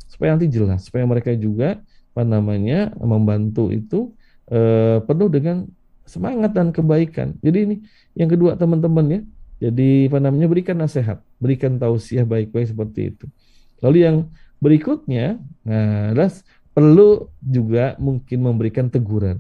supaya 0.05 0.37
nanti 0.37 0.53
jelas, 0.53 0.85
supaya 0.85 1.09
mereka 1.09 1.33
juga 1.33 1.81
apa 2.13 2.23
namanya 2.29 2.93
membantu 3.01 3.73
itu 3.73 4.13
eh, 4.53 5.01
penuh 5.01 5.33
dengan 5.33 5.65
semangat 6.05 6.53
dan 6.53 6.75
kebaikan. 6.75 7.39
Jadi 7.41 7.59
ini 7.65 7.77
yang 8.19 8.31
kedua 8.31 8.59
teman-teman 8.59 9.07
ya. 9.09 9.21
Jadi 9.63 10.11
apa 10.11 10.19
namanya 10.19 10.51
berikan 10.51 10.75
nasihat, 10.75 11.23
berikan 11.39 11.79
tausiah 11.79 12.27
baik-baik 12.27 12.75
seperti 12.75 13.15
itu. 13.15 13.31
Lalu 13.79 13.99
yang 14.03 14.17
berikutnya, 14.59 15.39
nah, 15.63 16.11
adalah 16.11 16.31
perlu 16.75 17.31
juga 17.39 17.95
mungkin 18.03 18.39
memberikan 18.43 18.91
teguran, 18.91 19.39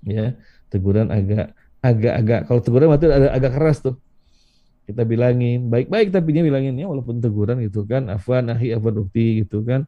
ya 0.00 0.32
teguran 0.72 1.12
agak 1.12 1.52
agak-agak 1.84 2.40
kalau 2.48 2.60
teguran 2.64 2.86
berarti 2.88 3.06
agak, 3.12 3.32
agak 3.36 3.52
keras 3.52 3.78
tuh 3.84 3.96
kita 4.84 5.04
bilangin 5.04 5.68
baik-baik 5.68 6.12
tapi 6.12 6.32
dia 6.32 6.44
bilanginnya 6.44 6.88
walaupun 6.88 7.20
teguran 7.20 7.60
gitu 7.64 7.84
kan 7.84 8.08
afwan 8.08 8.52
ahi 8.52 8.72
afwan 8.72 9.04
ukti 9.04 9.44
gitu 9.44 9.64
kan 9.64 9.84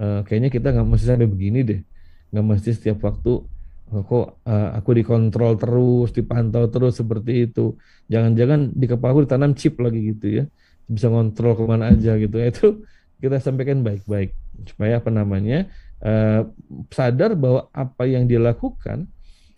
uh, 0.00 0.20
kayaknya 0.24 0.48
kita 0.48 0.72
nggak 0.72 0.88
mesti 0.88 1.04
sampai 1.04 1.28
begini 1.28 1.60
deh 1.64 1.80
nggak 2.32 2.44
mesti 2.44 2.70
setiap 2.76 3.04
waktu 3.04 3.44
kok 3.90 4.40
uh, 4.48 4.70
aku 4.74 4.90
dikontrol 4.96 5.60
terus 5.60 6.10
dipantau 6.16 6.66
terus 6.72 6.98
seperti 6.98 7.50
itu. 7.50 7.76
Jangan-jangan 8.08 8.72
di 8.72 8.86
kepala 8.88 9.12
aku 9.12 9.22
ditanam 9.28 9.52
chip 9.52 9.76
lagi 9.78 10.00
gitu 10.14 10.42
ya. 10.42 10.44
Bisa 10.88 11.08
ngontrol 11.12 11.56
ke 11.56 11.62
mana 11.68 11.92
aja 11.92 12.16
gitu. 12.16 12.36
Ya 12.40 12.48
itu 12.50 12.82
kita 13.20 13.38
sampaikan 13.38 13.84
baik-baik. 13.84 14.34
Supaya 14.66 14.98
apa 14.98 15.10
namanya 15.12 15.68
uh, 16.00 16.48
sadar 16.90 17.36
bahwa 17.36 17.68
apa 17.70 18.04
yang 18.08 18.24
dia 18.24 18.40
lakukan 18.40 19.06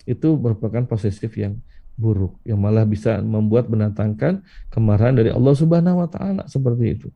itu 0.07 0.39
merupakan 0.39 0.85
posesif 0.87 1.33
yang 1.39 1.59
buruk. 1.97 2.37
Yang 2.45 2.59
malah 2.61 2.85
bisa 2.85 3.19
membuat 3.25 3.73
mendatangkan 3.73 4.45
kemarahan 4.69 5.17
dari 5.17 5.31
Allah 5.33 5.55
Subhanahu 5.57 6.05
wa 6.05 6.09
taala 6.11 6.45
seperti 6.47 6.85
itu. 6.99 7.09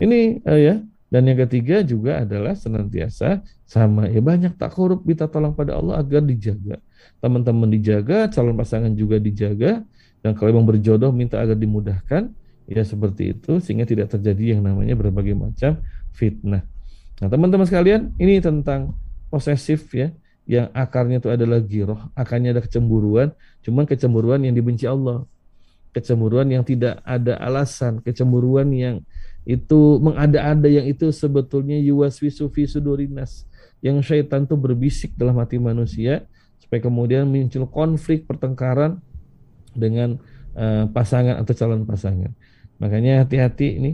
Ini 0.00 0.44
uh, 0.44 0.60
ya, 0.60 0.74
dan 1.16 1.32
yang 1.32 1.40
ketiga 1.48 1.80
juga 1.80 2.20
adalah 2.20 2.52
senantiasa 2.52 3.40
sama 3.64 4.04
ya 4.04 4.20
banyak 4.20 4.52
tak 4.60 4.76
korup 4.76 5.00
kita 5.08 5.32
tolong 5.32 5.56
pada 5.56 5.80
Allah 5.80 6.04
agar 6.04 6.20
dijaga. 6.20 6.76
Teman-teman 7.24 7.72
dijaga, 7.72 8.28
calon 8.28 8.52
pasangan 8.52 8.92
juga 8.92 9.16
dijaga 9.16 9.80
dan 10.20 10.36
kalau 10.36 10.52
memang 10.52 10.76
berjodoh 10.76 11.08
minta 11.16 11.40
agar 11.40 11.56
dimudahkan 11.56 12.36
ya 12.68 12.84
seperti 12.84 13.32
itu 13.32 13.64
sehingga 13.64 13.88
tidak 13.88 14.12
terjadi 14.12 14.60
yang 14.60 14.68
namanya 14.68 14.92
berbagai 14.92 15.32
macam 15.32 15.80
fitnah. 16.12 16.68
Nah, 17.16 17.28
teman-teman 17.32 17.64
sekalian, 17.64 18.12
ini 18.20 18.36
tentang 18.44 18.92
posesif 19.32 19.88
ya 19.96 20.12
yang 20.44 20.68
akarnya 20.76 21.16
itu 21.16 21.32
adalah 21.32 21.64
giroh, 21.64 22.12
akarnya 22.12 22.52
ada 22.52 22.60
kecemburuan, 22.60 23.32
cuman 23.64 23.88
kecemburuan 23.88 24.44
yang 24.44 24.52
dibenci 24.52 24.84
Allah. 24.84 25.24
Kecemburuan 25.96 26.44
yang 26.52 26.60
tidak 26.60 27.00
ada 27.08 27.40
alasan, 27.40 28.04
kecemburuan 28.04 28.68
yang 28.68 29.00
itu 29.46 30.02
mengada-ada 30.02 30.66
yang 30.66 30.90
itu 30.90 31.06
sebetulnya 31.14 31.78
yuwaswisu 31.78 32.50
fi 32.50 32.66
sudurinas. 32.66 33.46
Yang 33.78 34.10
syaitan 34.10 34.42
itu 34.42 34.58
berbisik 34.58 35.14
dalam 35.14 35.38
hati 35.38 35.62
manusia 35.62 36.26
supaya 36.58 36.82
kemudian 36.82 37.30
muncul 37.30 37.70
konflik 37.70 38.26
pertengkaran 38.26 38.98
dengan 39.70 40.18
uh, 40.58 40.90
pasangan 40.90 41.38
atau 41.38 41.54
calon 41.54 41.86
pasangan. 41.86 42.34
Makanya 42.82 43.22
hati-hati 43.22 43.78
ini 43.78 43.92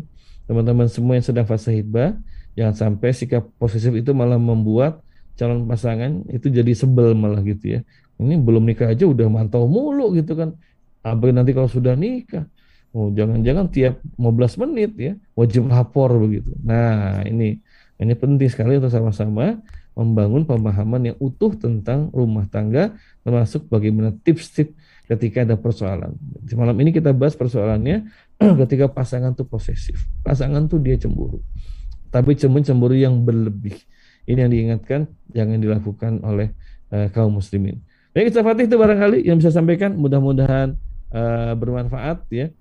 teman-teman 0.48 0.88
semua 0.88 1.20
yang 1.20 1.26
sedang 1.28 1.44
fase 1.44 1.70
hibah 1.70 2.16
jangan 2.56 2.74
sampai 2.74 3.12
sikap 3.12 3.44
posesif 3.60 3.92
itu 3.92 4.10
malah 4.16 4.40
membuat 4.40 5.04
calon 5.36 5.68
pasangan 5.68 6.24
itu 6.32 6.48
jadi 6.48 6.72
sebel 6.72 7.12
malah 7.12 7.44
gitu 7.44 7.76
ya. 7.76 7.80
Ini 8.16 8.40
belum 8.40 8.64
nikah 8.64 8.88
aja 8.88 9.04
udah 9.04 9.28
mantau 9.28 9.68
mulu 9.68 10.16
gitu 10.16 10.32
kan. 10.32 10.56
Apa 11.04 11.28
nanti 11.28 11.52
kalau 11.52 11.68
sudah 11.68 11.92
nikah? 11.92 12.48
Oh, 12.92 13.08
jangan-jangan 13.08 13.72
tiap 13.72 14.04
15 14.20 14.60
menit 14.68 14.92
ya 15.00 15.12
wajib 15.32 15.64
lapor 15.72 16.12
begitu. 16.20 16.52
Nah, 16.60 17.24
ini 17.24 17.56
ini 17.96 18.12
penting 18.12 18.52
sekali 18.52 18.76
untuk 18.76 18.92
sama-sama 18.92 19.64
membangun 19.92 20.44
pemahaman 20.44 21.12
yang 21.12 21.16
utuh 21.20 21.52
tentang 21.56 22.08
rumah 22.12 22.48
tangga 22.48 22.96
termasuk 23.24 23.68
bagaimana 23.68 24.12
tips-tips 24.24 24.76
ketika 25.08 25.44
ada 25.44 25.56
persoalan. 25.56 26.16
Di 26.20 26.56
malam 26.56 26.76
ini 26.80 26.92
kita 26.92 27.12
bahas 27.12 27.36
persoalannya 27.36 28.08
ketika 28.64 28.88
pasangan 28.88 29.36
tuh 29.36 29.48
posesif. 29.48 30.08
Pasangan 30.24 30.68
tuh 30.68 30.80
dia 30.80 30.96
cemburu. 30.96 31.40
Tapi 32.12 32.36
cemburu-cemburu 32.36 32.96
yang 32.96 33.24
berlebih. 33.24 33.76
Ini 34.28 34.48
yang 34.48 34.52
diingatkan 34.52 35.08
jangan 35.32 35.58
dilakukan 35.60 36.12
oleh 36.24 36.52
uh, 36.92 37.08
kaum 37.12 37.40
muslimin. 37.40 37.80
Baik, 38.12 38.28
kita 38.28 38.44
Fatih 38.44 38.68
itu 38.68 38.76
barangkali 38.76 39.24
yang 39.24 39.40
bisa 39.40 39.48
sampaikan 39.48 39.96
mudah-mudahan 39.96 40.76
uh, 41.12 41.56
bermanfaat 41.56 42.28
ya. 42.28 42.52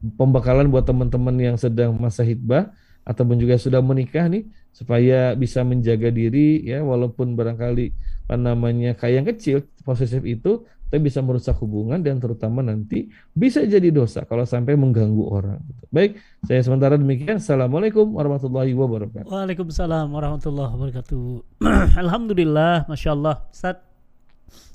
Pembekalan 0.00 0.72
buat 0.72 0.88
teman-teman 0.88 1.36
yang 1.36 1.56
sedang 1.60 1.96
masa 2.00 2.24
hitbah 2.24 2.72
ataupun 3.04 3.36
juga 3.40 3.56
sudah 3.56 3.80
menikah 3.84 4.28
nih 4.28 4.48
supaya 4.70 5.34
bisa 5.34 5.66
menjaga 5.66 6.08
diri 6.14 6.62
ya 6.62 6.80
walaupun 6.84 7.34
barangkali 7.34 7.86
apa 8.30 8.36
namanya 8.38 8.94
kayak 8.94 9.14
yang 9.18 9.26
kecil 9.26 9.56
posesif 9.82 10.22
itu 10.22 10.62
tapi 10.90 11.06
bisa 11.06 11.22
merusak 11.22 11.54
hubungan 11.62 12.02
dan 12.02 12.18
terutama 12.18 12.66
nanti 12.66 13.06
bisa 13.30 13.62
jadi 13.62 13.94
dosa 13.94 14.26
kalau 14.26 14.42
sampai 14.42 14.74
mengganggu 14.74 15.22
orang. 15.22 15.62
Baik, 15.94 16.18
saya 16.42 16.66
sementara 16.66 16.98
demikian. 16.98 17.38
Assalamualaikum 17.38 18.10
warahmatullahi 18.10 18.74
wabarakatuh. 18.74 19.30
Waalaikumsalam 19.30 20.10
warahmatullahi 20.10 20.70
wabarakatuh. 20.74 21.22
Alhamdulillah, 22.02 22.90
masya 22.90 23.14
Allah, 23.14 23.38
Ustaz. 23.54 23.78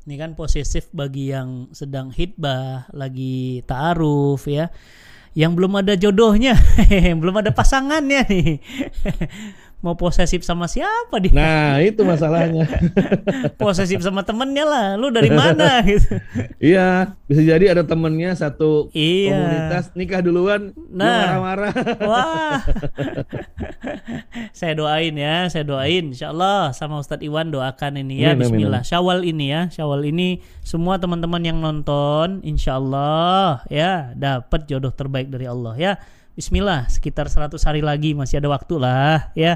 Ini 0.08 0.16
kan 0.16 0.40
posesif 0.40 0.88
bagi 0.96 1.36
yang 1.36 1.68
sedang 1.76 2.16
hitbah, 2.16 2.88
lagi 2.96 3.60
ta'aruf 3.68 4.48
ya. 4.48 4.72
Yang 5.36 5.52
belum 5.60 5.74
ada 5.84 5.94
jodohnya, 6.00 6.56
belum 7.22 7.44
ada 7.44 7.52
pasangannya 7.52 8.24
nih 8.24 8.50
mau 9.86 9.94
posesif 9.94 10.42
sama 10.42 10.66
siapa 10.66 11.22
dia? 11.22 11.38
Nah 11.38 11.78
itu 11.78 12.02
masalahnya. 12.02 12.66
posesif 13.62 14.02
sama 14.02 14.26
temennya 14.26 14.66
lah. 14.66 14.88
Lu 14.98 15.14
dari 15.14 15.30
mana 15.30 15.78
gitu? 15.86 16.18
iya, 16.58 17.14
bisa 17.30 17.46
jadi 17.46 17.78
ada 17.78 17.86
temennya 17.86 18.34
satu 18.34 18.90
iya. 18.98 19.38
komunitas 19.38 19.94
nikah 19.94 20.26
duluan, 20.26 20.74
nah, 20.90 21.38
marah-marah. 21.38 21.74
Wah, 22.10 22.60
saya 24.58 24.74
doain 24.74 25.14
ya, 25.14 25.46
saya 25.54 25.62
doain. 25.62 26.10
Insya 26.10 26.34
Allah 26.34 26.74
sama 26.74 26.98
Ustadz 26.98 27.22
Iwan 27.22 27.54
doakan 27.54 28.02
ini 28.02 28.26
ya. 28.26 28.34
Amin, 28.34 28.50
Bismillah. 28.50 28.82
Amin. 28.82 28.90
Syawal 28.90 29.20
ini 29.22 29.46
ya, 29.54 29.70
Syawal 29.70 30.02
ini 30.10 30.42
semua 30.66 30.98
teman-teman 30.98 31.46
yang 31.46 31.62
nonton, 31.62 32.42
Insya 32.42 32.82
Allah 32.82 33.62
ya 33.70 34.18
dapat 34.18 34.66
jodoh 34.66 34.90
terbaik 34.90 35.30
dari 35.30 35.46
Allah 35.46 35.78
ya. 35.78 35.94
Bismillah, 36.36 36.92
sekitar 36.92 37.32
100 37.32 37.56
hari 37.64 37.80
lagi 37.80 38.12
masih 38.12 38.44
ada 38.44 38.52
waktu 38.52 38.76
lah 38.76 39.32
ya. 39.40 39.56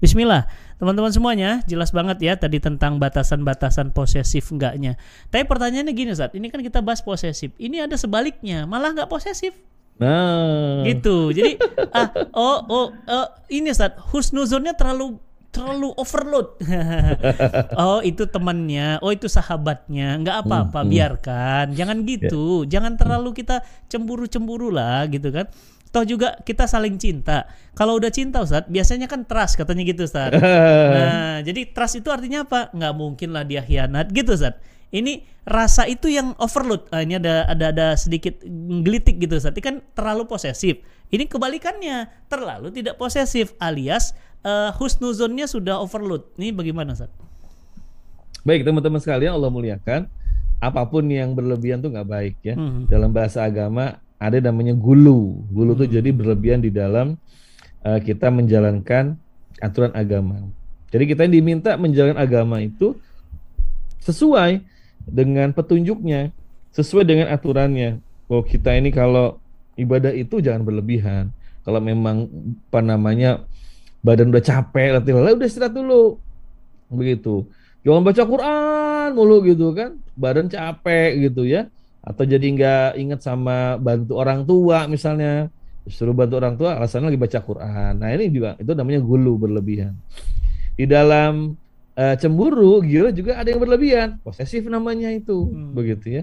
Bismillah. 0.00 0.48
Teman-teman 0.80 1.12
semuanya, 1.12 1.60
jelas 1.68 1.92
banget 1.92 2.16
ya 2.24 2.32
tadi 2.40 2.56
tentang 2.56 2.96
batasan-batasan 2.96 3.92
posesif 3.92 4.48
enggaknya. 4.48 4.96
Tapi 5.28 5.44
pertanyaannya 5.44 5.92
gini 5.92 6.16
Ustaz, 6.16 6.32
ini 6.32 6.48
kan 6.48 6.64
kita 6.64 6.80
bahas 6.80 7.04
posesif. 7.04 7.52
Ini 7.60 7.84
ada 7.84 8.00
sebaliknya, 8.00 8.64
malah 8.64 8.96
nggak 8.96 9.12
posesif. 9.12 9.52
Nah. 10.00 10.88
Gitu. 10.88 11.36
Jadi 11.36 11.60
ah 11.96 12.08
oh 12.32 12.64
oh, 12.64 12.86
oh 12.96 13.28
ini 13.52 13.72
Ustaz, 13.72 13.96
husnuzonnya 14.08 14.72
terlalu 14.72 15.20
terlalu 15.52 15.88
overload. 15.96 16.60
oh 17.80 18.00
itu 18.04 18.24
temannya, 18.28 19.00
oh 19.00 19.12
itu 19.12 19.28
sahabatnya, 19.28 20.20
nggak 20.20 20.36
apa-apa, 20.44 20.80
hmm, 20.80 20.84
hmm. 20.84 20.92
biarkan. 20.92 21.64
Jangan 21.72 21.98
gitu, 22.04 22.64
yeah. 22.64 22.76
jangan 22.76 22.92
terlalu 23.00 23.32
kita 23.32 23.64
cemburu-cemburu 23.88 24.68
lah, 24.68 25.08
gitu 25.08 25.32
kan. 25.32 25.48
Toh 25.96 26.04
juga 26.04 26.36
kita 26.44 26.68
saling 26.68 27.00
cinta. 27.00 27.48
Kalau 27.72 27.96
udah 27.96 28.12
cinta 28.12 28.44
Ustaz, 28.44 28.68
biasanya 28.68 29.08
kan 29.08 29.24
trust 29.24 29.56
katanya 29.56 29.80
gitu 29.80 30.04
Ustaz. 30.04 30.28
nah, 31.00 31.40
jadi 31.40 31.72
trust 31.72 32.04
itu 32.04 32.12
artinya 32.12 32.44
apa? 32.44 32.68
Nggak 32.76 32.92
mungkin 32.92 33.32
lah 33.32 33.48
dia 33.48 33.64
hianat 33.64 34.12
gitu 34.12 34.36
Ustaz. 34.36 34.60
Ini 34.92 35.24
rasa 35.48 35.88
itu 35.88 36.12
yang 36.12 36.36
overload. 36.36 36.84
Ah, 36.92 37.00
ini 37.00 37.16
ada 37.16 37.48
ada 37.48 37.72
ada 37.72 37.86
sedikit 37.96 38.44
gelitik 38.84 39.24
gitu 39.24 39.40
Ustaz. 39.40 39.56
Ini 39.56 39.64
kan 39.64 39.76
terlalu 39.96 40.28
posesif. 40.28 40.84
Ini 41.08 41.24
kebalikannya, 41.32 42.28
terlalu 42.28 42.76
tidak 42.76 43.00
posesif 43.00 43.56
alias 43.56 44.12
uh, 44.44 44.76
husnuzonnya 44.76 45.48
sudah 45.48 45.80
overload. 45.80 46.28
Ini 46.36 46.52
bagaimana 46.52 46.92
Ustaz? 46.92 47.08
Baik 48.44 48.68
teman-teman 48.68 49.00
sekalian 49.00 49.32
Allah 49.32 49.48
muliakan 49.48 50.12
apa 50.60 50.82
pun 50.92 51.08
yang 51.08 51.32
berlebihan 51.32 51.80
tuh 51.80 51.88
nggak 51.88 52.04
baik 52.04 52.36
ya. 52.44 52.52
Hmm. 52.52 52.84
Dalam 52.84 53.16
bahasa 53.16 53.48
agama 53.48 54.04
ada 54.16 54.40
namanya 54.40 54.72
gulu. 54.72 55.44
Gulu 55.52 55.76
itu 55.76 55.84
hmm. 55.88 55.94
jadi 56.00 56.10
berlebihan 56.12 56.60
di 56.64 56.70
dalam 56.72 57.20
uh, 57.84 58.00
kita 58.00 58.32
menjalankan 58.32 59.16
aturan 59.60 59.92
agama. 59.92 60.40
Jadi 60.92 61.04
kita 61.12 61.28
diminta 61.28 61.76
menjalankan 61.76 62.20
agama 62.20 62.62
itu 62.62 62.96
sesuai 64.04 64.62
dengan 65.04 65.52
petunjuknya, 65.52 66.32
sesuai 66.72 67.04
dengan 67.04 67.26
aturannya. 67.28 68.00
Oh 68.26 68.42
kita 68.42 68.74
ini 68.74 68.90
kalau 68.90 69.38
ibadah 69.76 70.14
itu 70.14 70.40
jangan 70.40 70.64
berlebihan. 70.64 71.30
Kalau 71.66 71.82
memang 71.82 72.30
apa 72.70 72.80
namanya 72.80 73.42
badan 74.00 74.30
udah 74.30 74.44
capek, 74.44 74.96
latih 74.96 75.12
udah 75.12 75.46
istirahat 75.46 75.74
dulu. 75.74 76.22
Begitu. 76.88 77.42
Jangan 77.82 78.02
baca 78.02 78.22
Quran 78.22 79.08
mulu 79.14 79.42
gitu 79.46 79.70
kan, 79.74 79.98
badan 80.18 80.50
capek 80.50 81.30
gitu 81.30 81.46
ya 81.46 81.70
atau 82.06 82.22
jadi 82.22 82.46
nggak 82.46 82.88
ingat 83.02 83.20
sama 83.26 83.74
bantu 83.82 84.14
orang 84.14 84.46
tua 84.46 84.86
misalnya. 84.86 85.50
Suruh 85.86 86.14
bantu 86.14 86.34
orang 86.42 86.58
tua 86.58 86.74
alasannya 86.74 87.14
lagi 87.14 87.20
baca 87.20 87.38
Quran. 87.42 87.92
Nah 87.98 88.10
ini 88.10 88.26
juga 88.30 88.58
itu 88.58 88.74
namanya 88.74 88.98
gulu 89.02 89.46
berlebihan. 89.46 89.94
Di 90.74 90.82
dalam 90.82 91.54
uh, 91.94 92.14
cemburu 92.18 92.82
gila 92.82 93.14
juga 93.14 93.38
ada 93.38 93.46
yang 93.50 93.62
berlebihan. 93.62 94.18
Posesif 94.22 94.66
namanya 94.66 95.14
itu 95.14 95.46
hmm. 95.46 95.74
begitu 95.74 96.22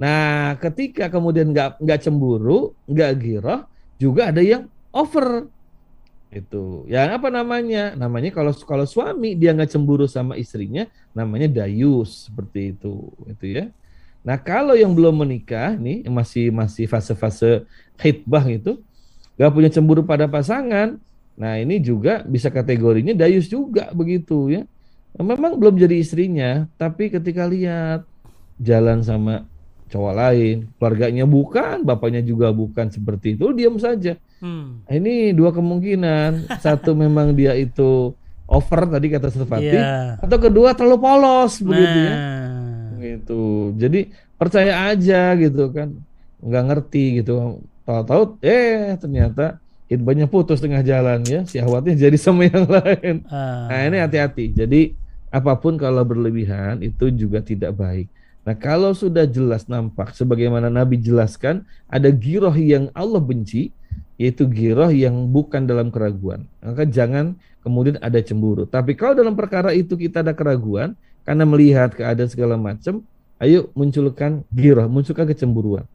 Nah 0.00 0.56
ketika 0.56 1.12
kemudian 1.12 1.52
nggak 1.52 1.84
nggak 1.84 2.00
cemburu 2.00 2.72
nggak 2.88 3.12
gira 3.20 3.56
juga 4.00 4.32
ada 4.32 4.40
yang 4.40 4.72
over. 4.92 5.52
Itu. 6.32 6.88
Yang 6.88 7.20
apa 7.20 7.28
namanya? 7.28 7.92
Namanya 7.92 8.32
kalau 8.32 8.56
kalau 8.64 8.88
suami 8.88 9.36
dia 9.36 9.52
nggak 9.52 9.68
cemburu 9.68 10.08
sama 10.08 10.40
istrinya 10.40 10.88
namanya 11.12 11.60
dayus 11.60 12.32
seperti 12.32 12.72
itu. 12.72 13.12
Itu 13.28 13.44
ya 13.52 13.68
Nah, 14.24 14.40
kalau 14.40 14.72
yang 14.72 14.96
belum 14.96 15.20
menikah 15.20 15.76
nih, 15.76 16.08
yang 16.08 16.16
masih 16.16 16.48
masih 16.48 16.88
fase-fase 16.88 17.68
hitbah 18.00 18.48
itu, 18.48 18.80
gak 19.36 19.52
punya 19.52 19.68
cemburu 19.68 20.00
pada 20.00 20.24
pasangan, 20.24 20.96
nah 21.36 21.60
ini 21.60 21.76
juga 21.76 22.24
bisa 22.24 22.48
kategorinya 22.48 23.12
dayus 23.12 23.52
juga 23.52 23.92
begitu 23.92 24.48
ya. 24.48 24.62
Memang 25.20 25.60
belum 25.60 25.76
jadi 25.76 26.00
istrinya, 26.00 26.66
tapi 26.80 27.12
ketika 27.12 27.44
lihat 27.46 28.08
jalan 28.58 29.04
sama 29.04 29.44
cowok 29.92 30.14
lain, 30.16 30.56
keluarganya 30.80 31.28
bukan, 31.28 31.84
bapaknya 31.84 32.24
juga 32.24 32.50
bukan 32.50 32.90
seperti 32.90 33.38
itu, 33.38 33.52
diam 33.54 33.76
saja. 33.78 34.16
Hmm. 34.40 34.82
Ini 34.88 35.36
dua 35.36 35.52
kemungkinan, 35.52 36.48
satu 36.58 36.96
memang 37.04 37.36
dia 37.36 37.54
itu 37.54 38.16
over 38.48 38.80
tadi 38.88 39.06
kata 39.12 39.28
Sefati, 39.30 39.70
yeah. 39.70 40.20
atau 40.20 40.36
kedua 40.40 40.72
terlalu 40.74 40.98
polos 41.00 41.60
begitu 41.60 41.98
ya. 42.08 42.14
Gitu. 43.04 43.76
Jadi 43.76 44.08
percaya 44.40 44.88
aja 44.88 45.36
gitu 45.36 45.68
kan. 45.70 45.92
Nggak 46.40 46.64
ngerti 46.72 47.04
gitu. 47.20 47.60
Tahu-tahu 47.84 48.40
eh 48.40 48.96
ternyata 48.96 49.60
banyak 49.92 50.26
putus 50.32 50.58
tengah 50.64 50.80
jalan 50.80 51.20
ya. 51.28 51.44
Syahwatnya 51.44 51.94
jadi 52.08 52.16
sama 52.16 52.48
yang 52.48 52.66
lain. 52.66 53.22
Uh. 53.28 53.68
nah 53.68 53.80
ini 53.84 53.98
hati-hati. 54.00 54.56
Jadi 54.56 54.96
apa 55.28 55.54
pun 55.58 55.76
kalau 55.76 56.02
berlebihan 56.06 56.80
itu 56.80 57.12
juga 57.12 57.44
tidak 57.44 57.76
baik. 57.76 58.08
Nah 58.44 58.56
kalau 58.56 58.92
sudah 58.92 59.24
jelas 59.24 59.64
nampak 59.68 60.12
sebagaimana 60.12 60.68
Nabi 60.68 61.00
jelaskan 61.00 61.64
ada 61.88 62.12
giroh 62.12 62.52
yang 62.54 62.92
Allah 62.92 63.20
benci 63.20 63.72
yaitu 64.14 64.46
giroh 64.46 64.90
yang 64.94 65.26
bukan 65.32 65.66
dalam 65.66 65.90
keraguan. 65.90 66.46
Maka 66.62 66.86
jangan 66.86 67.34
kemudian 67.66 67.98
ada 67.98 68.20
cemburu. 68.22 68.68
Tapi 68.68 68.94
kalau 68.94 69.16
dalam 69.16 69.34
perkara 69.34 69.74
itu 69.74 69.98
kita 69.98 70.22
ada 70.22 70.36
keraguan 70.36 70.94
karena 71.24 71.44
melihat 71.48 71.96
keadaan 71.96 72.30
segala 72.30 72.54
macam, 72.60 73.02
ayo 73.40 73.72
munculkan 73.72 74.44
girah, 74.52 74.86
munculkan 74.86 75.24
kecemburuan. 75.28 75.88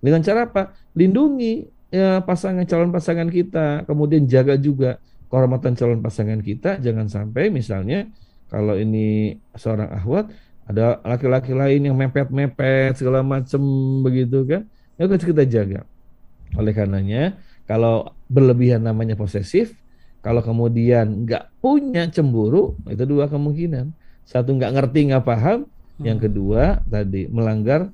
Dengan 0.00 0.24
cara 0.24 0.48
apa? 0.48 0.72
Lindungi 0.96 1.68
ya, 1.92 2.24
pasangan 2.24 2.64
calon 2.64 2.90
pasangan 2.90 3.28
kita, 3.28 3.84
kemudian 3.84 4.24
jaga 4.24 4.56
juga 4.56 4.96
kehormatan 5.28 5.76
calon 5.76 6.00
pasangan 6.00 6.40
kita. 6.40 6.80
Jangan 6.80 7.06
sampai 7.12 7.52
misalnya 7.52 8.08
kalau 8.48 8.74
ini 8.74 9.36
seorang 9.54 9.92
ahwat 9.92 10.32
ada 10.66 10.98
laki-laki 11.04 11.52
lain 11.52 11.90
yang 11.90 11.96
mepet-mepet 11.98 12.96
segala 12.96 13.20
macam 13.20 13.60
begitu 14.02 14.42
kan, 14.48 14.64
ya 14.96 15.06
harus 15.06 15.22
kita 15.22 15.44
jaga. 15.44 15.84
Oleh 16.58 16.74
karenanya 16.74 17.38
kalau 17.68 18.10
berlebihan 18.26 18.82
namanya 18.82 19.14
posesif, 19.14 19.74
kalau 20.22 20.42
kemudian 20.42 21.26
nggak 21.26 21.62
punya 21.62 22.06
cemburu, 22.10 22.74
itu 22.90 23.04
dua 23.06 23.30
kemungkinan. 23.30 23.94
Satu 24.24 24.54
nggak 24.54 24.72
ngerti 24.76 25.10
nggak 25.10 25.24
paham, 25.26 25.66
hmm. 25.66 26.04
yang 26.06 26.18
kedua 26.18 26.84
tadi 26.86 27.26
melanggar 27.26 27.90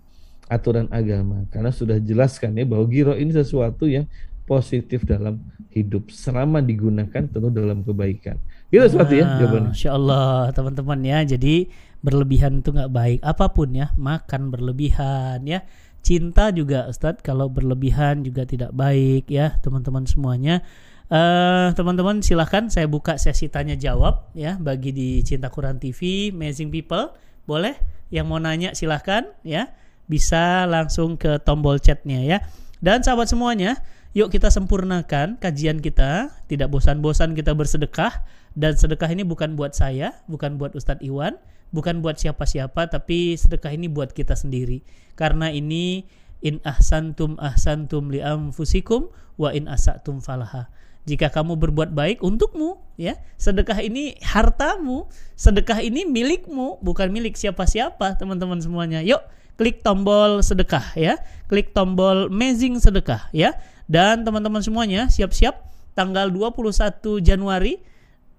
aturan 0.46 0.86
agama 0.94 1.42
karena 1.50 1.74
sudah 1.74 1.98
jelaskan 1.98 2.54
ya 2.54 2.62
bahwa 2.62 2.86
giro 2.86 3.18
ini 3.18 3.34
sesuatu 3.34 3.90
yang 3.90 4.06
positif 4.46 5.02
dalam 5.02 5.42
hidup 5.74 6.08
selama 6.08 6.62
digunakan 6.62 7.26
tentu 7.26 7.50
dalam 7.50 7.82
kebaikan. 7.82 8.38
Itu 8.70 8.86
sesuatu 8.86 9.12
ya 9.12 9.42
jawabannya. 9.42 9.74
Insya 9.74 9.98
Allah 9.98 10.54
teman-teman 10.54 11.02
ya. 11.02 11.18
Jadi 11.26 11.68
berlebihan 12.00 12.62
itu 12.62 12.70
nggak 12.70 12.94
baik 12.94 13.20
apa 13.26 13.50
pun 13.50 13.74
ya. 13.74 13.90
Makan 13.98 14.54
berlebihan 14.54 15.42
ya. 15.44 15.66
Cinta 16.00 16.54
juga 16.54 16.86
Ustadz 16.86 17.26
kalau 17.26 17.50
berlebihan 17.50 18.22
juga 18.22 18.46
tidak 18.46 18.70
baik 18.70 19.26
ya 19.26 19.58
teman-teman 19.58 20.06
semuanya. 20.06 20.62
Uh, 21.06 21.70
teman-teman 21.78 22.18
silahkan 22.18 22.66
saya 22.66 22.90
buka 22.90 23.14
sesi 23.14 23.46
tanya 23.46 23.78
jawab 23.78 24.26
ya 24.34 24.58
bagi 24.58 24.90
di 24.90 25.22
Cinta 25.22 25.54
Quran 25.54 25.78
TV 25.78 26.30
Amazing 26.34 26.74
People. 26.74 27.14
Boleh? 27.46 27.78
Yang 28.10 28.26
mau 28.26 28.42
nanya 28.42 28.74
silahkan 28.74 29.30
ya. 29.46 29.70
Bisa 30.10 30.66
langsung 30.66 31.14
ke 31.14 31.38
tombol 31.42 31.78
chatnya 31.78 32.22
ya. 32.22 32.38
Dan 32.82 33.06
sahabat 33.06 33.30
semuanya 33.30 33.78
Yuk 34.16 34.32
kita 34.32 34.48
sempurnakan 34.48 35.36
kajian 35.36 35.84
kita, 35.84 36.32
tidak 36.48 36.72
bosan-bosan 36.72 37.36
kita 37.36 37.52
bersedekah. 37.52 38.24
Dan 38.56 38.72
sedekah 38.72 39.12
ini 39.12 39.28
bukan 39.28 39.60
buat 39.60 39.76
saya, 39.76 40.16
bukan 40.24 40.56
buat 40.56 40.72
Ustadz 40.72 41.04
Iwan, 41.04 41.36
bukan 41.68 42.00
buat 42.00 42.16
siapa-siapa 42.16 42.88
tapi 42.88 43.36
sedekah 43.36 43.76
ini 43.76 43.92
buat 43.92 44.16
kita 44.16 44.32
sendiri. 44.32 44.80
Karena 45.20 45.52
ini 45.52 46.08
in 46.40 46.64
ahsantum 46.64 47.36
ahsantum 47.36 48.08
li 48.08 48.24
anfusikum 48.24 49.12
wa 49.36 49.52
in 49.52 49.68
asatum 49.68 50.24
falaha. 50.24 50.72
Jika 51.06 51.30
kamu 51.30 51.54
berbuat 51.54 51.94
baik 51.94 52.18
untukmu, 52.20 52.82
ya. 52.98 53.14
Sedekah 53.38 53.78
ini 53.78 54.18
hartamu, 54.20 55.06
sedekah 55.38 55.78
ini 55.78 56.02
milikmu, 56.02 56.82
bukan 56.82 57.14
milik 57.14 57.38
siapa-siapa, 57.38 58.18
teman-teman 58.18 58.58
semuanya. 58.58 59.00
Yuk, 59.06 59.22
klik 59.54 59.86
tombol 59.86 60.42
sedekah 60.42 60.84
ya. 60.98 61.14
Klik 61.46 61.70
tombol 61.70 62.26
amazing 62.26 62.82
sedekah 62.82 63.30
ya 63.30 63.54
dan 63.86 64.26
teman-teman 64.26 64.60
semuanya 64.60 65.06
siap-siap 65.06 65.62
tanggal 65.94 66.28
21 66.28 67.22
Januari 67.22 67.80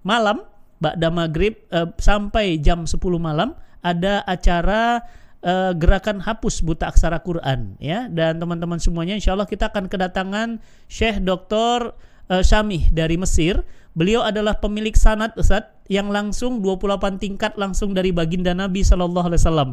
malam 0.04 0.44
Ba'da 0.78 1.10
Maghrib 1.10 1.58
eh, 1.72 1.88
sampai 1.98 2.60
jam 2.62 2.86
10 2.86 3.00
malam 3.18 3.56
ada 3.82 4.22
acara 4.28 5.02
eh, 5.42 5.72
gerakan 5.74 6.22
hapus 6.22 6.62
buta 6.62 6.92
aksara 6.92 7.18
Quran 7.24 7.80
ya 7.80 8.06
dan 8.12 8.38
teman-teman 8.38 8.78
semuanya 8.78 9.16
insya 9.16 9.34
Allah 9.34 9.48
kita 9.48 9.72
akan 9.72 9.88
kedatangan 9.88 10.60
Syekh 10.86 11.24
Dr. 11.24 11.96
Eh, 12.28 12.44
Syamih 12.44 12.92
dari 12.92 13.16
Mesir 13.16 13.64
beliau 13.96 14.20
adalah 14.20 14.60
pemilik 14.60 14.92
sanat 14.92 15.32
Ustaz 15.40 15.64
yang 15.88 16.12
langsung 16.12 16.60
28 16.60 17.16
tingkat 17.16 17.56
langsung 17.56 17.96
dari 17.96 18.12
baginda 18.12 18.52
Nabi 18.52 18.84
Shallallahu 18.84 19.32
Alaihi 19.32 19.40
Wasallam 19.40 19.70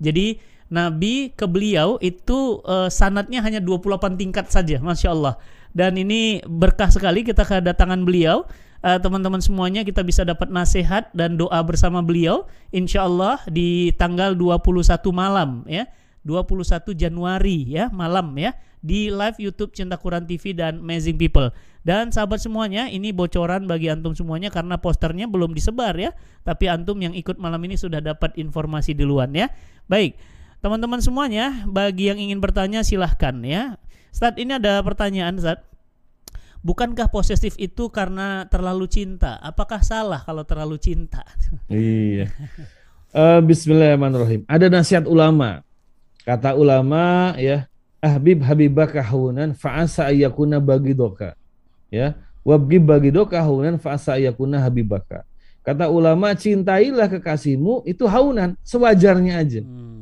jadi 0.00 0.40
Nabi 0.68 1.32
ke 1.32 1.48
beliau 1.48 1.96
itu 2.04 2.60
uh, 2.64 2.92
sanatnya 2.92 3.40
hanya 3.40 3.60
28 3.60 4.20
tingkat 4.20 4.52
saja, 4.52 4.76
masya 4.84 5.16
Allah. 5.16 5.40
Dan 5.72 5.96
ini 5.96 6.44
berkah 6.44 6.92
sekali 6.92 7.24
kita 7.24 7.44
kedatangan 7.44 8.04
beliau. 8.04 8.44
teman 8.78 8.94
eh, 8.94 9.00
teman-teman 9.02 9.42
semuanya 9.42 9.82
kita 9.82 10.06
bisa 10.06 10.22
dapat 10.22 10.54
nasihat 10.54 11.10
dan 11.10 11.34
doa 11.34 11.58
bersama 11.66 11.98
beliau, 11.98 12.46
insya 12.70 13.10
Allah 13.10 13.42
di 13.50 13.90
tanggal 13.96 14.38
21 14.38 15.02
malam 15.10 15.66
ya. 15.66 15.88
21 16.22 16.92
Januari 16.92 17.72
ya 17.72 17.88
malam 17.88 18.36
ya 18.36 18.52
di 18.80 19.10
live 19.10 19.38
YouTube 19.38 19.74
Cinta 19.74 19.98
Quran 19.98 20.24
TV 20.24 20.54
dan 20.54 20.82
Amazing 20.82 21.18
People. 21.18 21.50
Dan 21.82 22.12
sahabat 22.12 22.42
semuanya, 22.42 22.90
ini 22.92 23.14
bocoran 23.14 23.64
bagi 23.64 23.88
antum 23.88 24.12
semuanya 24.12 24.52
karena 24.52 24.76
posternya 24.76 25.24
belum 25.24 25.56
disebar 25.56 25.96
ya. 25.96 26.12
Tapi 26.44 26.68
antum 26.68 27.00
yang 27.00 27.16
ikut 27.16 27.40
malam 27.40 27.62
ini 27.64 27.80
sudah 27.80 28.04
dapat 28.04 28.36
informasi 28.36 28.92
duluan 28.92 29.32
ya. 29.32 29.48
Baik. 29.88 30.18
Teman-teman 30.58 30.98
semuanya, 30.98 31.64
bagi 31.70 32.10
yang 32.10 32.18
ingin 32.18 32.42
bertanya 32.42 32.82
silahkan 32.82 33.38
ya. 33.46 33.78
Saat 34.10 34.36
ini 34.42 34.58
ada 34.58 34.82
pertanyaan 34.82 35.38
Zat. 35.38 35.62
Bukankah 36.58 37.06
posesif 37.14 37.54
itu 37.54 37.86
karena 37.94 38.50
terlalu 38.50 38.90
cinta? 38.90 39.38
Apakah 39.38 39.78
salah 39.80 40.26
kalau 40.26 40.42
terlalu 40.42 40.76
cinta? 40.82 41.22
Iya. 41.70 42.28
uh, 43.14 43.40
Bismillahirrahmanirrahim. 43.40 44.42
Ada 44.50 44.66
nasihat 44.66 45.06
ulama. 45.06 45.62
Kata 46.26 46.52
ulama 46.58 47.32
ya, 47.40 47.70
Ahbib 47.98 48.46
habibaka 48.46 49.02
hunan 49.02 49.54
fa'asa 49.54 50.10
ayyakuna 50.10 50.62
bagidoka. 50.62 51.34
Ya, 51.90 52.14
wabgib 52.46 52.86
bagidoka 52.86 53.38
hunan 53.42 53.80
fa'asa 53.80 54.18
ayyakuna 54.20 54.62
habibaka. 54.62 55.26
Kata 55.66 55.90
ulama, 55.90 56.32
cintailah 56.32 57.10
kekasihmu 57.10 57.84
itu 57.84 58.06
haunan, 58.08 58.56
sewajarnya 58.62 59.34
aja. 59.36 59.60
Hmm 59.60 59.98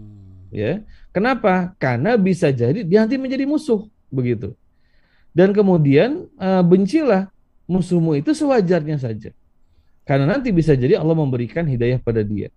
ya. 0.57 0.83
Kenapa? 1.13 1.77
Karena 1.81 2.17
bisa 2.21 2.53
jadi 2.53 2.85
dia 2.85 3.05
nanti 3.05 3.17
menjadi 3.17 3.45
musuh 3.49 3.89
begitu. 4.13 4.53
Dan 5.37 5.53
kemudian 5.53 6.29
uh, 6.41 6.65
bencilah 6.65 7.29
musuhmu 7.69 8.17
itu 8.21 8.33
sewajarnya 8.33 8.97
saja. 9.01 9.31
Karena 10.07 10.37
nanti 10.37 10.53
bisa 10.55 10.73
jadi 10.73 10.97
Allah 10.97 11.17
memberikan 11.17 11.69
hidayah 11.69 12.01
pada 12.01 12.25
dia. 12.25 12.49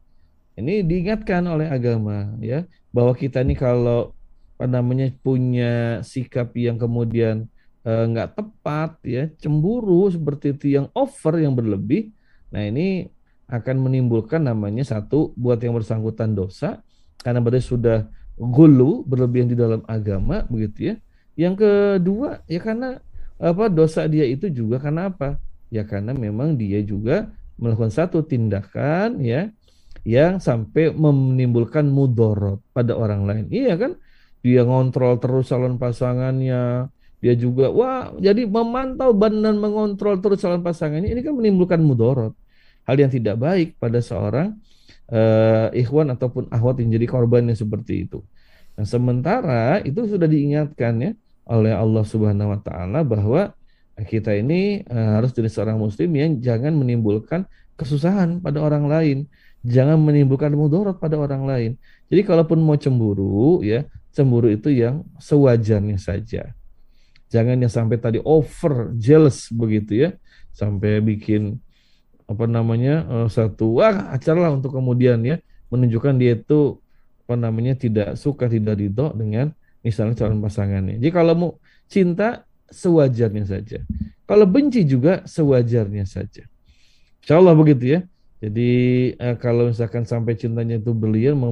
Ini 0.60 0.84
diingatkan 0.84 1.44
oleh 1.48 1.72
agama 1.72 2.36
ya 2.44 2.68
bahwa 2.92 3.16
kita 3.16 3.44
ini 3.44 3.56
kalau 3.56 4.12
apa 4.60 4.68
namanya 4.68 5.08
punya 5.24 6.04
sikap 6.04 6.52
yang 6.60 6.76
kemudian 6.76 7.48
eh, 7.88 8.04
nggak 8.12 8.36
tepat 8.36 9.00
ya 9.08 9.32
cemburu 9.40 10.12
seperti 10.12 10.52
itu 10.52 10.76
yang 10.76 10.92
over 10.92 11.40
yang 11.40 11.56
berlebih 11.56 12.12
nah 12.52 12.60
ini 12.60 13.08
akan 13.48 13.76
menimbulkan 13.80 14.44
namanya 14.44 14.84
satu 14.84 15.32
buat 15.40 15.64
yang 15.64 15.80
bersangkutan 15.80 16.36
dosa 16.36 16.84
karena 17.24 17.40
berarti 17.40 17.64
sudah 17.64 17.98
gulu 18.40 19.04
berlebihan 19.04 19.52
di 19.52 19.58
dalam 19.60 19.84
agama 19.84 20.48
begitu 20.48 20.94
ya. 20.94 20.96
Yang 21.36 21.56
kedua 21.66 22.44
ya 22.48 22.60
karena 22.64 23.04
apa 23.40 23.68
dosa 23.68 24.08
dia 24.08 24.24
itu 24.24 24.48
juga 24.48 24.80
karena 24.80 25.12
apa? 25.12 25.36
Ya 25.68 25.84
karena 25.84 26.16
memang 26.16 26.56
dia 26.56 26.80
juga 26.84 27.32
melakukan 27.60 27.92
satu 27.92 28.24
tindakan 28.24 29.20
ya 29.20 29.52
yang 30.08 30.40
sampai 30.40 30.96
menimbulkan 30.96 31.92
mudorot 31.92 32.64
pada 32.72 32.96
orang 32.96 33.28
lain. 33.28 33.46
Iya 33.52 33.76
kan? 33.76 33.92
Dia 34.40 34.64
ngontrol 34.64 35.20
terus 35.20 35.52
calon 35.52 35.76
pasangannya, 35.76 36.88
dia 37.20 37.34
juga 37.36 37.68
wah 37.68 38.16
jadi 38.16 38.48
memantau 38.48 39.12
dan 39.12 39.60
mengontrol 39.60 40.24
terus 40.24 40.40
calon 40.40 40.64
pasangannya 40.64 41.12
ini 41.12 41.20
kan 41.20 41.36
menimbulkan 41.36 41.84
mudorot 41.84 42.32
hal 42.88 42.96
yang 42.96 43.12
tidak 43.12 43.36
baik 43.36 43.76
pada 43.76 44.00
seorang 44.00 44.56
uh, 45.12 45.68
ikhwan 45.76 46.10
ataupun 46.16 46.48
ahwat 46.50 46.80
yang 46.80 46.96
jadi 46.96 47.06
korbannya 47.06 47.54
seperti 47.54 48.08
itu. 48.08 48.24
Nah, 48.80 48.88
sementara 48.88 49.84
itu 49.84 50.08
sudah 50.08 50.26
diingatkan 50.26 50.94
ya 51.04 51.12
oleh 51.52 51.76
Allah 51.76 52.08
Subhanahu 52.08 52.56
wa 52.56 52.60
taala 52.64 53.04
bahwa 53.04 53.52
kita 54.00 54.32
ini 54.40 54.88
uh, 54.88 55.20
harus 55.20 55.36
jadi 55.36 55.52
seorang 55.52 55.76
muslim 55.76 56.10
yang 56.16 56.40
jangan 56.40 56.72
menimbulkan 56.72 57.44
kesusahan 57.76 58.40
pada 58.40 58.64
orang 58.64 58.88
lain, 58.88 59.18
jangan 59.68 60.00
menimbulkan 60.00 60.56
mudarat 60.56 60.96
pada 60.98 61.20
orang 61.20 61.44
lain. 61.44 61.72
Jadi 62.08 62.22
kalaupun 62.24 62.64
mau 62.64 62.80
cemburu 62.80 63.60
ya, 63.60 63.84
cemburu 64.14 64.50
itu 64.50 64.74
yang 64.74 65.06
sewajarnya 65.22 65.98
saja. 66.02 66.54
Jangan 67.30 67.62
yang 67.62 67.70
sampai 67.70 68.02
tadi 68.02 68.20
over 68.26 68.90
jealous 68.98 69.54
begitu 69.54 70.10
ya, 70.10 70.10
sampai 70.50 70.98
bikin 71.00 71.62
apa 72.30 72.46
namanya 72.46 73.06
uh, 73.10 73.28
satu 73.30 73.82
wah 73.82 74.14
acara 74.14 74.50
lah 74.50 74.52
untuk 74.54 74.78
kemudian 74.78 75.18
ya 75.26 75.42
menunjukkan 75.74 76.14
dia 76.22 76.38
itu 76.38 76.78
apa 77.26 77.34
namanya 77.34 77.74
tidak 77.74 78.14
suka 78.18 78.46
tidak 78.46 78.78
ridho 78.78 79.14
dengan 79.18 79.54
misalnya 79.86 80.18
calon 80.18 80.42
pasangannya. 80.42 80.98
Jadi 80.98 81.10
kalau 81.14 81.34
mau 81.38 81.52
cinta 81.90 82.46
sewajarnya 82.70 83.46
saja. 83.46 83.82
Kalau 84.30 84.46
benci 84.46 84.86
juga 84.86 85.26
sewajarnya 85.26 86.06
saja. 86.06 86.46
Insya 87.22 87.34
Allah 87.38 87.58
begitu 87.58 87.98
ya. 87.98 88.00
Jadi 88.40 88.72
uh, 89.20 89.36
kalau 89.38 89.70
misalkan 89.70 90.06
sampai 90.06 90.38
cintanya 90.38 90.78
itu 90.80 90.94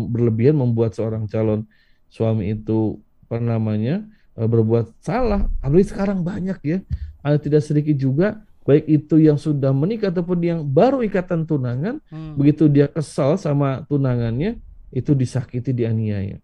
berlebihan 0.09 0.55
membuat 0.55 0.95
seorang 0.95 1.27
calon 1.27 1.65
suami 2.07 2.55
itu 2.55 2.99
apa 3.27 3.39
namanya 3.43 4.05
uh, 4.39 4.47
berbuat 4.47 4.99
salah. 5.03 5.51
Apalagi 5.59 5.91
sekarang 5.91 6.23
banyak 6.23 6.59
ya. 6.63 6.79
Ada 7.21 7.37
tidak 7.43 7.61
sedikit 7.65 7.95
juga 7.99 8.47
baik 8.67 8.83
itu 8.87 9.15
yang 9.23 9.39
sudah 9.39 9.71
menikah 9.71 10.11
ataupun 10.11 10.39
yang 10.43 10.59
baru 10.67 10.99
ikatan 11.07 11.47
tunangan, 11.47 12.03
hmm. 12.11 12.35
begitu 12.35 12.67
dia 12.67 12.91
kesal 12.91 13.39
sama 13.39 13.87
tunangannya, 13.87 14.59
itu 14.91 15.15
disakiti, 15.15 15.71
dianiaya. 15.71 16.43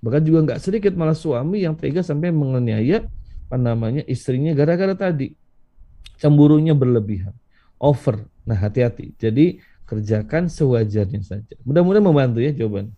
Bahkan 0.00 0.22
juga 0.24 0.38
nggak 0.48 0.60
sedikit 0.64 0.96
malah 0.96 1.12
suami 1.12 1.60
yang 1.60 1.76
tega 1.76 2.00
sampai 2.00 2.32
menganiaya 2.32 3.04
apa 3.50 3.56
namanya 3.60 4.00
istrinya 4.08 4.56
gara-gara 4.56 4.96
tadi 4.96 5.36
cemburunya 6.16 6.72
berlebihan, 6.72 7.36
over. 7.76 8.24
Nah 8.48 8.56
hati-hati. 8.56 9.12
Jadi 9.20 9.60
kerjakan 9.84 10.48
sewajarnya 10.48 11.20
saja. 11.20 11.54
Mudah-mudahan 11.66 12.04
membantu 12.04 12.38
ya 12.40 12.54
jawaban. 12.56 12.94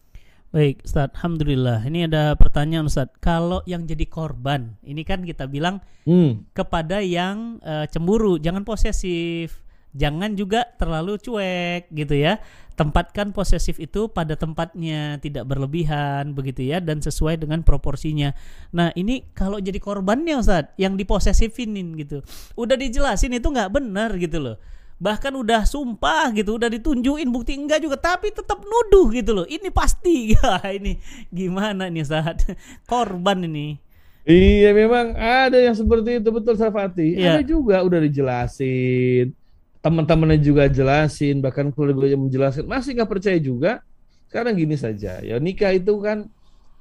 Baik, 0.52 0.84
Ustaz. 0.84 1.08
Alhamdulillah. 1.16 1.80
Ini 1.88 2.12
ada 2.12 2.36
pertanyaan 2.36 2.84
Ustaz. 2.84 3.08
Kalau 3.24 3.64
yang 3.64 3.88
jadi 3.88 4.04
korban, 4.04 4.76
ini 4.84 5.00
kan 5.00 5.24
kita 5.24 5.48
bilang 5.48 5.80
hmm. 6.04 6.52
kepada 6.52 7.00
yang 7.00 7.56
uh, 7.64 7.88
cemburu, 7.88 8.36
jangan 8.36 8.60
posesif. 8.60 9.64
jangan 9.92 10.32
juga 10.32 10.64
terlalu 10.80 11.20
cuek 11.20 11.92
gitu 11.92 12.16
ya 12.16 12.40
tempatkan 12.80 13.36
posesif 13.36 13.76
itu 13.76 14.08
pada 14.08 14.40
tempatnya 14.40 15.20
tidak 15.20 15.44
berlebihan 15.44 16.32
begitu 16.32 16.64
ya 16.64 16.80
dan 16.80 17.04
sesuai 17.04 17.36
dengan 17.36 17.60
proporsinya 17.60 18.32
nah 18.72 18.88
ini 18.96 19.28
kalau 19.36 19.60
jadi 19.60 19.76
korbannya 19.76 20.40
Ustaz 20.40 20.72
yang 20.80 20.96
diposesifinin 20.96 21.92
gitu 22.00 22.24
udah 22.56 22.76
dijelasin 22.80 23.36
itu 23.36 23.44
nggak 23.44 23.68
benar 23.68 24.16
gitu 24.16 24.40
loh 24.40 24.56
bahkan 25.02 25.34
udah 25.34 25.66
sumpah 25.66 26.30
gitu 26.30 26.54
udah 26.54 26.70
ditunjukin 26.70 27.26
bukti 27.34 27.58
enggak 27.58 27.82
juga 27.82 27.98
tapi 27.98 28.30
tetap 28.30 28.62
nuduh 28.62 29.10
gitu 29.10 29.34
loh. 29.34 29.46
Ini 29.50 29.74
pasti 29.74 30.30
ya 30.38 30.62
ini 30.70 30.94
gimana 31.34 31.90
nih 31.90 32.06
saat 32.06 32.46
korban 32.86 33.42
ini. 33.42 33.82
Iya 34.22 34.70
memang 34.70 35.18
ada 35.18 35.58
yang 35.58 35.74
seperti 35.74 36.22
itu 36.22 36.30
betul 36.30 36.54
Safati 36.54 37.18
iya. 37.18 37.34
ada 37.34 37.42
juga 37.42 37.82
udah 37.82 37.98
dijelasin. 37.98 39.34
Teman-temannya 39.82 40.38
juga 40.38 40.70
jelasin 40.70 41.42
bahkan 41.42 41.74
keluarga 41.74 42.14
menjelaskan. 42.14 42.70
Masih 42.70 42.94
nggak 42.94 43.10
percaya 43.10 43.38
juga. 43.42 43.82
Sekarang 44.30 44.54
gini 44.54 44.78
saja 44.78 45.18
ya 45.18 45.42
nikah 45.42 45.74
itu 45.74 45.98
kan 45.98 46.30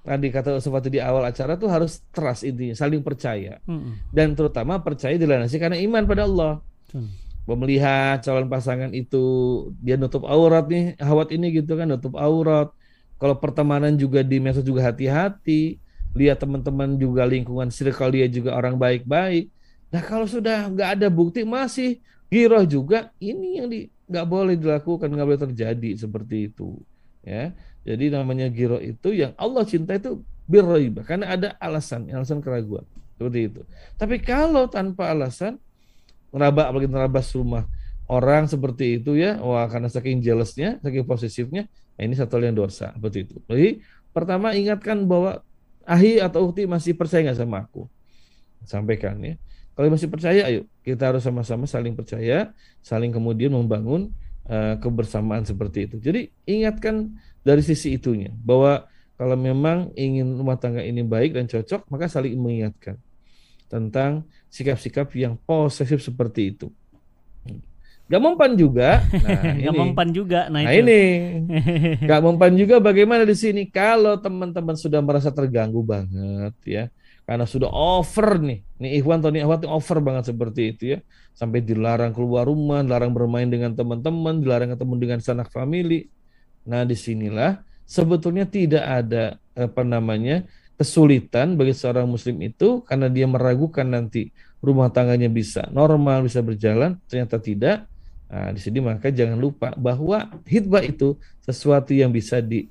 tadi 0.06 0.30
kata 0.30 0.62
seperti 0.62 0.94
di 0.94 1.00
awal 1.02 1.26
acara 1.26 1.58
tuh 1.58 1.74
harus 1.74 2.06
trust 2.14 2.46
intinya 2.46 2.78
saling 2.78 3.02
percaya. 3.02 3.58
Hmm. 3.66 3.98
dan 4.14 4.38
terutama 4.38 4.78
percaya 4.86 5.18
dilandasi 5.18 5.58
karena 5.58 5.82
iman 5.82 6.06
pada 6.06 6.30
Allah. 6.30 6.62
Hmm. 6.94 7.31
Melihat 7.46 8.22
calon 8.24 8.48
pasangan 8.48 8.92
itu 8.94 9.24
dia 9.82 9.98
nutup 9.98 10.24
aurat 10.26 10.66
nih 10.70 10.96
hawat 11.02 11.34
ini 11.36 11.62
gitu 11.62 11.76
kan 11.76 11.90
nutup 11.90 12.16
aurat 12.16 12.72
kalau 13.18 13.36
pertemanan 13.38 13.98
juga 13.98 14.24
di 14.24 14.40
medsos 14.40 14.64
juga 14.66 14.88
hati-hati 14.88 15.82
lihat 16.16 16.42
teman-teman 16.42 16.96
juga 16.96 17.28
lingkungan 17.28 17.68
circle 17.74 18.14
dia 18.14 18.28
juga 18.32 18.56
orang 18.56 18.78
baik-baik 18.78 19.52
nah 19.92 20.00
kalau 20.00 20.24
sudah 20.30 20.72
nggak 20.72 20.90
ada 21.02 21.08
bukti 21.12 21.44
masih 21.44 22.00
Giroh 22.32 22.64
juga 22.64 23.12
ini 23.20 23.60
yang 23.60 23.68
di 23.68 23.92
nggak 24.08 24.28
boleh 24.28 24.56
dilakukan, 24.56 25.12
nggak 25.12 25.28
boleh 25.28 25.42
terjadi 25.52 25.92
seperti 26.00 26.48
itu. 26.48 26.80
Ya, 27.28 27.52
jadi 27.84 28.18
namanya 28.18 28.48
giroh 28.50 28.80
itu 28.80 29.14
yang 29.14 29.36
Allah 29.38 29.62
cinta 29.68 29.94
itu 29.94 30.24
birroibah 30.48 31.06
karena 31.06 31.36
ada 31.36 31.50
alasan, 31.60 32.08
alasan 32.08 32.40
keraguan 32.40 32.88
seperti 33.20 33.52
itu. 33.52 33.62
Tapi 34.00 34.24
kalau 34.24 34.66
tanpa 34.72 35.12
alasan 35.12 35.60
merabak 36.32 36.72
apalagi 36.72 36.90
merabas 36.90 37.28
rumah 37.36 37.68
orang 38.12 38.48
seperti 38.48 39.00
itu 39.00 39.16
ya, 39.16 39.40
wah 39.40 39.64
karena 39.72 39.88
saking 39.88 40.20
jealousnya, 40.20 40.84
saking 40.84 41.08
posesifnya, 41.08 41.72
ya 41.96 42.02
ini 42.04 42.16
satu 42.16 42.40
yang 42.44 42.56
dosa 42.56 42.92
seperti 42.92 43.24
itu. 43.24 43.36
Jadi 43.48 43.80
pertama 44.12 44.52
ingatkan 44.52 45.08
bahwa 45.08 45.40
ahi 45.88 46.20
atau 46.20 46.52
ukti 46.52 46.68
masih 46.68 46.96
percaya 46.96 47.24
nggak 47.32 47.40
sama 47.40 47.64
aku, 47.64 47.88
sampaikan 48.68 49.16
ya. 49.24 49.40
Kalau 49.72 49.88
masih 49.88 50.12
percaya, 50.12 50.44
ayo 50.52 50.68
kita 50.84 51.08
harus 51.08 51.24
sama-sama 51.24 51.64
saling 51.64 51.96
percaya, 51.96 52.52
saling 52.84 53.16
kemudian 53.16 53.56
membangun 53.56 54.12
uh, 54.52 54.76
kebersamaan 54.84 55.48
seperti 55.48 55.88
itu. 55.88 55.96
Jadi 56.04 56.28
ingatkan 56.44 57.16
dari 57.48 57.64
sisi 57.64 57.96
itunya 57.96 58.36
bahwa 58.44 58.86
kalau 59.16 59.40
memang 59.40 59.96
ingin 59.96 60.36
rumah 60.36 60.60
tangga 60.60 60.84
ini 60.84 61.06
baik 61.06 61.38
dan 61.38 61.48
cocok, 61.48 61.88
maka 61.88 62.12
saling 62.12 62.36
mengingatkan 62.36 63.00
tentang 63.72 64.28
sikap-sikap 64.52 65.08
yang 65.16 65.40
posesif 65.48 66.04
seperti 66.04 66.52
itu. 66.52 66.68
Gak 68.12 68.20
mempan 68.20 68.52
juga. 68.60 69.00
Nah, 69.24 69.56
gak 69.56 69.76
mempan 69.80 70.08
juga. 70.12 70.52
Nah, 70.52 70.68
nah 70.68 70.72
ini 70.76 71.02
gak 72.10 72.20
mempan 72.20 72.52
juga 72.60 72.84
bagaimana 72.84 73.24
di 73.24 73.32
sini 73.40 73.72
kalau 73.72 74.20
teman-teman 74.20 74.76
sudah 74.76 75.00
merasa 75.00 75.32
terganggu 75.32 75.80
banget 75.80 76.54
ya 76.68 76.84
karena 77.24 77.48
sudah 77.48 77.72
over 77.72 78.44
nih. 78.44 78.60
Nih 78.84 79.00
Ikhwan 79.00 79.24
atau 79.24 79.32
nih 79.32 79.48
Ikhwan 79.48 79.64
over 79.72 79.98
banget 80.04 80.36
seperti 80.36 80.62
itu 80.76 80.84
ya. 80.94 81.00
Sampai 81.32 81.64
dilarang 81.64 82.12
keluar 82.12 82.44
rumah, 82.44 82.84
dilarang 82.84 83.16
bermain 83.16 83.48
dengan 83.48 83.72
teman-teman, 83.72 84.44
dilarang 84.44 84.76
ketemu 84.76 84.94
dengan 85.00 85.20
sanak 85.24 85.48
family. 85.48 86.12
Nah, 86.68 86.84
di 86.84 87.00
sinilah 87.00 87.64
sebetulnya 87.88 88.44
tidak 88.44 88.84
ada 88.84 89.40
apa 89.56 89.88
namanya 89.88 90.44
kesulitan 90.82 91.54
bagi 91.54 91.78
seorang 91.78 92.10
muslim 92.10 92.42
itu 92.42 92.82
karena 92.82 93.06
dia 93.06 93.30
meragukan 93.30 93.86
nanti 93.86 94.34
rumah 94.66 94.90
tangganya 94.90 95.30
bisa 95.30 95.70
normal, 95.70 96.26
bisa 96.26 96.42
berjalan, 96.42 96.98
ternyata 97.06 97.38
tidak. 97.38 97.86
Nah, 98.26 98.50
di 98.50 98.58
sini 98.58 98.82
maka 98.82 99.14
jangan 99.14 99.38
lupa 99.38 99.78
bahwa 99.78 100.26
hitbah 100.50 100.82
itu 100.82 101.14
sesuatu 101.46 101.94
yang 101.94 102.10
bisa 102.10 102.42
di 102.42 102.66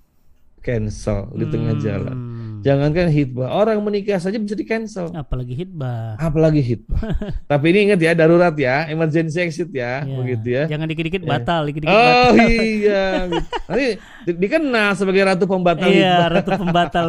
cancel 0.59 1.31
di 1.39 1.47
tengah 1.47 1.79
hmm. 2.61 2.65
Jangankan 2.69 3.09
hitbah, 3.09 3.49
orang 3.57 3.81
menikah 3.81 4.21
saja 4.21 4.37
bisa 4.37 4.53
di 4.53 4.69
cancel. 4.69 5.09
Apalagi 5.17 5.57
hitbah. 5.57 6.21
Apalagi 6.21 6.61
hitbah. 6.61 7.01
Tapi 7.51 7.65
ini 7.73 7.79
ingat 7.89 8.01
ya, 8.05 8.13
darurat 8.13 8.53
ya, 8.53 8.85
emergency 8.93 9.41
exit 9.41 9.73
ya, 9.73 10.05
ya. 10.05 10.17
begitu 10.21 10.47
ya. 10.53 10.65
Jangan 10.69 10.87
dikit-dikit 10.93 11.23
ya. 11.25 11.29
batal, 11.29 11.61
dikit-dikit 11.73 11.97
oh, 11.97 12.05
batal. 12.05 12.29
Oh 12.29 12.37
iya. 12.53 13.05
Nanti 13.65 13.87
dikenal 14.29 14.91
sebagai 14.93 15.23
ratu 15.25 15.45
pembatal. 15.49 15.89
Iya, 15.89 16.29
ratu 16.29 16.51
pembatal. 16.61 17.07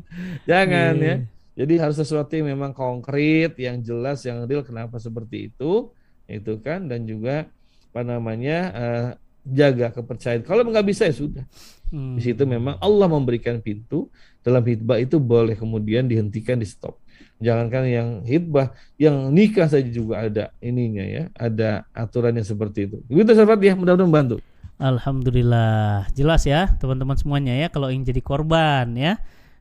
Jangan 0.50 0.92
ya. 0.98 1.06
Iya. 1.06 1.16
Jadi 1.58 1.74
harus 1.78 1.96
sesuatu 1.98 2.30
yang 2.38 2.54
memang 2.54 2.70
konkret, 2.70 3.58
yang 3.58 3.82
jelas, 3.82 4.22
yang 4.22 4.46
real. 4.46 4.62
Kenapa 4.62 4.98
seperti 5.02 5.50
itu? 5.50 5.90
Itu 6.26 6.58
kan 6.62 6.86
dan 6.86 7.06
juga 7.06 7.50
apa 7.90 8.00
namanya 8.06 8.58
uh, 8.74 9.08
jaga 9.42 9.90
kepercayaan. 9.90 10.44
Kalau 10.44 10.62
nggak 10.62 10.86
bisa 10.86 11.08
ya 11.08 11.14
sudah 11.16 11.44
Hmm. 11.88 12.20
Di 12.20 12.22
situ 12.32 12.44
memang 12.44 12.76
Allah 12.80 13.08
memberikan 13.08 13.60
pintu 13.64 14.12
dalam 14.44 14.60
hitbah 14.64 15.00
itu 15.00 15.16
boleh 15.16 15.56
kemudian 15.56 16.04
dihentikan 16.04 16.60
di 16.60 16.68
stop. 16.68 17.00
Jangankan 17.38 17.84
yang 17.86 18.08
hitbah, 18.26 18.74
yang 18.98 19.30
nikah 19.30 19.70
saja 19.70 19.86
juga 19.86 20.26
ada 20.26 20.44
ininya 20.58 21.06
ya, 21.06 21.22
ada 21.38 21.86
aturan 21.94 22.34
yang 22.34 22.46
seperti 22.46 22.90
itu. 22.90 22.96
Begitu 23.06 23.38
sahabat 23.38 23.62
ya, 23.62 23.78
mudah-mudahan 23.78 24.08
membantu. 24.10 24.36
Alhamdulillah, 24.78 26.06
jelas 26.14 26.46
ya 26.46 26.70
teman-teman 26.78 27.18
semuanya 27.18 27.50
ya 27.50 27.66
kalau 27.66 27.90
ingin 27.90 28.14
jadi 28.14 28.22
korban 28.22 28.94
ya. 28.94 29.18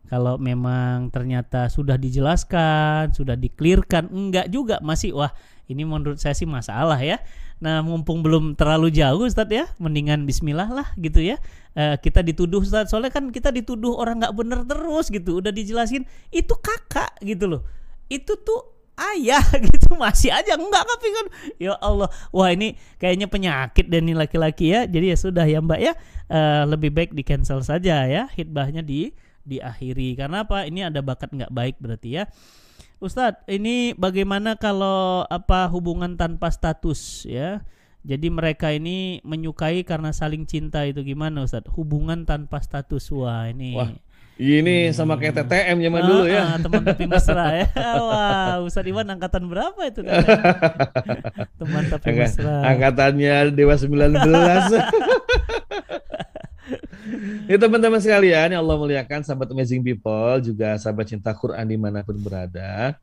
Kalau 0.08 0.40
memang 0.40 1.12
ternyata 1.12 1.68
sudah 1.68 2.00
dijelaskan, 2.00 3.12
sudah 3.12 3.36
diklirkan, 3.36 4.08
enggak 4.08 4.48
juga 4.48 4.80
masih 4.80 5.12
wah 5.12 5.36
ini 5.68 5.84
menurut 5.84 6.16
saya 6.22 6.32
sih 6.32 6.48
masalah 6.48 7.02
ya. 7.02 7.20
Nah, 7.58 7.82
mumpung 7.82 8.22
belum 8.22 8.54
terlalu 8.54 8.94
jauh 8.94 9.26
Ustadz 9.26 9.50
ya, 9.50 9.66
mendingan 9.82 10.30
bismillah 10.30 10.70
lah 10.70 10.88
gitu 11.02 11.18
ya. 11.26 11.42
E, 11.74 11.98
kita 11.98 12.22
dituduh 12.22 12.62
Ustadz, 12.62 12.94
soalnya 12.94 13.10
kan 13.10 13.34
kita 13.34 13.50
dituduh 13.50 13.98
orang 13.98 14.22
nggak 14.22 14.36
bener 14.38 14.60
terus 14.70 15.10
gitu. 15.10 15.42
Udah 15.42 15.50
dijelasin, 15.50 16.06
itu 16.30 16.54
kakak 16.62 17.18
gitu 17.26 17.50
loh. 17.50 17.62
Itu 18.14 18.38
tuh 18.38 18.62
ayah 19.14 19.42
gitu. 19.74 19.98
Masih 19.98 20.30
aja 20.30 20.54
enggak 20.54 20.86
tapi 20.86 21.08
kan 21.10 21.26
ya 21.58 21.74
Allah. 21.82 22.14
Wah 22.30 22.54
ini 22.54 22.78
kayaknya 23.02 23.26
penyakit 23.26 23.90
dan 23.90 24.06
ini 24.06 24.14
laki-laki 24.14 24.70
ya. 24.70 24.86
Jadi 24.86 25.14
ya 25.14 25.18
sudah 25.18 25.46
ya 25.50 25.58
Mbak 25.58 25.82
ya. 25.82 25.94
Uh, 26.28 26.64
lebih 26.70 26.94
baik 26.94 27.18
di 27.18 27.26
cancel 27.26 27.66
saja 27.66 28.06
ya. 28.06 28.30
Hitbahnya 28.38 28.86
di 28.86 29.10
diakhiri. 29.42 30.14
Karena 30.14 30.46
apa? 30.46 30.70
Ini 30.70 30.94
ada 30.94 31.02
bakat 31.02 31.34
nggak 31.34 31.50
baik 31.50 31.82
berarti 31.82 32.22
ya 32.22 32.30
Ustadz, 32.98 33.46
ini 33.46 33.94
bagaimana 33.94 34.58
kalau 34.58 35.22
apa 35.30 35.70
hubungan 35.70 36.18
tanpa 36.18 36.50
status 36.50 37.30
ya? 37.30 37.62
Jadi 38.02 38.34
mereka 38.34 38.74
ini 38.74 39.22
menyukai 39.22 39.86
karena 39.86 40.10
saling 40.10 40.50
cinta 40.50 40.82
itu 40.82 41.06
gimana 41.06 41.46
Ustadz? 41.46 41.70
Hubungan 41.78 42.26
tanpa 42.26 42.58
status 42.58 43.14
wah 43.14 43.46
ini. 43.46 43.78
Wah. 43.78 43.94
Ini 44.38 44.90
hmm. 44.90 44.94
sama 44.94 45.18
kayak 45.18 45.46
TTM 45.46 45.78
zaman 45.82 46.02
ah, 46.02 46.06
dulu 46.06 46.26
ya. 46.30 46.42
Ah, 46.46 46.58
teman 46.62 46.86
tapi 46.86 47.10
mesra 47.10 47.58
ya. 47.58 47.66
Wah, 48.06 48.62
Ustadz 48.62 48.86
Iwan 48.86 49.10
angkatan 49.10 49.50
berapa 49.50 49.82
itu 49.82 50.06
teman 51.62 51.84
tapi 51.90 52.14
mesra. 52.14 52.62
Angkatannya 52.66 53.50
Dewa 53.54 53.74
19. 53.74 54.14
Ya 57.48 57.56
teman-teman 57.56 58.04
sekalian 58.04 58.52
yang 58.52 58.62
Allah 58.62 58.76
muliakan 58.76 59.24
sahabat 59.24 59.48
amazing 59.56 59.80
people 59.80 60.44
juga 60.44 60.76
sahabat 60.76 61.08
cinta 61.08 61.32
Quran 61.32 61.64
di 61.64 61.80
mana 61.80 62.04
pun 62.04 62.20
berada 62.20 63.00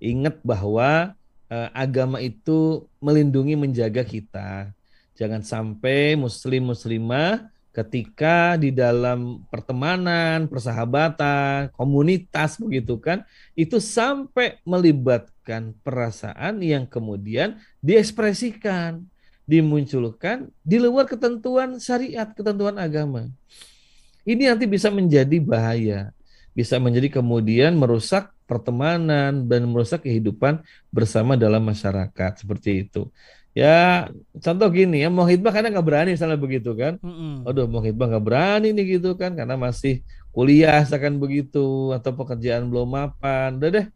ingat 0.00 0.40
bahwa 0.40 1.12
uh, 1.52 1.68
agama 1.76 2.20
itu 2.24 2.88
melindungi 3.00 3.54
menjaga 3.56 4.00
kita. 4.00 4.72
Jangan 5.16 5.44
sampai 5.44 6.16
muslim 6.16 6.72
muslimah 6.72 7.48
ketika 7.76 8.56
di 8.56 8.72
dalam 8.72 9.44
pertemanan 9.52 10.48
persahabatan 10.48 11.68
komunitas 11.76 12.56
begitu 12.56 12.96
kan 12.96 13.20
itu 13.52 13.76
sampai 13.76 14.56
melibatkan 14.64 15.76
perasaan 15.84 16.64
yang 16.64 16.88
kemudian 16.88 17.60
diekspresikan 17.84 19.04
dimunculkan 19.46 20.50
di 20.60 20.76
luar 20.82 21.06
ketentuan 21.06 21.78
syariat, 21.78 22.26
ketentuan 22.34 22.76
agama. 22.76 23.30
Ini 24.26 24.50
nanti 24.50 24.66
bisa 24.66 24.90
menjadi 24.90 25.38
bahaya, 25.38 26.10
bisa 26.50 26.82
menjadi 26.82 27.22
kemudian 27.22 27.78
merusak 27.78 28.34
pertemanan 28.50 29.46
dan 29.46 29.70
merusak 29.70 30.02
kehidupan 30.02 30.62
bersama 30.90 31.38
dalam 31.38 31.62
masyarakat 31.62 32.42
seperti 32.42 32.90
itu. 32.90 33.06
Ya 33.56 34.12
contoh 34.36 34.68
gini 34.68 35.00
ya 35.00 35.08
mau 35.08 35.24
hitbah 35.24 35.48
karena 35.48 35.72
nggak 35.72 35.86
berani 35.86 36.10
misalnya 36.12 36.36
begitu 36.36 36.76
kan. 36.76 37.00
Mm-hmm. 37.00 37.48
Aduh 37.48 37.64
mau 37.64 37.80
hitbah 37.80 38.04
nggak 38.10 38.24
berani 38.26 38.68
nih 38.76 39.00
gitu 39.00 39.16
kan 39.16 39.32
karena 39.32 39.56
masih 39.56 40.04
kuliah 40.28 40.84
akan 40.84 41.16
begitu 41.16 41.94
atau 41.96 42.12
pekerjaan 42.12 42.68
belum 42.68 42.84
mapan. 42.92 43.56
Udah 43.56 43.70
deh 43.72 43.86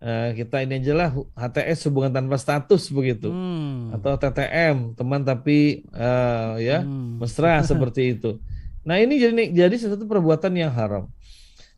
uh, 0.00 0.32
kita 0.34 0.64
ini 0.64 0.80
aja 0.80 0.92
lah 0.96 1.10
HTS 1.36 1.88
hubungan 1.88 2.10
tanpa 2.10 2.36
status 2.40 2.88
begitu 2.90 3.28
hmm. 3.30 3.96
atau 4.00 4.16
TTM 4.16 4.96
teman 4.96 5.22
tapi 5.22 5.84
uh, 5.94 6.56
ya 6.58 6.82
hmm. 6.82 7.20
mesra 7.20 7.60
seperti 7.70 8.16
itu. 8.18 8.40
Nah 8.82 8.96
ini 8.96 9.20
jadi 9.20 9.52
jadi 9.52 9.76
sesuatu 9.76 10.08
perbuatan 10.08 10.52
yang 10.56 10.72
haram. 10.72 11.06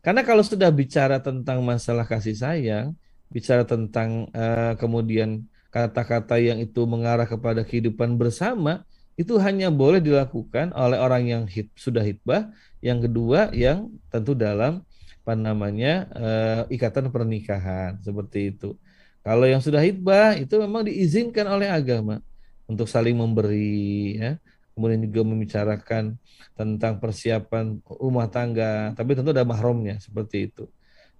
Karena 0.03 0.19
kalau 0.27 0.43
sudah 0.43 0.67
bicara 0.67 1.23
tentang 1.23 1.63
masalah 1.63 2.03
kasih 2.03 2.35
sayang, 2.35 2.91
bicara 3.31 3.63
tentang 3.63 4.27
uh, 4.35 4.75
kemudian 4.75 5.47
kata-kata 5.71 6.43
yang 6.43 6.59
itu 6.59 6.83
mengarah 6.83 7.23
kepada 7.23 7.63
kehidupan 7.63 8.19
bersama, 8.19 8.83
itu 9.15 9.39
hanya 9.39 9.71
boleh 9.71 10.03
dilakukan 10.03 10.75
oleh 10.75 10.99
orang 10.99 11.23
yang 11.23 11.43
hit, 11.47 11.71
sudah 11.79 12.03
hitbah. 12.03 12.51
Yang 12.83 13.07
kedua 13.07 13.47
yang 13.55 13.95
tentu 14.11 14.35
dalam 14.35 14.83
apa 15.23 15.39
namanya 15.39 16.11
uh, 16.11 16.61
ikatan 16.67 17.07
pernikahan 17.07 17.95
seperti 18.03 18.51
itu. 18.51 18.75
Kalau 19.23 19.47
yang 19.47 19.63
sudah 19.63 19.79
hitbah 19.79 20.35
itu 20.35 20.59
memang 20.59 20.83
diizinkan 20.83 21.47
oleh 21.47 21.71
agama 21.71 22.19
untuk 22.67 22.91
saling 22.91 23.15
memberi, 23.15 24.19
ya. 24.19 24.35
kemudian 24.75 24.99
juga 25.07 25.21
membicarakan 25.23 26.19
tentang 26.59 26.99
persiapan 26.99 27.79
rumah 27.87 28.27
tangga, 28.27 28.91
tapi 28.99 29.15
tentu 29.15 29.31
ada 29.31 29.47
mahramnya 29.47 29.95
seperti 30.03 30.51
itu. 30.51 30.67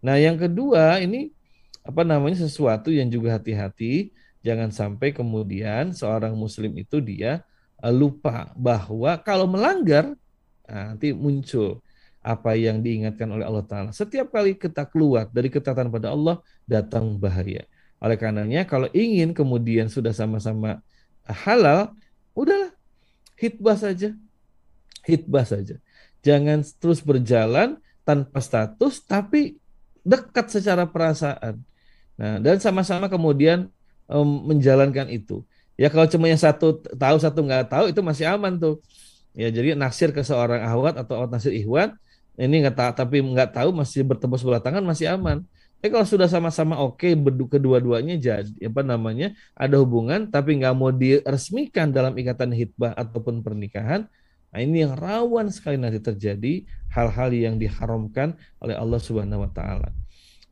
Nah, 0.04 0.20
yang 0.20 0.36
kedua 0.36 1.00
ini 1.00 1.32
apa 1.84 2.04
namanya 2.04 2.44
sesuatu 2.44 2.92
yang 2.92 3.08
juga 3.08 3.40
hati-hati, 3.40 4.12
jangan 4.44 4.68
sampai 4.68 5.16
kemudian 5.16 5.96
seorang 5.96 6.36
muslim 6.36 6.76
itu 6.76 7.00
dia 7.00 7.40
uh, 7.80 7.92
lupa 7.92 8.52
bahwa 8.60 9.16
kalau 9.24 9.48
melanggar 9.48 10.12
nah, 10.68 10.92
nanti 10.92 11.16
muncul 11.16 11.83
apa 12.24 12.56
yang 12.56 12.80
diingatkan 12.80 13.28
oleh 13.28 13.44
Allah 13.44 13.68
Ta'ala. 13.68 13.90
Setiap 13.92 14.32
kali 14.32 14.56
kita 14.56 14.88
keluar 14.88 15.28
dari 15.28 15.52
ketatan 15.52 15.92
pada 15.92 16.16
Allah, 16.16 16.40
datang 16.64 17.20
bahaya. 17.20 17.68
Oleh 18.00 18.16
karenanya, 18.16 18.64
kalau 18.64 18.88
ingin 18.96 19.36
kemudian 19.36 19.92
sudah 19.92 20.16
sama-sama 20.16 20.80
halal, 21.28 21.92
udahlah, 22.32 22.72
hitbah 23.36 23.76
saja. 23.76 24.16
Hitbah 25.04 25.44
saja. 25.44 25.76
Jangan 26.24 26.64
terus 26.80 27.04
berjalan 27.04 27.76
tanpa 28.08 28.40
status, 28.40 29.04
tapi 29.04 29.60
dekat 30.08 30.48
secara 30.48 30.88
perasaan. 30.88 31.60
Nah, 32.16 32.40
dan 32.40 32.60
sama-sama 32.64 33.12
kemudian 33.12 33.68
um, 34.08 34.48
menjalankan 34.48 35.12
itu. 35.12 35.44
Ya 35.76 35.90
kalau 35.90 36.06
cuma 36.06 36.30
yang 36.30 36.38
satu 36.38 36.80
tahu 36.86 37.18
satu 37.18 37.40
nggak 37.42 37.66
tahu 37.72 37.86
itu 37.90 38.00
masih 38.00 38.30
aman 38.30 38.56
tuh. 38.56 38.80
Ya 39.34 39.50
jadi 39.50 39.74
naksir 39.74 40.14
ke 40.14 40.22
seorang 40.22 40.62
ahwat 40.62 40.94
atau 41.02 41.18
awat 41.18 41.34
naksir 41.34 41.50
ihwan 41.58 41.98
ini 42.38 42.66
nggak 42.66 42.76
tahu 42.76 42.92
tapi 42.98 43.16
nggak 43.22 43.50
tahu 43.54 43.70
masih 43.74 44.02
bertemu 44.06 44.36
sebelah 44.42 44.62
tangan 44.64 44.82
masih 44.82 45.10
aman. 45.14 45.46
Tapi 45.84 45.92
kalau 45.92 46.08
sudah 46.08 46.32
sama-sama 46.32 46.80
oke 46.80 47.04
okay, 47.04 47.12
kedua-duanya 47.52 48.16
jadi 48.16 48.48
apa 48.72 48.82
namanya 48.88 49.36
ada 49.52 49.76
hubungan 49.84 50.32
tapi 50.32 50.56
nggak 50.56 50.74
mau 50.80 50.96
diresmikan 50.96 51.92
dalam 51.92 52.16
ikatan 52.16 52.56
hitbah 52.56 52.96
ataupun 52.96 53.44
pernikahan, 53.44 54.08
nah 54.50 54.60
ini 54.64 54.88
yang 54.88 54.96
rawan 54.96 55.52
sekali 55.52 55.76
nanti 55.76 56.00
terjadi 56.00 56.64
hal-hal 56.88 57.36
yang 57.36 57.60
diharamkan 57.60 58.40
oleh 58.64 58.80
Allah 58.80 59.00
Subhanahu 59.04 59.44
Wa 59.44 59.52
Taala. 59.52 59.90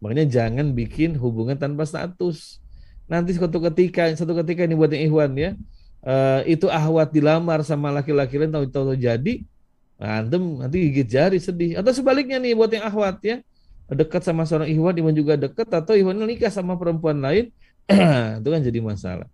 Makanya 0.02 0.26
jangan 0.28 0.74
bikin 0.74 1.14
hubungan 1.16 1.56
tanpa 1.56 1.86
status. 1.86 2.58
Nanti 3.06 3.38
suatu 3.38 3.62
ketika, 3.62 4.10
satu 4.18 4.34
ketika 4.42 4.66
ini 4.66 4.74
buat 4.74 4.90
yang 4.90 5.14
Ikhwan 5.14 5.32
ya, 5.38 5.54
uh, 6.02 6.42
itu 6.50 6.66
ahwat 6.68 7.14
dilamar 7.14 7.62
sama 7.62 7.94
laki-laki 7.94 8.42
lain 8.42 8.50
tahu-tahu 8.50 8.98
jadi, 8.98 9.46
Antum 10.02 10.58
nanti 10.58 10.90
gigit 10.90 11.06
jari 11.06 11.38
sedih. 11.38 11.78
Atau 11.78 11.94
sebaliknya 11.94 12.42
nih 12.42 12.58
buat 12.58 12.74
yang 12.74 12.90
akhwat 12.90 13.22
ya. 13.22 13.38
Dekat 13.92 14.24
sama 14.24 14.48
seorang 14.48 14.72
ikhwan, 14.72 14.96
iman 15.04 15.14
juga 15.14 15.36
dekat 15.36 15.68
atau 15.68 15.94
ikhwan 15.94 16.16
nikah 16.24 16.48
sama 16.48 16.80
perempuan 16.80 17.20
lain, 17.20 17.52
itu 18.40 18.48
kan 18.48 18.62
jadi 18.64 18.80
masalah. 18.80 19.28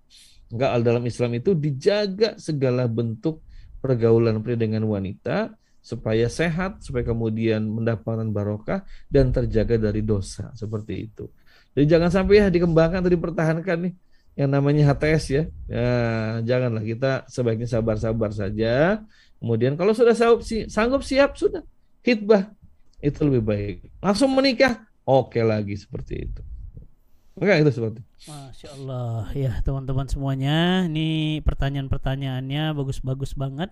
Enggak 0.49 0.69
dalam 0.81 1.03
Islam 1.05 1.31
itu 1.37 1.53
dijaga 1.53 2.33
segala 2.41 2.89
bentuk 2.89 3.45
pergaulan 3.79 4.41
pria 4.41 4.57
dengan 4.57 4.81
wanita 4.89 5.53
supaya 5.77 6.25
sehat, 6.27 6.81
supaya 6.81 7.05
kemudian 7.05 7.63
mendapatkan 7.63 8.27
barokah 8.33 8.81
dan 9.07 9.29
terjaga 9.29 9.77
dari 9.77 10.01
dosa 10.01 10.49
seperti 10.57 11.05
itu. 11.05 11.29
Jadi 11.77 11.85
jangan 11.85 12.09
sampai 12.09 12.41
ya 12.41 12.49
dikembangkan 12.49 13.05
atau 13.05 13.13
dipertahankan 13.13 13.77
nih 13.87 13.93
yang 14.33 14.49
namanya 14.49 14.93
HTS 14.93 15.25
ya. 15.29 15.43
Ya 15.69 15.91
janganlah 16.41 16.81
kita 16.81 17.29
sebaiknya 17.29 17.69
sabar-sabar 17.69 18.33
saja 18.33 19.05
Kemudian 19.37 19.77
kalau 19.77 19.93
sudah 19.93 20.17
sanggup, 20.17 20.41
sanggup 20.45 21.01
siap 21.05 21.37
sudah. 21.37 21.61
Hitbah 22.01 22.49
itu 23.01 23.19
lebih 23.21 23.43
baik. 23.45 23.75
Langsung 24.01 24.33
menikah. 24.33 24.85
Oke 25.07 25.39
lagi 25.45 25.77
seperti 25.77 26.27
itu. 26.27 26.41
Oke 27.37 27.53
itu 27.53 27.69
seperti. 27.69 28.01
Masya 28.25 28.67
Allah. 28.73 29.29
Ya 29.37 29.53
teman-teman 29.61 30.09
semuanya 30.09 30.89
ini 30.89 31.39
pertanyaan-pertanyaannya 31.45 32.73
bagus-bagus 32.73 33.37
banget. 33.37 33.69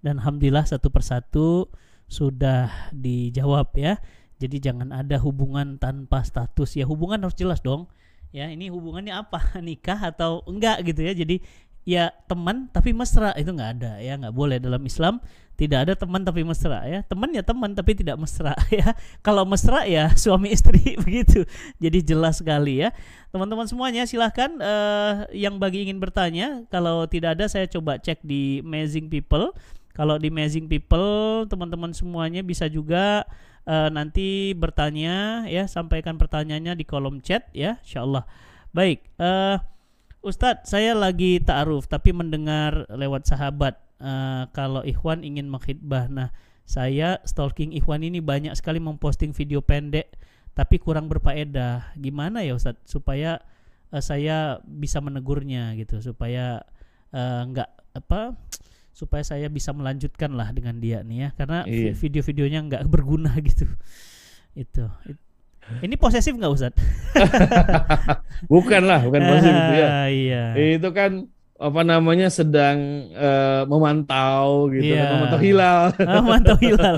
Dan 0.00 0.22
alhamdulillah 0.22 0.64
satu 0.64 0.88
persatu 0.94 1.68
sudah 2.06 2.70
dijawab 2.94 3.74
ya. 3.74 3.98
Jadi 4.40 4.62
jangan 4.62 4.94
ada 4.94 5.18
hubungan 5.20 5.76
tanpa 5.76 6.22
status. 6.22 6.78
Ya 6.78 6.86
hubungan 6.86 7.20
harus 7.26 7.36
jelas 7.36 7.60
dong. 7.60 7.90
Ya 8.30 8.46
ini 8.46 8.70
hubungannya 8.70 9.12
apa? 9.12 9.42
Nikah 9.66 10.14
atau 10.14 10.46
enggak 10.46 10.86
gitu 10.86 11.02
ya. 11.02 11.12
Jadi 11.12 11.42
ya 11.88 12.12
teman 12.28 12.68
tapi 12.68 12.92
mesra 12.92 13.32
itu 13.36 13.50
nggak 13.50 13.70
ada 13.80 13.92
ya 13.98 14.16
nggak 14.20 14.34
boleh 14.34 14.60
dalam 14.60 14.82
Islam. 14.84 15.18
Tidak 15.60 15.76
ada 15.76 15.92
teman 15.92 16.24
tapi 16.24 16.40
mesra 16.40 16.88
ya. 16.88 17.04
Teman 17.04 17.36
ya 17.36 17.44
teman 17.44 17.76
tapi 17.76 17.92
tidak 17.92 18.16
mesra 18.16 18.56
ya. 18.72 18.96
Kalau 19.20 19.44
mesra 19.44 19.84
ya 19.84 20.08
suami 20.22 20.56
istri 20.56 20.96
begitu. 21.04 21.44
Jadi 21.76 22.00
jelas 22.00 22.40
sekali 22.40 22.80
ya. 22.80 22.96
Teman-teman 23.28 23.68
semuanya 23.68 24.08
silahkan 24.08 24.48
uh, 24.56 25.28
yang 25.36 25.60
bagi 25.60 25.84
ingin 25.84 26.00
bertanya 26.00 26.64
kalau 26.72 27.04
tidak 27.04 27.36
ada 27.36 27.44
saya 27.44 27.68
coba 27.68 28.00
cek 28.00 28.24
di 28.24 28.64
Amazing 28.64 29.12
People. 29.12 29.52
Kalau 29.92 30.16
di 30.16 30.32
Amazing 30.32 30.64
People 30.64 31.44
teman-teman 31.44 31.92
semuanya 31.92 32.40
bisa 32.40 32.64
juga 32.64 33.28
uh, 33.68 33.92
nanti 33.92 34.56
bertanya 34.56 35.44
ya. 35.44 35.68
Sampaikan 35.68 36.16
pertanyaannya 36.16 36.72
di 36.72 36.88
kolom 36.88 37.20
chat 37.20 37.52
ya 37.52 37.76
insyaallah 37.84 38.24
baik 38.70 39.02
uh, 39.18 39.58
Ustadz, 40.20 40.68
saya 40.68 40.92
lagi 40.92 41.40
ta'aruf 41.40 41.88
tapi 41.88 42.12
mendengar 42.12 42.84
lewat 42.92 43.24
sahabat 43.24 43.80
uh, 44.04 44.44
kalau 44.52 44.84
Ikhwan 44.84 45.24
ingin 45.24 45.48
menghitbah. 45.48 46.12
Nah, 46.12 46.28
saya 46.68 47.24
stalking 47.24 47.72
Ikhwan 47.72 48.04
ini 48.04 48.20
banyak 48.20 48.52
sekali 48.52 48.76
memposting 48.76 49.32
video 49.32 49.64
pendek 49.64 50.12
tapi 50.52 50.76
kurang 50.76 51.08
berfaedah. 51.08 51.96
Gimana 51.96 52.44
ya 52.44 52.52
Ustadz 52.52 52.84
supaya 52.84 53.40
uh, 53.96 54.04
saya 54.04 54.60
bisa 54.68 55.00
menegurnya 55.00 55.72
gitu, 55.80 56.04
supaya 56.04 56.68
uh, 57.16 57.40
nggak 57.48 57.96
apa 57.96 58.36
supaya 58.92 59.24
saya 59.24 59.48
bisa 59.48 59.72
melanjutkan 59.72 60.36
lah 60.36 60.52
dengan 60.52 60.76
dia 60.76 61.00
nih 61.00 61.16
ya 61.16 61.28
karena 61.32 61.64
iya. 61.64 61.96
video-videonya 61.96 62.60
nggak 62.68 62.82
berguna 62.92 63.32
gitu. 63.48 63.64
Itu. 64.52 64.84
itu 65.08 65.29
ini 65.80 65.94
posesif 65.94 66.34
nggak 66.34 66.52
Ustaz? 66.52 66.72
bukan 68.52 68.82
lah, 68.82 69.00
bukan 69.06 69.20
posesif 69.22 69.54
itu 69.54 69.74
ya. 69.78 69.88
Ah, 69.88 70.08
iya. 70.10 70.44
Itu 70.58 70.90
kan 70.90 71.30
apa 71.60 71.84
namanya 71.84 72.32
sedang 72.32 73.12
uh, 73.12 73.68
memantau 73.68 74.72
gitu 74.72 74.96
yeah. 74.96 75.04
kan, 75.04 75.12
memantau 75.12 75.40
hilal. 75.44 75.82
Oh, 75.92 76.20
memantau 76.24 76.56
hilal. 76.56 76.96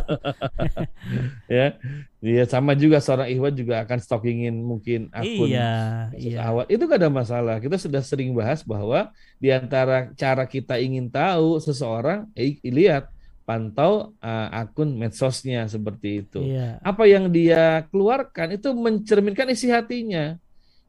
ya. 1.59 1.75
Dia 2.23 2.47
sama 2.47 2.79
juga 2.79 3.03
seorang 3.03 3.27
ikhwan 3.35 3.59
juga 3.59 3.83
akan 3.83 3.99
stalkingin 3.99 4.55
mungkin 4.63 5.11
akun 5.11 5.51
iya, 5.51 6.07
iya. 6.15 6.39
awal. 6.47 6.71
Itu 6.71 6.87
gak 6.87 7.03
ada 7.03 7.11
masalah. 7.11 7.59
Kita 7.59 7.75
sudah 7.75 7.99
sering 7.99 8.31
bahas 8.39 8.63
bahwa 8.63 9.11
di 9.43 9.51
antara 9.51 10.15
cara 10.15 10.47
kita 10.47 10.79
ingin 10.79 11.11
tahu 11.11 11.59
seseorang, 11.59 12.31
eh, 12.39 12.63
lihat 12.63 13.11
pantau 13.53 14.17
uh, 14.25 14.49
akun 14.49 14.97
medsosnya 14.97 15.69
seperti 15.69 16.25
itu. 16.25 16.41
Yeah. 16.41 16.81
Apa 16.81 17.05
yang 17.05 17.29
dia 17.29 17.85
keluarkan 17.93 18.57
itu 18.57 18.73
mencerminkan 18.73 19.53
isi 19.53 19.69
hatinya. 19.69 20.41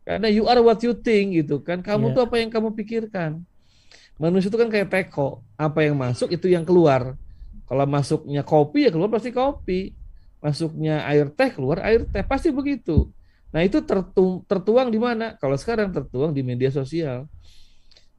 Karena 0.07 0.32
you 0.32 0.47
are 0.47 0.64
what 0.64 0.80
you 0.80 0.95
think 0.95 1.36
gitu 1.36 1.59
kan. 1.59 1.84
Kamu 1.84 2.11
yeah. 2.11 2.16
tuh 2.16 2.22
apa 2.24 2.36
yang 2.39 2.47
kamu 2.47 2.72
pikirkan. 2.72 3.43
Manusia 4.16 4.47
itu 4.47 4.55
kan 4.55 4.72
kayak 4.72 4.88
teko. 4.88 5.43
Apa 5.59 5.84
yang 5.84 5.99
masuk 5.99 6.32
itu 6.32 6.47
yang 6.47 6.64
keluar. 6.64 7.20
Kalau 7.68 7.84
masuknya 7.84 8.47
kopi 8.47 8.88
ya 8.88 8.91
keluar 8.95 9.11
pasti 9.11 9.36
kopi. 9.36 9.91
Masuknya 10.39 11.03
air 11.03 11.28
teh 11.36 11.51
keluar 11.51 11.84
air 11.84 12.07
teh 12.07 12.24
pasti 12.24 12.47
begitu. 12.47 13.11
Nah 13.51 13.59
itu 13.59 13.84
tertu 13.84 14.39
tertuang 14.47 14.88
di 14.88 15.03
mana? 15.03 15.36
Kalau 15.36 15.59
sekarang 15.59 15.91
tertuang 15.91 16.32
di 16.32 16.47
media 16.47 16.72
sosial. 16.72 17.28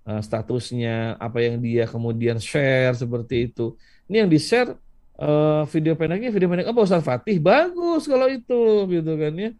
Uh, 0.04 0.20
statusnya 0.20 1.16
apa 1.16 1.40
yang 1.40 1.64
dia 1.64 1.88
kemudian 1.88 2.36
share 2.36 2.92
seperti 2.92 3.48
itu 3.48 3.72
ini 4.08 4.16
yang 4.24 4.30
di 4.30 4.38
share 4.40 4.76
uh, 5.16 5.64
video 5.68 5.96
pendeknya 5.96 6.30
video 6.30 6.48
pendek 6.50 6.68
apa 6.68 6.80
Ustaz 6.84 7.02
Fatih? 7.04 7.40
Bagus 7.40 8.04
kalau 8.04 8.28
itu 8.28 8.62
gitu 8.90 9.12
kan 9.16 9.32
ya. 9.36 9.50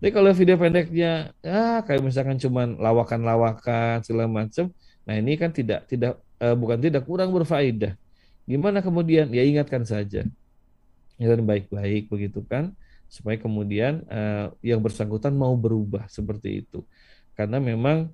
Tapi 0.00 0.10
kalau 0.12 0.30
video 0.36 0.56
pendeknya 0.60 1.32
ya 1.40 1.80
kayak 1.80 2.02
misalkan 2.04 2.36
cuman 2.36 2.76
lawakan-lawakan 2.76 4.04
segala 4.04 4.28
macam 4.28 4.68
nah 5.04 5.20
ini 5.20 5.36
kan 5.36 5.52
tidak 5.52 5.84
tidak 5.84 6.16
uh, 6.40 6.56
bukan 6.56 6.78
tidak 6.80 7.04
kurang 7.08 7.32
berfaedah. 7.32 7.96
Gimana 8.44 8.84
kemudian? 8.84 9.32
Ya 9.32 9.40
ingatkan 9.44 9.88
saja. 9.88 10.28
Ingatkan 11.16 11.44
baik-baik 11.48 12.12
begitu 12.12 12.44
kan? 12.44 12.76
Supaya 13.08 13.40
kemudian 13.40 14.04
uh, 14.08 14.52
yang 14.60 14.84
bersangkutan 14.84 15.32
mau 15.32 15.56
berubah 15.56 16.04
seperti 16.12 16.64
itu. 16.66 16.84
Karena 17.32 17.56
memang 17.56 18.12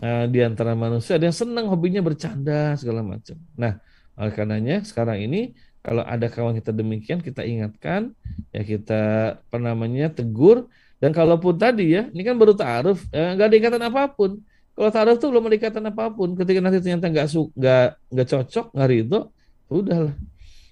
uh, 0.00 0.24
di 0.28 0.40
antara 0.40 0.72
manusia 0.72 1.20
ada 1.20 1.28
yang 1.28 1.36
senang 1.36 1.68
hobinya 1.68 2.00
bercanda 2.00 2.72
segala 2.80 3.04
macam. 3.04 3.36
Nah, 3.52 3.76
oleh 4.16 4.32
karenanya 4.32 4.82
sekarang 4.82 5.20
ini 5.22 5.52
kalau 5.84 6.02
ada 6.02 6.26
kawan 6.26 6.58
kita 6.58 6.72
demikian 6.74 7.22
kita 7.22 7.46
ingatkan 7.46 8.10
ya 8.50 8.62
kita 8.66 9.02
apa 9.38 9.58
namanya 9.60 10.10
tegur 10.10 10.66
dan 10.98 11.12
kalaupun 11.12 11.54
tadi 11.54 11.94
ya 11.94 12.08
ini 12.10 12.22
kan 12.24 12.34
baru 12.40 12.56
taaruf 12.56 13.04
eh, 13.12 13.36
nggak 13.36 13.46
ada 13.46 13.56
ikatan 13.56 13.82
apa 13.86 14.02
pun 14.10 14.40
kalau 14.76 14.90
taruh 14.92 15.16
tuh 15.16 15.32
belum 15.32 15.48
ada 15.48 15.56
ikatan 15.56 15.84
apa 15.88 16.12
pun. 16.12 16.36
Ketika 16.36 16.60
nanti 16.60 16.84
ternyata 16.84 17.08
nggak 17.08 17.26
nggak 17.56 17.86
nggak 18.12 18.28
cocok 18.28 18.66
hari 18.76 19.08
itu, 19.08 19.18
udahlah. 19.72 20.12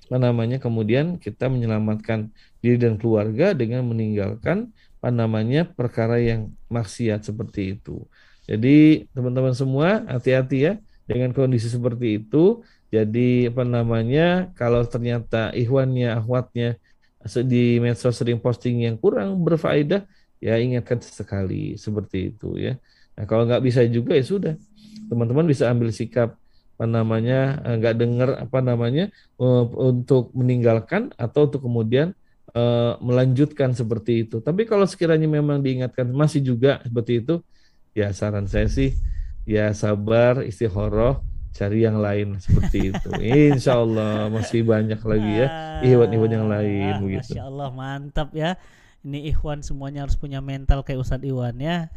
Apa 0.05 0.16
namanya 0.20 0.61
kemudian 0.61 1.16
kita 1.16 1.49
menyelamatkan 1.49 2.28
diri 2.61 2.76
dan 2.76 3.01
keluarga 3.01 3.57
dengan 3.57 3.80
meninggalkan 3.88 4.68
apa 5.01 5.09
namanya 5.09 5.64
perkara 5.64 6.20
yang 6.20 6.53
maksiat 6.68 7.24
seperti 7.24 7.80
itu. 7.80 8.05
Jadi 8.45 9.09
teman-teman 9.16 9.57
semua 9.57 10.05
hati-hati 10.05 10.68
ya 10.68 10.72
dengan 11.09 11.32
kondisi 11.32 11.72
seperti 11.72 12.20
itu. 12.20 12.61
Jadi 12.95 13.51
apa 13.51 13.66
namanya 13.66 14.55
kalau 14.55 14.86
ternyata 14.86 15.51
ikhwannya, 15.51 16.14
ahwatnya 16.14 16.78
di 17.42 17.82
medsos 17.82 18.14
sering 18.14 18.38
posting 18.38 18.86
yang 18.86 18.95
kurang 18.95 19.34
berfaedah, 19.42 20.07
ya 20.38 20.55
ingatkan 20.62 21.03
sekali 21.03 21.74
seperti 21.74 22.30
itu 22.30 22.55
ya. 22.55 22.78
Nah, 23.18 23.24
kalau 23.26 23.51
nggak 23.51 23.62
bisa 23.66 23.82
juga 23.90 24.14
ya 24.14 24.22
sudah, 24.22 24.55
teman-teman 25.11 25.42
bisa 25.51 25.66
ambil 25.74 25.90
sikap 25.90 26.38
apa 26.74 26.86
namanya 26.90 27.62
eh, 27.66 27.74
nggak 27.78 27.97
dengar 27.99 28.30
apa 28.47 28.59
namanya 28.59 29.05
uh, 29.38 29.62
untuk 29.78 30.34
meninggalkan 30.34 31.14
atau 31.14 31.47
untuk 31.47 31.62
kemudian 31.62 32.11
uh, 32.55 32.99
melanjutkan 33.03 33.74
seperti 33.74 34.26
itu. 34.26 34.38
Tapi 34.42 34.66
kalau 34.70 34.86
sekiranya 34.86 35.26
memang 35.26 35.62
diingatkan 35.62 36.11
masih 36.11 36.42
juga 36.42 36.82
seperti 36.82 37.22
itu, 37.22 37.34
ya 37.95 38.11
saran 38.14 38.47
saya 38.51 38.66
sih 38.70 38.95
ya 39.47 39.70
sabar 39.76 40.42
istikharah 40.42 41.34
cari 41.55 41.86
yang 41.86 42.02
lain 42.02 42.42
seperti 42.42 42.90
itu. 42.90 43.09
Insya 43.55 43.78
Allah 43.78 44.26
masih 44.26 44.66
banyak 44.66 44.98
lagi 44.98 45.32
ya 45.38 45.48
ikhwan-ikhwan 45.86 46.32
yang 46.34 46.46
lain 46.50 46.90
ah, 46.90 47.00
begitu. 47.00 47.30
Masya 47.30 47.42
Allah 47.46 47.68
mantap 47.70 48.28
ya. 48.34 48.59
Ini 49.05 49.36
Ikhwan 49.36 49.61
semuanya 49.61 50.09
harus 50.09 50.16
punya 50.16 50.40
mental 50.40 50.80
kayak 50.80 51.05
Ustadz 51.05 51.28
Iwan 51.28 51.61
ya. 51.61 51.92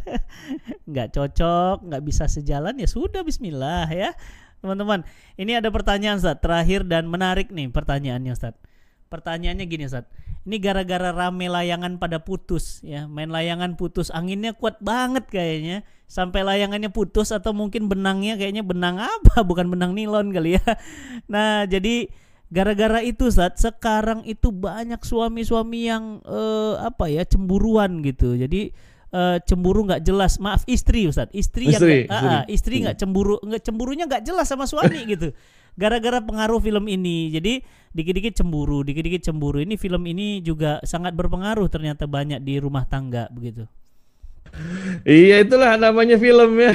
Nggak 0.90 1.16
cocok 1.16 1.88
nggak 1.88 2.02
bisa 2.04 2.28
sejalan 2.28 2.76
ya 2.76 2.84
sudah 2.84 3.24
Bismillah 3.24 3.88
ya. 3.88 4.12
Teman-teman 4.60 5.02
ini 5.40 5.56
ada 5.56 5.72
pertanyaan 5.72 6.20
Ustadz 6.20 6.44
terakhir 6.44 6.84
dan 6.84 7.08
menarik 7.08 7.48
nih 7.48 7.72
pertanyaannya 7.72 8.36
Ustadz 8.36 8.60
pertanyaannya 9.08 9.64
gini 9.64 9.88
Ustadz 9.88 10.12
ini 10.44 10.60
gara-gara 10.60 11.10
rame 11.10 11.48
layangan 11.48 11.96
pada 11.96 12.20
putus 12.20 12.84
ya. 12.84 13.08
Main 13.08 13.32
layangan 13.32 13.74
putus 13.80 14.12
anginnya 14.12 14.52
kuat 14.52 14.76
banget 14.84 15.26
kayaknya 15.32 15.88
sampai 16.06 16.46
layangannya 16.46 16.88
putus 16.88 17.34
atau 17.34 17.50
mungkin 17.50 17.90
benangnya 17.90 18.38
kayaknya 18.38 18.62
benang 18.62 19.02
apa? 19.02 19.42
Bukan 19.48 19.66
benang 19.70 19.92
nilon 19.92 20.30
kali 20.30 20.58
ya. 20.58 20.66
Nah 21.26 21.66
jadi 21.66 22.06
gara-gara 22.46 23.02
itu 23.02 23.26
saat 23.26 23.58
sekarang 23.58 24.22
itu 24.22 24.54
banyak 24.54 25.02
suami-suami 25.02 25.90
yang 25.90 26.22
uh, 26.22 26.78
apa 26.78 27.10
ya 27.10 27.26
cemburuan 27.26 28.00
gitu. 28.06 28.38
Jadi 28.38 28.70
uh, 29.10 29.42
cemburu 29.42 29.82
nggak 29.82 30.02
jelas. 30.06 30.38
Maaf 30.38 30.62
istri 30.70 31.10
Ustaz. 31.10 31.26
Istri, 31.34 31.74
istri 31.74 31.94
yang 32.06 32.10
gak, 32.10 32.22
uh, 32.22 32.44
istri 32.46 32.74
nggak 32.86 32.96
cemburu 33.02 33.36
nggak 33.42 33.62
cemburunya 33.66 34.04
nggak 34.06 34.22
jelas 34.22 34.46
sama 34.46 34.70
suami 34.70 35.02
gitu. 35.12 35.34
Gara-gara 35.76 36.22
pengaruh 36.22 36.62
film 36.62 36.86
ini. 36.88 37.28
Jadi 37.34 37.60
dikit-dikit 37.92 38.38
cemburu 38.38 38.86
dikit-dikit 38.86 39.26
cemburu. 39.26 39.58
Ini 39.58 39.74
film 39.74 40.06
ini 40.06 40.38
juga 40.38 40.78
sangat 40.86 41.18
berpengaruh 41.18 41.66
ternyata 41.66 42.06
banyak 42.06 42.40
di 42.46 42.62
rumah 42.62 42.86
tangga 42.86 43.26
begitu 43.34 43.66
iya 45.04 45.42
itulah 45.42 45.76
namanya 45.76 46.16
film 46.16 46.56
ya 46.56 46.74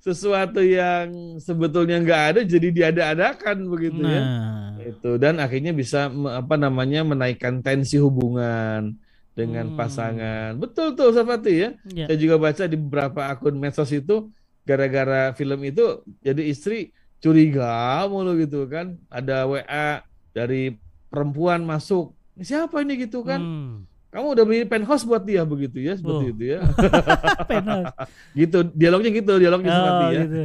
sesuatu 0.00 0.64
yang 0.64 1.36
sebetulnya 1.36 2.00
nggak 2.00 2.22
ada 2.32 2.40
jadi 2.40 2.68
diada-adakan 2.72 3.68
begitu 3.68 4.00
ya. 4.00 4.20
nah. 4.24 4.72
ya 4.80 4.96
itu 4.96 5.10
dan 5.20 5.36
akhirnya 5.36 5.76
bisa 5.76 6.08
apa 6.08 6.56
namanya 6.56 7.04
menaikkan 7.04 7.60
tensi 7.60 8.00
hubungan 8.00 8.96
dengan 9.36 9.72
hmm. 9.72 9.76
pasangan 9.76 10.50
betul 10.56 10.96
tuh 10.96 11.12
Safati 11.12 11.52
ya. 11.52 11.70
ya 11.92 12.08
saya 12.08 12.16
juga 12.16 12.40
baca 12.40 12.64
di 12.64 12.76
beberapa 12.80 13.28
akun 13.28 13.60
medsos 13.60 13.92
itu 13.92 14.32
gara-gara 14.64 15.36
film 15.36 15.60
itu 15.68 16.00
jadi 16.24 16.48
istri 16.48 16.96
curiga 17.20 18.00
mulu 18.08 18.40
gitu 18.40 18.64
kan 18.72 18.96
ada 19.12 19.44
WA 19.44 20.00
dari 20.32 20.80
perempuan 21.12 21.60
masuk 21.60 22.16
siapa 22.40 22.80
ini 22.80 23.04
gitu 23.04 23.20
kan 23.20 23.40
hmm 23.40 23.89
kamu 24.10 24.26
udah 24.34 24.44
beli 24.44 24.66
penthouse 24.66 25.06
buat 25.06 25.22
dia 25.22 25.46
begitu 25.46 25.78
ya 25.78 25.94
seperti 25.94 26.24
oh. 26.26 26.32
itu 26.34 26.44
ya. 26.58 26.58
Penthouse. 27.50 27.94
Gitu 28.34 28.58
dialognya 28.74 29.10
gitu 29.14 29.32
dialognya 29.38 29.70
oh, 29.70 29.76
seperti 29.78 30.04
ya 30.10 30.20
gitu. 30.20 30.40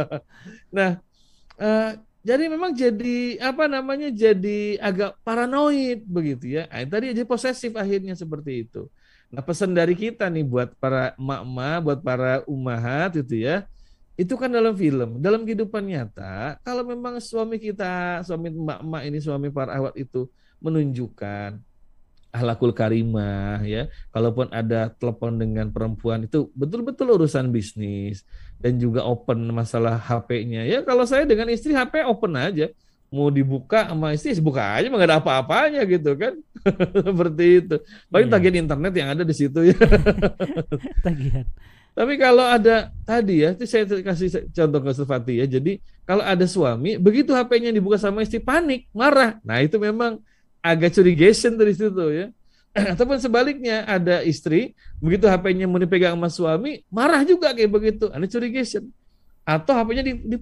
nah 0.76 0.90
uh, 1.60 1.90
jadi 2.26 2.44
memang 2.50 2.72
jadi 2.72 3.38
apa 3.38 3.68
namanya 3.68 4.08
jadi 4.10 4.80
agak 4.80 5.20
paranoid 5.22 6.02
begitu 6.08 6.58
ya. 6.58 6.66
Nah, 6.72 6.88
tadi 6.88 7.12
aja 7.12 7.22
posesif 7.22 7.76
akhirnya 7.76 8.16
seperti 8.16 8.66
itu. 8.66 8.88
Nah 9.30 9.44
pesan 9.44 9.76
dari 9.76 9.92
kita 9.92 10.26
nih 10.32 10.42
buat 10.42 10.72
para 10.80 11.12
emak-emak 11.20 11.78
buat 11.84 12.00
para 12.00 12.32
umahat 12.48 13.20
itu 13.20 13.44
ya. 13.44 13.68
Itu 14.16 14.40
kan 14.40 14.48
dalam 14.48 14.72
film 14.72 15.20
dalam 15.20 15.44
kehidupan 15.44 15.84
nyata 15.84 16.56
kalau 16.64 16.80
memang 16.80 17.20
suami 17.20 17.60
kita 17.60 18.24
suami 18.24 18.48
emak-emak 18.48 19.02
ini 19.04 19.18
suami 19.20 19.52
para 19.52 19.76
awat 19.76 19.92
itu 20.00 20.24
menunjukkan 20.64 21.60
ahlakul 22.36 22.76
karimah 22.76 23.64
ya. 23.64 23.88
Kalaupun 24.12 24.52
ada 24.52 24.92
telepon 24.92 25.40
dengan 25.40 25.72
perempuan 25.72 26.28
itu 26.28 26.52
betul-betul 26.52 27.16
urusan 27.16 27.48
bisnis 27.48 28.22
dan 28.60 28.76
juga 28.76 29.02
open 29.08 29.48
masalah 29.48 29.96
HP-nya. 29.96 30.68
Ya 30.68 30.84
kalau 30.84 31.08
saya 31.08 31.24
dengan 31.24 31.48
istri 31.48 31.72
HP 31.72 32.04
open 32.04 32.36
aja. 32.36 32.68
Mau 33.06 33.30
dibuka 33.30 33.86
sama 33.86 34.18
istri 34.18 34.34
buka 34.42 34.66
aja 34.76 34.90
nggak 34.90 35.08
ada 35.08 35.18
apa-apanya 35.22 35.86
gitu 35.86 36.18
kan. 36.18 36.34
Seperti 37.06 37.44
itu. 37.64 37.76
Paling 38.10 38.28
yeah. 38.28 38.34
tagihan 38.34 38.56
internet 38.66 38.92
yang 38.98 39.08
ada 39.14 39.22
di 39.22 39.34
situ 39.34 39.72
ya. 39.72 39.78
tagihan. 41.06 41.46
Tapi 41.96 42.12
kalau 42.20 42.44
ada 42.44 42.92
tadi 43.08 43.40
ya, 43.40 43.56
itu 43.56 43.64
saya 43.64 43.88
kasih 43.88 44.52
contoh 44.52 44.80
ke 44.84 44.90
Sufati 44.92 45.40
ya. 45.40 45.48
Jadi 45.48 45.80
kalau 46.04 46.20
ada 46.20 46.44
suami, 46.44 47.00
begitu 47.00 47.32
HP-nya 47.32 47.72
dibuka 47.72 47.96
sama 47.96 48.20
istri 48.20 48.36
panik, 48.36 48.84
marah. 48.92 49.40
Nah 49.40 49.64
itu 49.64 49.80
memang 49.80 50.20
agak 50.72 50.90
curigation 50.98 51.54
dari 51.54 51.72
situ 51.72 52.04
ya. 52.10 52.26
Ataupun 52.92 53.16
sebaliknya 53.22 53.86
ada 53.86 54.20
istri 54.20 54.76
begitu 55.00 55.24
HP-nya 55.30 55.64
mau 55.64 55.80
dipegang 55.80 56.18
sama 56.18 56.28
suami 56.28 56.84
marah 56.92 57.22
juga 57.24 57.54
kayak 57.54 57.70
begitu, 57.70 58.06
ada 58.10 58.26
curigation. 58.26 58.84
Atau 59.46 59.72
HP-nya 59.72 60.02
di, 60.02 60.12
di 60.20 60.36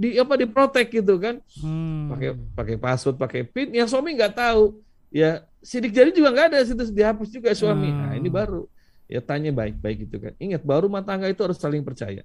di 0.00 0.16
apa 0.16 0.32
diprotek 0.32 0.88
gitu 0.88 1.20
kan 1.20 1.44
hmm. 1.60 2.08
pakai 2.08 2.30
pakai 2.56 2.76
password 2.80 3.20
pakai 3.20 3.44
pin 3.44 3.68
yang 3.68 3.84
suami 3.84 4.16
nggak 4.16 4.32
tahu 4.32 4.80
ya 5.12 5.44
sidik 5.60 5.92
jari 5.92 6.08
juga 6.08 6.32
nggak 6.32 6.46
ada 6.56 6.58
situ 6.64 6.88
dihapus 6.88 7.28
juga 7.28 7.52
suami 7.52 7.92
hmm. 7.92 8.00
nah 8.00 8.12
ini 8.16 8.32
baru 8.32 8.64
ya 9.10 9.20
tanya 9.20 9.52
baik-baik 9.52 10.08
gitu 10.08 10.16
kan 10.16 10.32
ingat 10.40 10.64
baru 10.64 10.88
rumah 10.88 11.04
tangga 11.04 11.28
itu 11.28 11.44
harus 11.44 11.60
saling 11.60 11.84
percaya 11.84 12.24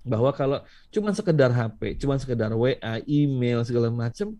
bahwa 0.00 0.32
kalau 0.32 0.64
cuma 0.88 1.12
sekedar 1.12 1.52
HP 1.52 2.00
cuma 2.00 2.16
sekedar 2.16 2.54
WA 2.56 3.04
email 3.04 3.60
segala 3.68 3.92
macam 3.92 4.32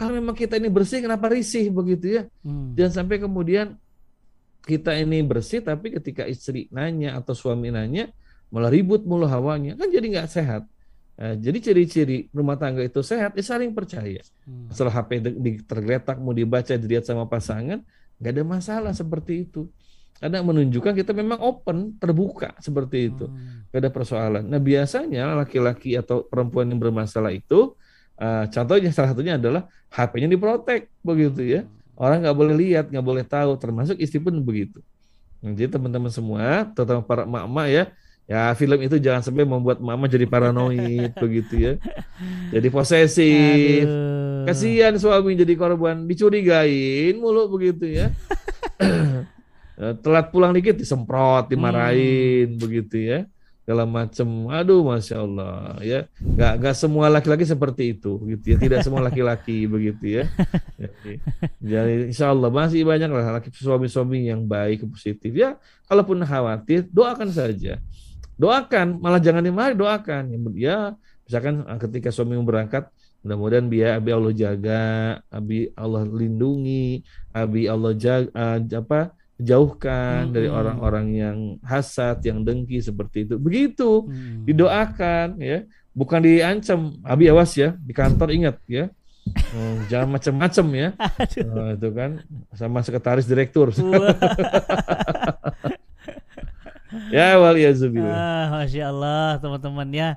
kalau 0.00 0.16
memang 0.16 0.32
kita 0.32 0.56
ini 0.56 0.72
bersih, 0.72 1.04
kenapa 1.04 1.28
risih 1.28 1.68
begitu 1.68 2.08
ya? 2.08 2.22
Hmm. 2.40 2.72
Jangan 2.72 3.04
sampai 3.04 3.20
kemudian 3.20 3.76
kita 4.64 4.96
ini 4.96 5.20
bersih, 5.20 5.60
tapi 5.60 5.92
ketika 5.92 6.24
istri 6.24 6.72
nanya 6.72 7.20
atau 7.20 7.36
suami 7.36 7.68
nanya, 7.68 8.08
malah 8.48 8.72
ribut 8.72 9.04
mulu 9.04 9.28
hawanya, 9.28 9.76
kan 9.76 9.92
jadi 9.92 10.08
nggak 10.08 10.28
sehat. 10.32 10.64
Nah, 11.20 11.36
jadi 11.36 11.60
ciri-ciri 11.60 12.32
rumah 12.32 12.56
tangga 12.56 12.80
itu 12.80 13.04
sehat, 13.04 13.36
ya 13.36 13.44
saling 13.44 13.76
percaya. 13.76 14.24
Hmm. 14.48 14.72
Setelah 14.72 15.04
HP 15.04 15.20
di, 15.20 15.60
tergeletak, 15.68 16.16
mau 16.16 16.32
dibaca, 16.32 16.72
dilihat 16.72 17.04
sama 17.04 17.28
pasangan, 17.28 17.84
nggak 18.16 18.32
ada 18.32 18.44
masalah 18.48 18.92
seperti 18.96 19.44
itu. 19.52 19.68
Karena 20.16 20.40
menunjukkan 20.40 20.96
kita 20.96 21.12
memang 21.12 21.44
open, 21.44 22.00
terbuka 22.00 22.56
seperti 22.56 23.12
itu. 23.12 23.28
Hmm. 23.28 23.68
Gak 23.68 23.80
ada 23.84 23.90
persoalan. 23.92 24.44
Nah 24.48 24.60
biasanya 24.60 25.32
laki-laki 25.32 25.96
atau 25.96 26.24
perempuan 26.24 26.68
yang 26.68 26.76
bermasalah 26.76 27.32
itu, 27.32 27.76
Uh, 28.20 28.44
contohnya 28.52 28.92
salah 28.92 29.16
satunya 29.16 29.40
adalah 29.40 29.64
HP-nya 29.88 30.28
diprotek 30.28 30.92
begitu 31.00 31.40
ya. 31.40 31.60
Orang 31.96 32.20
nggak 32.20 32.36
boleh 32.36 32.54
lihat, 32.56 32.92
nggak 32.92 33.06
boleh 33.06 33.24
tahu, 33.24 33.56
termasuk 33.56 33.96
istri 33.96 34.20
pun 34.20 34.36
begitu. 34.44 34.84
Nah, 35.40 35.56
jadi 35.56 35.72
teman-teman 35.72 36.12
semua, 36.12 36.68
terutama 36.76 37.00
para 37.00 37.24
emak-emak 37.24 37.66
ya, 37.72 37.82
ya 38.28 38.40
film 38.56 38.78
itu 38.84 38.96
jangan 39.00 39.24
sampai 39.24 39.48
membuat 39.48 39.80
mama 39.80 40.04
jadi 40.04 40.28
paranoid 40.28 41.16
begitu 41.24 41.54
ya. 41.56 41.72
Jadi 42.52 42.68
posesif. 42.68 43.88
Kasihan 44.44 44.96
suami 45.00 45.36
jadi 45.36 45.56
korban, 45.56 46.04
dicurigain 46.04 47.16
mulu 47.16 47.48
begitu 47.56 47.88
ya. 47.88 48.12
Eh, 49.80 49.96
telat 50.04 50.28
pulang 50.28 50.52
dikit 50.52 50.76
disemprot, 50.76 51.48
dimarahin 51.48 52.52
hmm. 52.52 52.60
begitu 52.60 53.00
ya. 53.00 53.24
Segala 53.70 53.86
macam. 53.86 54.50
Aduh, 54.50 54.82
masya 54.82 55.22
Allah 55.22 55.78
ya. 55.78 56.10
Gak 56.18 56.58
gak 56.58 56.74
semua 56.74 57.06
laki-laki 57.06 57.46
seperti 57.46 57.94
itu 57.94 58.18
gitu 58.26 58.44
ya. 58.50 58.56
Tidak 58.58 58.82
semua 58.82 58.98
laki-laki 58.98 59.62
begitu 59.70 60.18
ya. 60.18 60.24
Jadi, 61.62 62.10
insya 62.10 62.34
Allah 62.34 62.50
masih 62.50 62.82
banyak 62.82 63.06
lah 63.06 63.38
laki 63.38 63.54
suami-suami 63.54 64.26
yang 64.26 64.42
baik 64.42 64.90
positif 64.90 65.30
ya. 65.30 65.54
Kalaupun 65.86 66.18
khawatir 66.26 66.90
doakan 66.90 67.30
saja. 67.30 67.78
Doakan 68.34 68.98
malah 68.98 69.22
jangan 69.22 69.46
dimarahi 69.46 69.78
doakan. 69.78 70.34
Ya 70.58 70.98
misalkan 71.30 71.62
ah, 71.70 71.78
ketika 71.78 72.10
suami 72.10 72.34
berangkat 72.42 72.90
mudah-mudahan 73.22 73.70
biar 73.70 74.02
abi 74.02 74.10
Allah 74.10 74.34
jaga, 74.34 74.82
abi 75.30 75.70
Allah 75.78 76.02
lindungi, 76.10 77.06
abi 77.30 77.70
Allah 77.70 77.94
jaga 77.94 78.34
uh, 78.34 78.58
apa 78.58 79.14
jauhkan 79.40 80.28
hmm. 80.28 80.34
dari 80.36 80.48
orang-orang 80.48 81.06
yang 81.16 81.38
hasad, 81.64 82.20
yang 82.22 82.44
dengki 82.44 82.78
seperti 82.80 83.24
itu. 83.26 83.40
Begitu 83.40 84.06
hmm. 84.06 84.44
didoakan 84.46 85.40
ya, 85.40 85.64
bukan 85.96 86.20
diancam. 86.22 87.00
Abi 87.02 87.28
awas 87.32 87.56
ya 87.56 87.74
di 87.80 87.92
kantor 87.96 88.30
ingat 88.30 88.56
ya. 88.68 88.92
Hmm, 89.30 89.84
jangan 89.90 90.08
macam-macam 90.16 90.66
ya. 90.74 90.88
Oh, 91.50 91.70
itu 91.74 91.88
kan 91.92 92.10
sama 92.56 92.80
sekretaris 92.84 93.26
direktur. 93.28 93.72
ya 97.14 97.38
wal 97.38 97.54
ya 97.58 97.70
ah, 97.70 98.62
Masya 98.62 98.90
Allah 98.90 99.38
teman-teman 99.38 99.88
ya 99.90 100.08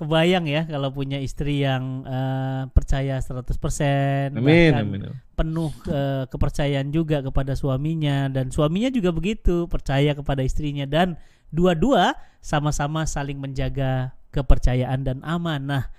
kebayang 0.00 0.48
ya 0.48 0.64
kalau 0.64 0.88
punya 0.88 1.20
istri 1.20 1.60
yang 1.60 2.08
uh, 2.08 2.64
percaya 2.72 3.20
100% 3.20 4.32
amin, 4.32 4.72
amin. 4.72 5.00
penuh 5.36 5.68
uh, 5.92 6.24
kepercayaan 6.24 6.88
juga 6.88 7.20
kepada 7.20 7.52
suaminya 7.52 8.32
dan 8.32 8.48
suaminya 8.48 8.88
juga 8.88 9.12
begitu 9.12 9.68
percaya 9.68 10.16
kepada 10.16 10.40
istrinya 10.40 10.88
dan 10.88 11.20
dua-dua 11.52 12.16
sama-sama 12.40 13.04
saling 13.04 13.36
menjaga 13.36 14.16
kepercayaan 14.32 15.02
dan 15.04 15.18
amanah. 15.26 15.90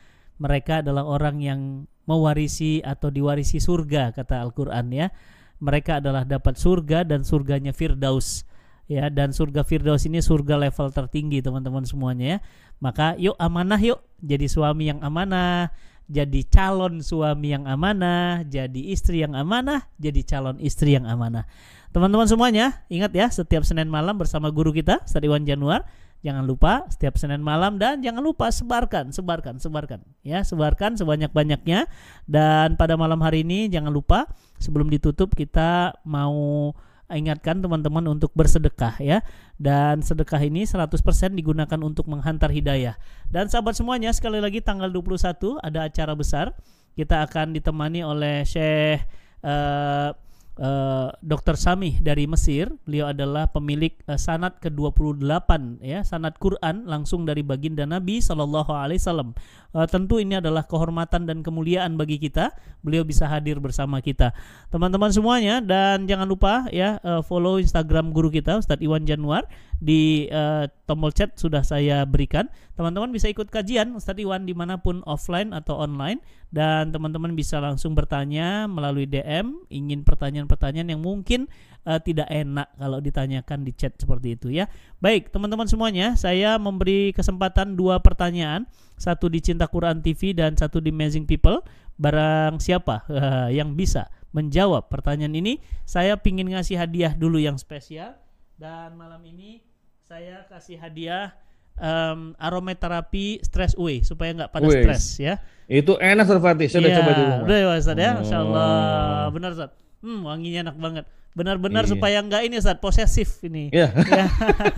Mereka 0.42 0.82
adalah 0.82 1.06
orang 1.06 1.38
yang 1.44 1.86
mewarisi 2.10 2.82
atau 2.82 3.14
diwarisi 3.14 3.62
surga 3.62 4.16
kata 4.16 4.42
Al-Qur'an 4.42 4.90
ya. 4.90 5.14
Mereka 5.62 6.02
adalah 6.02 6.26
dapat 6.26 6.58
surga 6.58 7.06
dan 7.06 7.22
surganya 7.22 7.70
Firdaus 7.70 8.50
ya 8.92 9.08
dan 9.08 9.32
surga 9.32 9.64
Firdaus 9.64 10.04
ini 10.04 10.20
surga 10.20 10.60
level 10.60 10.92
tertinggi 10.92 11.40
teman-teman 11.40 11.88
semuanya 11.88 12.26
ya. 12.36 12.38
Maka 12.84 13.16
yuk 13.16 13.40
amanah 13.40 13.80
yuk 13.80 14.04
jadi 14.20 14.52
suami 14.52 14.92
yang 14.92 15.00
amanah, 15.00 15.72
jadi 16.12 16.44
calon 16.52 17.00
suami 17.00 17.56
yang 17.56 17.64
amanah, 17.64 18.44
jadi 18.44 18.92
istri 18.92 19.24
yang 19.24 19.32
amanah, 19.32 19.88
jadi 19.96 20.20
calon 20.28 20.60
istri 20.60 21.00
yang 21.00 21.08
amanah. 21.08 21.48
Teman-teman 21.96 22.28
semuanya, 22.28 22.84
ingat 22.92 23.16
ya 23.16 23.32
setiap 23.32 23.64
Senin 23.64 23.88
malam 23.88 24.20
bersama 24.20 24.52
guru 24.52 24.76
kita 24.76 25.00
Ustaz 25.08 25.24
Iwan 25.24 25.48
Januar 25.48 25.88
Jangan 26.22 26.46
lupa 26.46 26.86
setiap 26.94 27.18
Senin 27.18 27.42
malam 27.42 27.82
dan 27.82 27.98
jangan 28.06 28.22
lupa 28.22 28.54
sebarkan, 28.54 29.10
sebarkan, 29.10 29.58
sebarkan 29.58 30.06
ya, 30.22 30.46
sebarkan 30.46 30.94
sebanyak-banyaknya 30.94 31.90
dan 32.30 32.78
pada 32.78 32.94
malam 32.94 33.18
hari 33.26 33.42
ini 33.42 33.66
jangan 33.74 33.90
lupa 33.90 34.30
sebelum 34.62 34.86
ditutup 34.94 35.34
kita 35.34 35.98
mau 36.06 36.70
ingatkan 37.16 37.60
teman-teman 37.60 38.04
untuk 38.12 38.32
bersedekah 38.34 39.00
ya. 39.00 39.24
Dan 39.60 40.02
sedekah 40.02 40.42
ini 40.42 40.68
100% 40.68 40.98
digunakan 41.38 41.80
untuk 41.84 42.10
menghantar 42.10 42.50
hidayah. 42.50 42.98
Dan 43.30 43.48
sahabat 43.48 43.78
semuanya 43.78 44.12
sekali 44.12 44.42
lagi 44.42 44.60
tanggal 44.64 44.90
21 44.90 45.60
ada 45.62 45.88
acara 45.88 46.14
besar. 46.18 46.56
Kita 46.98 47.24
akan 47.24 47.56
ditemani 47.56 48.04
oleh 48.04 48.44
Syekh 48.44 49.06
uh, 49.46 50.12
uh, 50.58 51.14
Dr. 51.24 51.56
Samih 51.56 52.02
dari 52.04 52.28
Mesir. 52.28 52.74
Beliau 52.84 53.14
adalah 53.14 53.48
pemilik 53.48 53.96
uh, 54.10 54.20
sanad 54.20 54.58
ke-28 54.60 55.50
ya, 55.80 56.04
sanad 56.04 56.36
Quran 56.42 56.90
langsung 56.90 57.24
dari 57.24 57.46
baginda 57.46 57.88
Nabi 57.88 58.20
sallallahu 58.20 58.72
alaihi 58.74 59.00
wasallam. 59.00 59.38
Uh, 59.72 59.88
tentu 59.88 60.20
ini 60.20 60.42
adalah 60.42 60.68
kehormatan 60.68 61.24
dan 61.24 61.46
kemuliaan 61.46 61.96
bagi 61.96 62.20
kita. 62.20 62.52
Beliau 62.84 63.08
bisa 63.08 63.30
hadir 63.30 63.62
bersama 63.64 64.04
kita. 64.04 64.36
Teman-teman 64.68 65.14
semuanya 65.14 65.64
dan 65.64 66.10
jangan 66.10 66.28
lupa 66.28 66.68
ya 66.74 67.00
uh, 67.06 67.24
follow 67.24 67.62
Instagram 67.62 68.12
guru 68.12 68.28
kita 68.28 68.60
Ustadz 68.60 68.84
Iwan 68.84 69.08
Januar 69.08 69.48
di 69.82 70.30
uh, 70.30 70.70
tombol 70.86 71.10
chat 71.10 71.34
sudah 71.34 71.66
saya 71.66 72.06
berikan. 72.06 72.46
Teman-teman 72.78 73.10
bisa 73.10 73.26
ikut 73.28 73.50
kajian 73.50 73.98
Ustadz 73.98 74.22
Iwan 74.22 74.46
di 74.46 74.54
mana 74.54 74.78
pun 74.78 75.02
offline 75.10 75.58
atau 75.58 75.82
online 75.82 76.22
dan 76.54 76.94
teman-teman 76.94 77.34
bisa 77.34 77.58
langsung 77.58 77.98
bertanya 77.98 78.70
melalui 78.70 79.10
DM 79.10 79.66
ingin 79.74 80.06
pertanyaan-pertanyaan 80.06 80.94
yang 80.94 81.02
mungkin 81.02 81.50
uh, 81.90 81.98
tidak 81.98 82.30
enak 82.30 82.70
kalau 82.78 83.02
ditanyakan 83.02 83.66
di 83.66 83.74
chat 83.74 83.98
seperti 83.98 84.38
itu 84.38 84.54
ya. 84.54 84.70
Baik 85.02 85.34
teman-teman 85.34 85.66
semuanya, 85.66 86.14
saya 86.14 86.62
memberi 86.62 87.10
kesempatan 87.18 87.74
dua 87.74 87.98
pertanyaan, 88.06 88.70
satu 89.02 89.34
di 89.34 89.42
Cinta 89.42 89.66
Quran 89.66 90.06
TV 90.06 90.38
dan 90.38 90.54
satu 90.54 90.78
di 90.78 90.94
Amazing 90.94 91.26
People. 91.26 91.66
Barang 91.98 92.62
siapa 92.62 93.02
uh, 93.10 93.50
yang 93.50 93.74
bisa 93.74 94.14
menjawab 94.32 94.94
pertanyaan 94.94 95.34
ini, 95.34 95.58
saya 95.90 96.22
pingin 96.22 96.54
ngasih 96.54 96.78
hadiah 96.78 97.18
dulu 97.18 97.42
yang 97.42 97.58
spesial 97.58 98.16
dan 98.62 98.94
malam 98.94 99.26
ini 99.26 99.71
saya 100.12 100.44
kasih 100.52 100.76
hadiah 100.76 101.32
um, 101.80 102.36
aromaterapi 102.36 103.40
stress 103.48 103.80
away 103.80 104.04
supaya 104.04 104.36
nggak 104.36 104.52
pada 104.52 104.68
stres 104.68 105.16
ya. 105.24 105.40
Itu 105.72 105.96
enak 105.96 106.28
Ustaz 106.28 106.44
Fatih, 106.44 106.68
saya 106.68 106.80
udah 106.84 106.92
iya, 106.92 107.00
coba 107.00 107.12
di 107.16 107.22
rumah. 107.24 107.40
Udah 107.48 107.56
ya 107.56 107.68
Ustaz 107.80 107.96
ya, 107.96 108.12
Masya 108.20 108.38
Allah. 108.44 108.68
Oh. 108.68 109.26
Benar 109.32 109.50
Ustaz. 109.56 109.72
Hmm, 110.04 110.20
wanginya 110.28 110.60
enak 110.68 110.76
banget. 110.76 111.06
Benar-benar 111.32 111.88
iya. 111.88 111.92
supaya 111.96 112.18
nggak 112.28 112.42
ini 112.44 112.56
Ustaz, 112.60 112.76
posesif 112.84 113.40
ini. 113.48 113.72
Iya. 113.72 113.88
ya. 113.88 114.28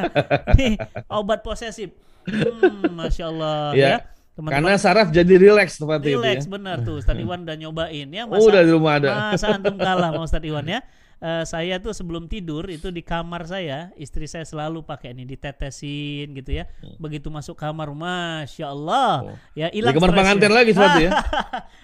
ini 0.54 0.78
obat 1.10 1.42
posesif. 1.42 1.90
Hmm, 2.30 2.94
Masya 2.94 3.26
Allah 3.34 3.58
iya. 3.74 3.90
ya. 3.90 3.98
Teman 4.38 4.54
-teman. 4.54 4.54
Karena 4.54 4.78
saraf 4.78 5.10
jadi 5.10 5.34
rileks 5.34 5.82
tempat 5.82 5.98
itu 6.06 6.22
ya. 6.22 6.46
benar 6.46 6.86
tuh. 6.86 7.02
Ustaz 7.02 7.18
Iwan 7.18 7.42
udah 7.42 7.58
nyobain 7.58 8.06
ya. 8.06 8.30
Masa, 8.30 8.38
oh, 8.46 8.54
udah 8.54 8.62
di 8.62 8.70
rumah 8.70 9.02
ada. 9.02 9.34
Masa 9.34 9.50
antum 9.50 9.82
kalah 9.82 10.14
sama 10.14 10.30
Ustaz 10.30 10.46
Iwan 10.46 10.70
ya 10.70 10.86
uh, 11.24 11.44
saya 11.48 11.80
tuh 11.80 11.96
sebelum 11.96 12.28
tidur 12.28 12.68
itu 12.68 12.92
di 12.92 13.00
kamar 13.00 13.48
saya 13.48 13.96
istri 13.96 14.28
saya 14.28 14.44
selalu 14.44 14.84
pakai 14.84 15.16
ini 15.16 15.24
ditetesin 15.24 16.36
gitu 16.36 16.52
ya. 16.52 16.68
Hmm. 16.84 17.00
begitu 17.00 17.32
masuk 17.32 17.56
kamar 17.56 17.96
masya 17.96 18.70
Allah. 18.70 19.32
Oh. 19.32 19.38
ya 19.56 19.72
hilang 19.72 19.96
kamar 19.96 20.12
pengantin 20.12 20.52
lagi 20.52 20.76
suatu 20.76 21.00
ya? 21.00 21.12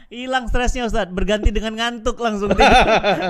Hilang 0.09 0.49
stresnya 0.49 0.89
Ustaz. 0.89 1.05
Berganti 1.13 1.53
dengan 1.53 1.77
ngantuk 1.77 2.17
langsung. 2.17 2.49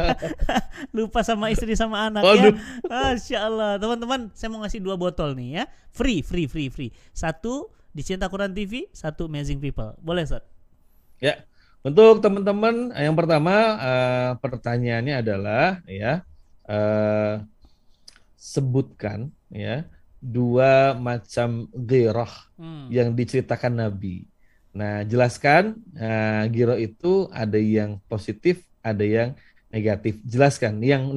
Lupa 0.95 1.21
sama 1.27 1.51
istri 1.51 1.75
sama 1.75 2.07
anak 2.07 2.23
ya. 2.23 2.55
Masya 2.87 3.37
Allah. 3.45 3.71
Teman-teman 3.77 4.31
saya 4.31 4.47
mau 4.47 4.63
ngasih 4.63 4.79
dua 4.79 4.95
botol 4.95 5.35
nih 5.35 5.59
ya. 5.59 5.63
Free 5.91 6.23
free 6.23 6.47
free 6.47 6.71
free. 6.71 6.89
Satu 7.11 7.67
di 7.91 7.99
Cinta 7.99 8.31
Quran 8.31 8.55
TV 8.55 8.87
satu 8.95 9.27
Amazing 9.27 9.59
People. 9.59 9.91
Boleh 9.99 10.23
Ustaz? 10.23 10.47
Ya 11.19 11.48
untuk 11.79 12.19
teman-teman, 12.19 12.91
yang 12.95 13.15
pertama 13.15 13.55
uh, 13.79 14.31
pertanyaannya 14.39 15.15
adalah 15.23 15.79
ya 15.87 16.27
uh, 16.67 17.43
sebutkan 18.35 19.31
ya 19.47 19.87
dua 20.19 20.95
macam 20.99 21.71
girah 21.71 22.31
hmm. 22.59 22.91
yang 22.91 23.15
diceritakan 23.15 23.87
Nabi. 23.87 24.27
Nah, 24.75 25.01
jelaskan 25.07 25.79
uh, 25.97 26.43
giroh 26.51 26.77
itu 26.77 27.31
ada 27.31 27.57
yang 27.57 27.97
positif, 28.05 28.61
ada 28.83 29.01
yang 29.01 29.33
negatif. 29.71 30.19
Jelaskan 30.27 30.83
yang 30.83 31.15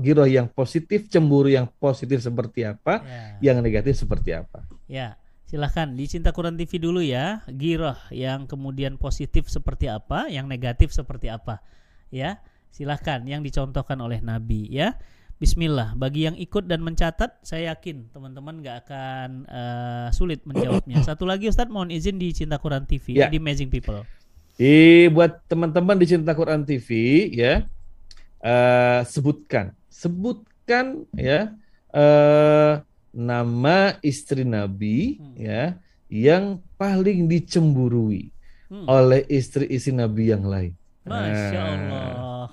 giroh 0.00 0.28
yang 0.28 0.46
positif, 0.48 1.10
cemburu 1.10 1.50
yang 1.50 1.68
positif 1.76 2.22
seperti 2.22 2.64
apa, 2.64 3.02
yeah. 3.40 3.52
yang 3.52 3.58
negatif 3.60 4.00
seperti 4.00 4.32
apa. 4.32 4.64
Ya. 4.86 5.18
Silahkan 5.46 5.86
di 5.94 6.10
Cinta 6.10 6.34
Quran 6.34 6.58
TV 6.58 6.82
dulu 6.82 6.98
ya. 6.98 7.46
Giroh 7.46 7.94
yang 8.10 8.50
kemudian 8.50 8.98
positif 8.98 9.46
seperti 9.46 9.86
apa, 9.86 10.26
yang 10.26 10.50
negatif 10.50 10.90
seperti 10.90 11.30
apa. 11.30 11.62
Ya, 12.10 12.42
silahkan 12.74 13.22
yang 13.22 13.46
dicontohkan 13.46 13.94
oleh 14.02 14.18
Nabi 14.18 14.66
ya. 14.66 14.98
Bismillah. 15.38 15.94
Bagi 15.94 16.26
yang 16.26 16.34
ikut 16.34 16.66
dan 16.66 16.82
mencatat, 16.82 17.44
saya 17.46 17.76
yakin 17.76 18.10
teman-teman 18.10 18.58
gak 18.58 18.88
akan 18.88 19.46
uh, 19.46 20.08
sulit 20.10 20.42
menjawabnya. 20.48 20.98
Satu 21.06 21.28
lagi 21.28 21.46
Ustadz 21.46 21.70
mohon 21.70 21.94
izin 21.94 22.18
di 22.18 22.34
Cinta 22.34 22.58
Quran 22.58 22.82
TV 22.82 23.20
ya. 23.20 23.30
di 23.30 23.38
Amazing 23.38 23.70
People. 23.70 24.02
Di 24.56 25.06
buat 25.12 25.46
teman-teman 25.46 25.94
di 26.00 26.08
Cinta 26.10 26.32
Quran 26.34 26.64
TV 26.66 26.88
ya, 27.36 27.68
uh, 28.42 29.06
sebutkan, 29.06 29.76
sebutkan 29.92 31.06
ya. 31.14 31.54
Uh, 31.92 32.82
nama 33.16 33.96
istri 34.04 34.44
Nabi 34.44 35.16
hmm. 35.16 35.34
ya 35.40 35.80
yang 36.12 36.60
paling 36.76 37.24
dicemburui 37.24 38.28
hmm. 38.68 38.84
oleh 38.84 39.24
istri-istri 39.32 39.96
Nabi 39.96 40.36
yang 40.36 40.44
lain. 40.44 40.76
Masya 41.08 41.56
nah. 41.56 41.72
Allah. 41.72 42.46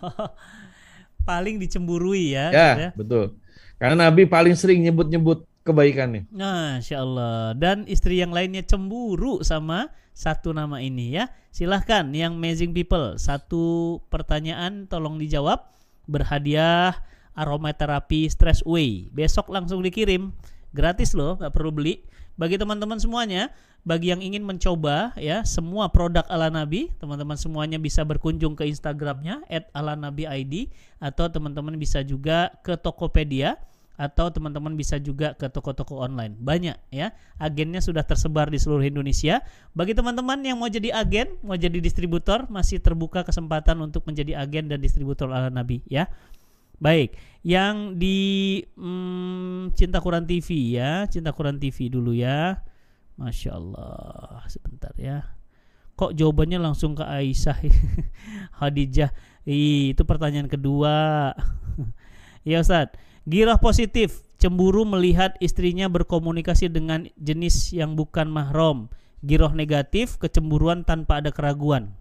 paling 1.29 1.59
dicemburui 1.59 2.31
ya. 2.31 2.47
Ya, 2.55 2.69
ya, 2.79 2.89
betul. 2.95 3.35
Karena 3.75 4.07
Nabi 4.07 4.23
paling 4.23 4.55
sering 4.55 4.79
nyebut-nyebut 4.87 5.43
kebaikannya. 5.67 6.31
Masya 6.31 6.97
Allah. 7.03 7.51
Dan 7.59 7.83
istri 7.91 8.23
yang 8.23 8.31
lainnya 8.31 8.63
cemburu 8.63 9.43
sama 9.43 9.91
satu 10.15 10.55
nama 10.55 10.79
ini 10.79 11.19
ya. 11.19 11.27
Silahkan 11.51 12.07
yang 12.15 12.39
amazing 12.39 12.71
people. 12.71 13.19
Satu 13.19 13.99
pertanyaan 14.07 14.87
tolong 14.87 15.19
dijawab. 15.19 15.75
Berhadiah 16.07 16.95
aromaterapi 17.33 18.29
stress 18.31 18.61
away. 18.63 19.09
Besok 19.11 19.49
langsung 19.51 19.81
dikirim 19.81 20.31
Gratis 20.73 21.13
loh, 21.13 21.37
nggak 21.37 21.53
perlu 21.53 21.69
beli. 21.69 22.01
Bagi 22.33 22.57
teman-teman 22.57 22.97
semuanya, 22.97 23.53
bagi 23.85 24.09
yang 24.09 24.25
ingin 24.25 24.41
mencoba 24.41 25.13
ya 25.21 25.45
semua 25.45 25.93
produk 25.93 26.25
ala 26.25 26.49
Nabi, 26.49 26.89
teman-teman 26.97 27.37
semuanya 27.37 27.77
bisa 27.77 28.01
berkunjung 28.01 28.57
ke 28.57 28.65
Instagramnya 28.65 29.45
@alanabiid 29.69 30.73
atau 30.97 31.29
teman-teman 31.29 31.77
bisa 31.77 32.01
juga 32.01 32.57
ke 32.65 32.73
Tokopedia 32.73 33.61
atau 33.93 34.33
teman-teman 34.33 34.73
bisa 34.73 34.97
juga 34.97 35.37
ke 35.37 35.45
toko-toko 35.45 36.01
online. 36.01 36.33
Banyak 36.41 36.89
ya. 36.89 37.13
Agennya 37.37 37.77
sudah 37.77 38.01
tersebar 38.01 38.49
di 38.49 38.57
seluruh 38.57 38.81
Indonesia. 38.81 39.45
Bagi 39.77 39.93
teman-teman 39.93 40.41
yang 40.41 40.57
mau 40.57 40.65
jadi 40.65 40.89
agen, 40.97 41.37
mau 41.45 41.53
jadi 41.53 41.77
distributor, 41.77 42.49
masih 42.49 42.81
terbuka 42.81 43.21
kesempatan 43.21 43.77
untuk 43.85 44.01
menjadi 44.09 44.41
agen 44.41 44.65
dan 44.73 44.81
distributor 44.81 45.29
ala 45.29 45.53
Nabi 45.53 45.85
ya. 45.85 46.09
Baik, 46.81 47.15
yang 47.43 47.99
di 47.99 48.59
hmm, 48.79 49.75
Cinta 49.75 49.99
Quran 49.99 50.23
TV 50.23 50.79
ya, 50.79 51.05
Cinta 51.11 51.35
Quran 51.35 51.59
TV 51.59 51.91
dulu 51.91 52.15
ya. 52.15 52.63
Masya 53.19 53.51
Allah, 53.53 54.41
sebentar 54.49 54.89
ya. 54.97 55.21
Kok 55.93 56.17
jawabannya 56.17 56.57
langsung 56.57 56.97
ke 56.97 57.05
Aisyah, 57.05 57.61
Khadijah? 58.57 59.13
Ih, 59.45 59.93
itu 59.93 60.01
pertanyaan 60.07 60.49
kedua. 60.49 61.29
ya 62.49 62.57
Ustadz, 62.63 62.97
girah 63.29 63.61
positif, 63.61 64.25
cemburu 64.41 64.87
melihat 64.87 65.37
istrinya 65.37 65.85
berkomunikasi 65.91 66.73
dengan 66.73 67.05
jenis 67.21 67.69
yang 67.75 67.93
bukan 67.93 68.33
mahram. 68.33 68.89
Giroh 69.23 69.55
negatif, 69.55 70.19
kecemburuan 70.19 70.83
tanpa 70.83 71.23
ada 71.23 71.31
keraguan. 71.31 71.95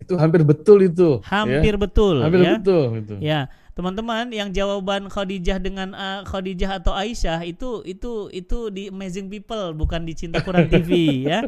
Itu 0.00 0.14
hampir 0.20 0.42
betul 0.44 0.86
itu. 0.86 1.20
Ya. 1.24 1.42
Hampir 1.42 1.74
ya. 1.74 1.80
betul. 1.80 2.16
Hampir 2.22 2.40
ya. 2.42 2.52
betul 2.58 2.84
itu. 3.00 3.14
Ya, 3.18 3.40
teman-teman 3.76 4.32
yang 4.32 4.48
jawaban 4.52 5.08
Khadijah 5.12 5.58
dengan 5.60 5.92
uh, 5.92 6.24
Khadijah 6.24 6.80
atau 6.80 6.96
Aisyah 6.96 7.44
itu 7.44 7.84
itu 7.84 8.32
itu 8.32 8.58
di 8.72 8.88
Amazing 8.88 9.28
People 9.28 9.76
bukan 9.76 10.08
di 10.08 10.16
Cinta 10.16 10.40
Quran 10.40 10.68
TV 10.68 10.90
ya. 11.30 11.44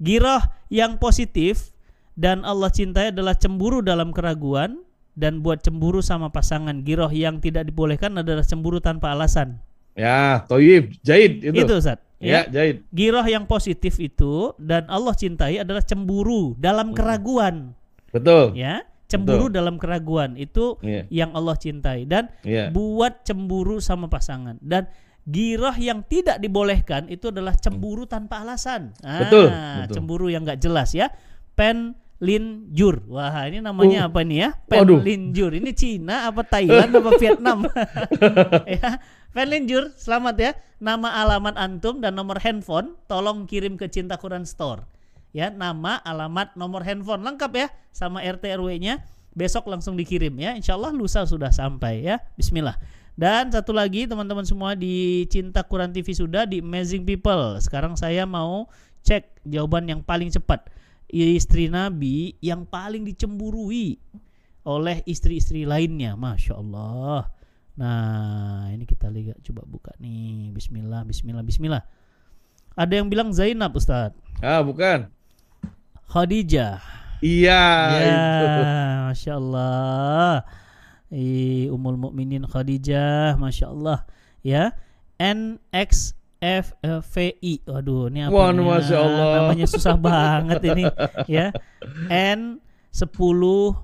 Giroh 0.00 0.40
yang 0.72 0.96
positif 0.96 1.70
dan 2.16 2.42
Allah 2.42 2.72
cintai 2.72 3.12
adalah 3.12 3.36
cemburu 3.36 3.84
dalam 3.84 4.10
keraguan 4.16 4.80
dan 5.14 5.44
buat 5.44 5.60
cemburu 5.60 6.00
sama 6.00 6.32
pasangan. 6.32 6.80
Giroh 6.82 7.12
yang 7.12 7.38
tidak 7.38 7.68
dibolehkan 7.68 8.16
adalah 8.16 8.42
cemburu 8.42 8.80
tanpa 8.80 9.12
alasan. 9.12 9.60
Ya, 9.92 10.46
toyib, 10.48 10.96
jahid 11.04 11.44
itu. 11.44 11.60
Itu 11.66 11.76
Ustaz. 11.76 12.00
Ya, 12.20 12.44
ya 12.48 12.52
jahid. 12.52 12.76
Giroh 12.92 13.26
yang 13.28 13.44
positif 13.44 13.96
itu 14.00 14.56
dan 14.60 14.88
Allah 14.88 15.12
cintai 15.16 15.60
adalah 15.60 15.84
cemburu 15.84 16.56
dalam 16.56 16.92
hmm. 16.92 16.96
keraguan. 16.96 17.56
Betul. 18.10 18.58
Ya, 18.58 18.86
cemburu 19.10 19.50
Betul. 19.50 19.56
dalam 19.58 19.74
keraguan 19.82 20.38
itu 20.38 20.78
yeah. 20.86 21.04
yang 21.10 21.34
Allah 21.34 21.58
cintai 21.58 22.06
dan 22.06 22.30
yeah. 22.46 22.70
buat 22.70 23.26
cemburu 23.26 23.82
sama 23.82 24.06
pasangan 24.06 24.54
dan 24.62 24.86
girah 25.26 25.74
yang 25.74 26.06
tidak 26.06 26.38
dibolehkan 26.38 27.10
itu 27.10 27.34
adalah 27.34 27.52
cemburu 27.58 28.06
tanpa 28.06 28.46
alasan. 28.46 28.94
Ah, 29.02 29.26
betul, 29.26 29.46
betul. 29.50 29.94
Cemburu 29.98 30.26
yang 30.30 30.46
nggak 30.46 30.62
jelas 30.62 30.94
ya. 30.94 31.10
Pen 31.58 31.98
Linjur. 32.20 33.04
Wah, 33.08 33.48
ini 33.48 33.64
namanya 33.64 34.06
uh, 34.06 34.08
apa 34.12 34.20
nih 34.22 34.38
ya? 34.44 34.48
Pen 34.68 34.78
waduh. 34.84 35.00
Linjur. 35.00 35.50
Ini 35.56 35.70
Cina 35.72 36.28
apa 36.28 36.44
Thailand 36.46 36.92
apa 36.92 37.10
Vietnam? 37.16 37.58
ya. 38.78 39.00
Pen 39.30 39.48
Linjur, 39.48 39.94
selamat 39.96 40.34
ya. 40.36 40.50
Nama 40.80 41.24
alamat 41.24 41.54
antum 41.56 42.00
dan 42.00 42.16
nomor 42.16 42.40
handphone 42.40 42.96
tolong 43.08 43.44
kirim 43.48 43.76
ke 43.76 43.88
Cinta 43.88 44.16
Quran 44.16 44.44
Store 44.48 44.99
ya 45.30 45.50
nama, 45.50 45.98
alamat, 46.02 46.54
nomor 46.58 46.82
handphone 46.82 47.22
lengkap 47.22 47.52
ya 47.54 47.66
sama 47.90 48.22
RT 48.22 48.58
RW-nya. 48.58 49.02
Besok 49.30 49.70
langsung 49.70 49.94
dikirim 49.94 50.34
ya. 50.42 50.58
Insya 50.58 50.74
Allah 50.74 50.90
lusa 50.90 51.22
sudah 51.22 51.54
sampai 51.54 52.02
ya. 52.02 52.18
Bismillah. 52.34 52.74
Dan 53.14 53.52
satu 53.52 53.70
lagi 53.70 54.08
teman-teman 54.08 54.48
semua 54.48 54.72
di 54.72 55.28
Cinta 55.28 55.60
Quran 55.60 55.92
TV 55.92 56.10
sudah 56.16 56.48
di 56.48 56.64
Amazing 56.64 57.04
People. 57.04 57.58
Sekarang 57.60 57.94
saya 57.94 58.24
mau 58.26 58.66
cek 59.06 59.44
jawaban 59.46 59.86
yang 59.86 60.00
paling 60.00 60.32
cepat. 60.32 60.72
Istri 61.10 61.68
Nabi 61.68 62.38
yang 62.38 62.64
paling 62.66 63.02
dicemburui 63.02 63.98
oleh 64.64 65.02
istri-istri 65.04 65.66
lainnya. 65.68 66.14
Masya 66.16 66.54
Allah. 66.58 67.28
Nah 67.76 68.66
ini 68.72 68.88
kita 68.88 69.12
lihat 69.12 69.38
coba 69.46 69.68
buka 69.68 69.92
nih. 70.00 70.50
Bismillah, 70.56 71.04
Bismillah, 71.06 71.44
Bismillah. 71.44 71.82
Ada 72.78 73.04
yang 73.04 73.12
bilang 73.12 73.34
Zainab 73.36 73.76
Ustadz. 73.76 74.16
Ah 74.40 74.64
bukan. 74.64 75.12
Khadijah. 76.10 76.82
Iya. 77.22 77.62
Ya, 78.02 78.22
masya 79.14 79.38
Allah. 79.38 80.42
I, 81.14 81.70
Umul 81.70 81.94
Mukminin 81.94 82.42
Khadijah, 82.50 83.38
masya 83.38 83.70
Allah. 83.70 84.02
Ya, 84.42 84.74
NX 85.22 86.18
FVI. 86.42 87.62
Waduh, 87.62 88.10
ini 88.10 88.26
apa? 88.26 88.34
Wah, 88.34 88.50
masya 88.50 88.96
Allah. 88.98 89.26
Namanya 89.38 89.66
susah 89.70 89.94
banget 89.94 90.58
ini. 90.66 90.90
Ya, 91.30 91.54
N 92.10 92.58
10 92.90 93.06
5 93.14 93.78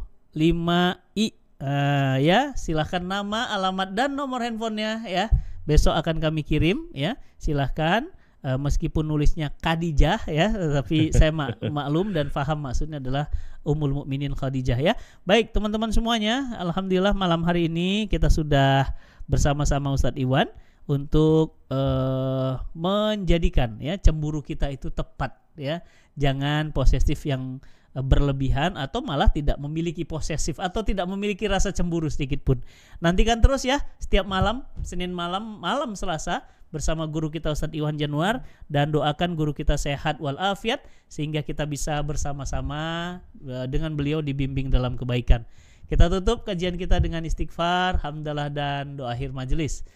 I. 1.14 1.26
Uh, 1.56 2.20
ya, 2.20 2.52
silahkan 2.52 3.00
nama, 3.00 3.48
alamat 3.54 3.94
dan 3.94 4.18
nomor 4.18 4.42
handphonenya 4.42 5.06
ya. 5.06 5.30
Besok 5.64 5.94
akan 5.94 6.18
kami 6.18 6.42
kirim 6.42 6.90
ya. 6.90 7.16
Silahkan 7.38 8.10
uh, 8.46 8.54
meskipun 8.54 9.02
nulisnya 9.02 9.50
Khadijah 9.58 10.30
ya, 10.30 10.46
tapi 10.78 11.10
saya 11.18 11.34
mak 11.34 11.58
maklum 11.66 12.14
dan 12.14 12.30
faham 12.30 12.62
maksudnya 12.62 13.02
adalah 13.02 13.26
Ummul 13.66 13.90
Mukminin 14.02 14.38
Khadijah 14.38 14.78
ya. 14.78 14.94
Baik, 15.26 15.50
teman-teman 15.50 15.90
semuanya, 15.90 16.54
alhamdulillah 16.62 17.18
malam 17.18 17.42
hari 17.42 17.66
ini 17.66 18.06
kita 18.06 18.30
sudah 18.30 18.94
bersama-sama 19.26 19.90
Ustadz 19.90 20.22
Iwan 20.22 20.46
untuk 20.86 21.58
uh, 21.74 22.62
menjadikan 22.78 23.82
ya 23.82 23.98
cemburu 23.98 24.38
kita 24.38 24.70
itu 24.70 24.94
tepat 24.94 25.34
ya. 25.58 25.82
Jangan 26.14 26.70
posesif 26.70 27.26
yang 27.26 27.58
berlebihan 28.02 28.76
atau 28.76 29.00
malah 29.00 29.32
tidak 29.32 29.56
memiliki 29.56 30.04
posesif 30.04 30.60
atau 30.60 30.84
tidak 30.84 31.08
memiliki 31.08 31.48
rasa 31.48 31.72
cemburu 31.72 32.12
sedikit 32.12 32.44
pun. 32.44 32.60
Nantikan 33.00 33.40
terus 33.40 33.64
ya 33.64 33.80
setiap 33.96 34.28
malam 34.28 34.68
Senin 34.84 35.16
malam 35.16 35.60
malam 35.60 35.96
Selasa 35.96 36.44
bersama 36.74 37.08
guru 37.08 37.32
kita 37.32 37.54
Ustadz 37.54 37.72
Iwan 37.72 37.96
Januar 37.96 38.44
dan 38.68 38.92
doakan 38.92 39.38
guru 39.38 39.56
kita 39.56 39.80
sehat 39.80 40.20
walafiat 40.20 40.84
sehingga 41.08 41.40
kita 41.40 41.64
bisa 41.64 41.96
bersama-sama 42.04 43.16
uh, 43.46 43.64
dengan 43.70 43.96
beliau 43.96 44.20
dibimbing 44.20 44.68
dalam 44.68 44.98
kebaikan. 44.98 45.46
Kita 45.86 46.10
tutup 46.10 46.42
kajian 46.42 46.74
kita 46.74 46.98
dengan 46.98 47.22
istighfar, 47.22 48.02
hamdalah 48.02 48.50
dan 48.50 48.98
doa 48.98 49.14
akhir 49.14 49.30
majelis. 49.30 49.86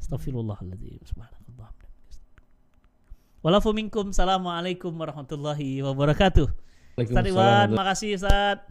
Astagfirullahaladzim. 0.00 1.04
Walafu 3.44 3.76
minkum. 3.76 4.08
Assalamualaikum 4.08 4.88
warahmatullahi 4.96 5.84
wabarakatuh. 5.84 6.63
Ustaz 6.94 7.26
Iwan, 7.26 7.68
makasih 7.74 8.14
Ustaz. 8.14 8.62